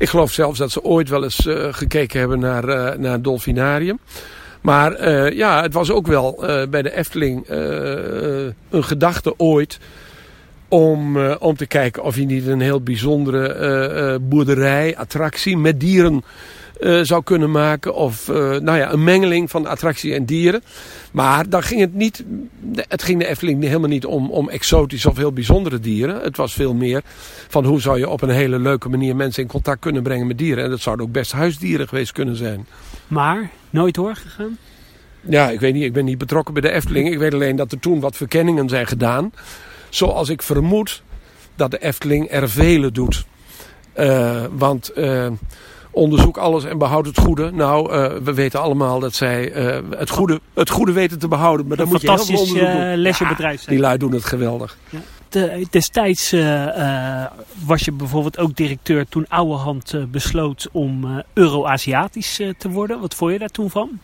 ik 0.02 0.08
geloof 0.08 0.32
zelfs 0.32 0.58
dat 0.58 0.70
ze 0.70 0.82
ooit 0.82 1.08
wel 1.08 1.24
eens 1.24 1.46
uh, 1.46 1.68
gekeken 1.70 2.18
hebben 2.18 2.38
naar, 2.38 2.68
uh, 2.68 2.98
naar 2.98 3.12
het 3.12 3.24
Dolfinarium. 3.24 3.98
Maar 4.60 5.00
uh, 5.00 5.30
ja, 5.30 5.62
het 5.62 5.72
was 5.72 5.90
ook 5.90 6.06
wel 6.06 6.44
bij 6.70 6.82
de 6.82 6.96
Efteling 6.96 7.48
een 8.70 8.84
gedachte 8.84 9.34
ooit 9.36 9.78
om, 10.68 11.18
om 11.26 11.56
te 11.56 11.66
kijken 11.66 12.02
of 12.02 12.16
je 12.16 12.24
niet 12.24 12.46
een 12.46 12.60
heel 12.60 12.80
bijzondere 12.80 14.18
boerderij, 14.18 14.96
attractie 14.96 15.56
met 15.56 15.80
dieren 15.80 16.24
uh, 16.80 17.00
zou 17.02 17.22
kunnen 17.22 17.50
maken. 17.50 17.94
Of 17.94 18.28
uh, 18.28 18.36
nou 18.36 18.78
ja, 18.78 18.92
een 18.92 19.04
mengeling 19.04 19.50
van 19.50 19.66
attractie 19.66 20.14
en 20.14 20.24
dieren. 20.24 20.62
Maar 21.12 21.48
dan 21.48 21.62
ging 21.62 21.80
het 21.80 21.94
niet. 21.94 22.24
Het 22.88 23.02
ging 23.02 23.18
de 23.18 23.26
Efteling 23.26 23.62
helemaal 23.62 23.88
niet 23.88 24.06
om, 24.06 24.30
om 24.30 24.48
exotische 24.48 25.10
of 25.10 25.16
heel 25.16 25.32
bijzondere 25.32 25.80
dieren. 25.80 26.20
Het 26.20 26.36
was 26.36 26.52
veel 26.52 26.74
meer 26.74 27.02
van 27.48 27.64
hoe 27.64 27.80
zou 27.80 27.98
je 27.98 28.08
op 28.08 28.22
een 28.22 28.30
hele 28.30 28.58
leuke 28.58 28.88
manier 28.88 29.16
mensen 29.16 29.42
in 29.42 29.48
contact 29.48 29.80
kunnen 29.80 30.02
brengen 30.02 30.26
met 30.26 30.38
dieren. 30.38 30.64
En 30.64 30.70
dat 30.70 30.80
zouden 30.80 31.06
ook 31.06 31.12
best 31.12 31.32
huisdieren 31.32 31.88
geweest 31.88 32.12
kunnen 32.12 32.36
zijn. 32.36 32.66
Maar 33.06 33.50
nooit 33.70 33.94
doorgegaan? 33.94 34.58
Ja, 35.20 35.50
ik 35.50 35.60
weet 35.60 35.74
niet. 35.74 35.84
Ik 35.84 35.92
ben 35.92 36.04
niet 36.04 36.18
betrokken 36.18 36.54
bij 36.54 36.62
de 36.62 36.70
Efteling. 36.70 37.10
Ik 37.10 37.18
weet 37.18 37.34
alleen 37.34 37.56
dat 37.56 37.72
er 37.72 37.78
toen 37.78 38.00
wat 38.00 38.16
verkenningen 38.16 38.68
zijn 38.68 38.86
gedaan. 38.86 39.32
Zoals 39.88 40.28
ik 40.28 40.42
vermoed 40.42 41.02
dat 41.54 41.70
de 41.70 41.78
Efteling 41.78 42.30
er 42.30 42.50
vele 42.50 42.92
doet. 42.92 43.24
Uh, 43.96 44.44
want 44.50 44.90
uh, 44.96 45.26
onderzoek 45.92 46.36
alles 46.36 46.64
en 46.64 46.78
behoud 46.78 47.06
het 47.06 47.18
goede. 47.18 47.50
Nou, 47.50 47.92
uh, 47.92 48.12
we 48.22 48.34
weten 48.34 48.60
allemaal 48.60 49.00
dat 49.00 49.14
zij 49.14 49.54
uh, 49.54 49.78
het, 49.98 50.10
goede, 50.10 50.40
het 50.54 50.70
goede 50.70 50.92
weten 50.92 51.18
te 51.18 51.28
behouden. 51.28 51.66
Maar 51.66 51.76
dan 51.76 51.88
moet 51.88 52.00
je 52.00 52.10
heel 52.10 52.24
veel 52.24 52.38
onderzoek 52.38 52.58
doen. 52.58 52.86
Uh, 52.86 52.96
lesje 52.96 53.26
bedrijf 53.26 53.62
zijn. 53.62 53.74
Die 53.76 53.84
lui 53.84 53.98
doen 53.98 54.12
het 54.12 54.24
geweldig. 54.24 54.78
Ja. 54.88 54.98
De, 55.28 55.66
destijds 55.70 56.34
was 57.64 57.84
je 57.84 57.92
bijvoorbeeld 57.92 58.38
ook 58.38 58.56
directeur 58.56 59.08
toen 59.08 59.26
Ouwehand 59.28 59.94
besloot 60.10 60.68
om 60.72 61.22
Euro-Aziatisch 61.32 62.40
te 62.58 62.70
worden. 62.70 63.00
Wat 63.00 63.14
vond 63.14 63.32
je 63.32 63.38
daar 63.38 63.48
toen 63.48 63.70
van? 63.70 63.98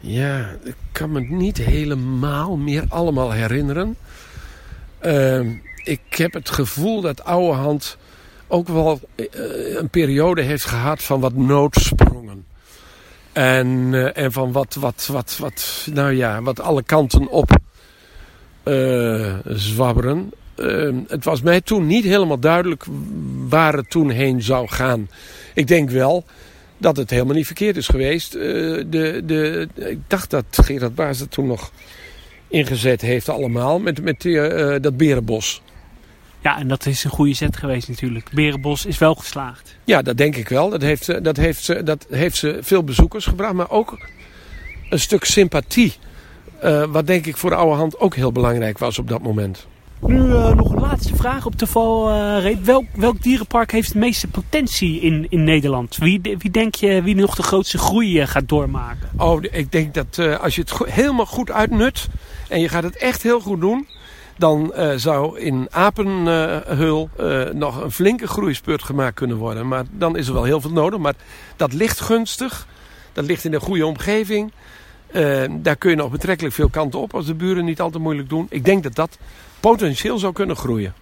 Ja, 0.00 0.56
ik 0.64 0.76
kan 0.92 1.12
me 1.12 1.20
niet 1.20 1.58
helemaal 1.58 2.56
meer 2.56 2.84
allemaal 2.88 3.30
herinneren. 3.30 3.96
Ehm, 4.98 5.48
ik 5.84 6.00
heb 6.08 6.32
het 6.32 6.50
gevoel 6.50 7.00
dat 7.00 7.24
Ouwehand 7.24 7.96
ook 8.50 8.68
wel 8.68 9.00
uh, 9.16 9.26
een 9.76 9.88
periode 9.88 10.42
heeft 10.42 10.64
gehad 10.64 11.02
van 11.02 11.20
wat 11.20 11.34
noodsprongen. 11.34 12.44
En, 13.32 13.66
uh, 13.66 14.16
en 14.16 14.32
van 14.32 14.52
wat, 14.52 14.74
wat, 14.74 15.08
wat, 15.12 15.36
wat, 15.38 15.88
nou 15.92 16.12
ja, 16.12 16.42
wat 16.42 16.60
alle 16.60 16.82
kanten 16.82 17.28
op 17.28 17.50
uh, 18.64 19.34
zwabberen. 19.46 20.32
het 21.06 21.24
was 21.24 21.42
mij 21.42 21.60
toen 21.60 21.86
niet 21.86 22.04
helemaal 22.04 22.38
duidelijk 22.38 22.84
waar 23.48 23.74
het 23.74 23.90
toen 23.90 24.10
heen 24.10 24.42
zou 24.42 24.68
gaan. 24.68 25.08
Ik 25.54 25.66
denk 25.66 25.90
wel 25.90 26.24
dat 26.78 26.96
het 26.96 27.10
helemaal 27.10 27.34
niet 27.34 27.46
verkeerd 27.46 27.76
is 27.76 27.88
geweest. 27.88 28.32
de, 28.32 29.22
de, 29.24 29.68
ik 29.74 29.98
dacht 30.06 30.30
dat 30.30 30.44
Gerard 30.50 30.94
Baas 30.94 31.18
het 31.18 31.30
toen 31.30 31.46
nog 31.46 31.70
ingezet 32.48 33.00
heeft 33.00 33.28
allemaal 33.28 33.78
met, 33.78 34.02
met 34.02 34.22
dat 34.82 34.96
berenbos. 34.96 35.62
Ja, 36.42 36.58
en 36.58 36.68
dat 36.68 36.86
is 36.86 37.04
een 37.04 37.10
goede 37.10 37.34
zet 37.34 37.56
geweest 37.56 37.88
natuurlijk. 37.88 38.30
Berenbos 38.32 38.86
is 38.86 38.98
wel 38.98 39.14
geslaagd. 39.14 39.76
Ja, 39.84 40.02
dat 40.02 40.16
denk 40.16 40.36
ik 40.36 40.48
wel. 40.48 40.70
Dat 40.70 40.82
heeft, 40.82 41.24
dat 41.24 41.36
heeft, 41.36 41.86
dat 41.86 42.06
heeft 42.10 42.36
ze 42.36 42.58
veel 42.60 42.84
bezoekers 42.84 43.24
gebracht, 43.26 43.54
maar 43.54 43.70
ook 43.70 43.98
een 44.90 45.00
stuk 45.00 45.24
sympathie. 45.24 45.94
Uh, 46.64 46.84
wat 46.84 47.06
denk 47.06 47.26
ik 47.26 47.36
voor 47.36 47.50
de 47.50 47.56
oude 47.56 47.76
hand 47.76 47.98
ook 47.98 48.14
heel 48.14 48.32
belangrijk 48.32 48.78
was 48.78 48.98
op 48.98 49.08
dat 49.08 49.22
moment. 49.22 49.66
Nu 50.00 50.22
uh, 50.22 50.54
nog 50.54 50.72
een 50.72 50.80
laatste 50.80 51.16
vraag 51.16 51.46
op 51.46 51.58
de 51.58 51.66
valreep. 51.66 52.58
Uh, 52.58 52.64
welk, 52.64 52.84
welk 52.94 53.22
dierenpark 53.22 53.72
heeft 53.72 53.92
de 53.92 53.98
meeste 53.98 54.28
potentie 54.28 55.00
in, 55.00 55.26
in 55.28 55.44
Nederland? 55.44 55.96
Wie, 55.96 56.20
wie 56.22 56.50
denk 56.50 56.74
je 56.74 57.02
wie 57.02 57.14
nog 57.14 57.34
de 57.34 57.42
grootste 57.42 57.78
groei 57.78 58.26
gaat 58.26 58.48
doormaken? 58.48 59.08
Oh, 59.16 59.42
ik 59.50 59.72
denk 59.72 59.94
dat 59.94 60.18
als 60.40 60.54
je 60.54 60.60
het 60.60 60.70
go 60.70 60.84
helemaal 60.84 61.26
goed 61.26 61.50
uitnut 61.50 62.08
en 62.48 62.60
je 62.60 62.68
gaat 62.68 62.82
het 62.82 62.96
echt 62.96 63.22
heel 63.22 63.40
goed 63.40 63.60
doen 63.60 63.86
dan 64.40 64.72
uh, 64.76 64.92
zou 64.96 65.38
in 65.38 65.66
Apenheul 65.70 67.10
uh, 67.20 67.48
nog 67.50 67.82
een 67.82 67.90
flinke 67.90 68.26
groeispurt 68.26 68.82
gemaakt 68.82 69.14
kunnen 69.14 69.36
worden. 69.36 69.68
Maar 69.68 69.84
dan 69.90 70.16
is 70.16 70.26
er 70.26 70.32
wel 70.32 70.44
heel 70.44 70.60
veel 70.60 70.70
nodig. 70.70 70.98
Maar 70.98 71.14
dat 71.56 71.72
ligt 71.72 72.00
gunstig. 72.00 72.66
Dat 73.12 73.24
ligt 73.24 73.44
in 73.44 73.54
een 73.54 73.60
goede 73.60 73.86
omgeving. 73.86 74.52
Uh, 75.12 75.42
daar 75.50 75.76
kun 75.76 75.90
je 75.90 75.96
nog 75.96 76.10
betrekkelijk 76.10 76.54
veel 76.54 76.68
kanten 76.68 77.00
op 77.00 77.14
als 77.14 77.26
de 77.26 77.34
buren 77.34 77.64
niet 77.64 77.80
al 77.80 77.90
te 77.90 77.98
moeilijk 77.98 78.28
doen. 78.28 78.46
Ik 78.50 78.64
denk 78.64 78.82
dat 78.82 78.94
dat 78.94 79.18
potentieel 79.60 80.18
zou 80.18 80.32
kunnen 80.32 80.56
groeien. 80.56 80.94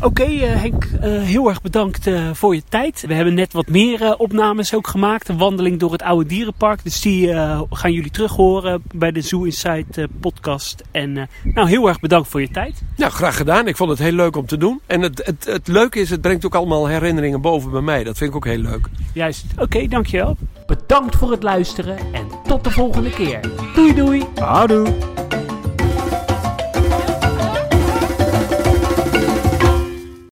Oké 0.00 0.06
okay, 0.06 0.34
uh, 0.34 0.60
Henk, 0.60 0.84
uh, 0.84 1.22
heel 1.22 1.48
erg 1.48 1.62
bedankt 1.62 2.06
uh, 2.06 2.30
voor 2.32 2.54
je 2.54 2.62
tijd. 2.68 3.04
We 3.06 3.14
hebben 3.14 3.34
net 3.34 3.52
wat 3.52 3.68
meer 3.68 4.16
opnames 4.16 4.74
ook 4.74 4.86
gemaakt. 4.86 5.28
Een 5.28 5.38
wandeling 5.38 5.78
door 5.78 5.92
het 5.92 6.02
oude 6.02 6.28
dierenpark. 6.28 6.84
Dus 6.84 7.00
die 7.00 7.34
gaan 7.70 7.92
jullie 7.92 8.10
terug 8.10 8.32
horen 8.32 8.82
bij 8.94 9.12
de 9.12 9.20
Zoo 9.20 9.42
Insight 9.42 10.06
podcast. 10.20 10.82
En 10.90 11.28
nou, 11.44 11.68
heel 11.68 11.88
erg 11.88 12.00
bedankt 12.00 12.28
voor 12.28 12.40
je 12.40 12.50
tijd. 12.50 12.82
Ja, 12.96 13.08
graag 13.08 13.36
gedaan. 13.36 13.66
Ik 13.66 13.76
vond 13.76 13.90
het 13.90 13.98
heel 13.98 14.12
leuk 14.12 14.36
om 14.36 14.46
te 14.46 14.56
doen. 14.56 14.80
En 14.86 15.02
het, 15.02 15.26
het, 15.26 15.44
het 15.44 15.68
leuke 15.68 16.00
is, 16.00 16.10
het 16.10 16.20
brengt 16.20 16.46
ook 16.46 16.54
allemaal 16.54 16.86
herinneringen 16.86 17.40
boven 17.40 17.70
bij 17.70 17.80
mij. 17.80 18.04
Dat 18.04 18.16
vind 18.16 18.30
ik 18.30 18.36
ook 18.36 18.46
heel 18.46 18.58
leuk. 18.58 18.88
Juist. 19.12 19.44
Oké, 19.52 19.62
okay, 19.62 19.88
dankjewel. 19.88 20.36
Bedankt 20.66 21.16
voor 21.16 21.30
het 21.30 21.42
luisteren 21.42 21.98
en 22.12 22.26
tot 22.46 22.64
de 22.64 22.70
volgende 22.70 23.10
keer. 23.10 23.40
Doei 23.74 23.94
doei. 23.94 24.24
Houdoe. 24.34 25.17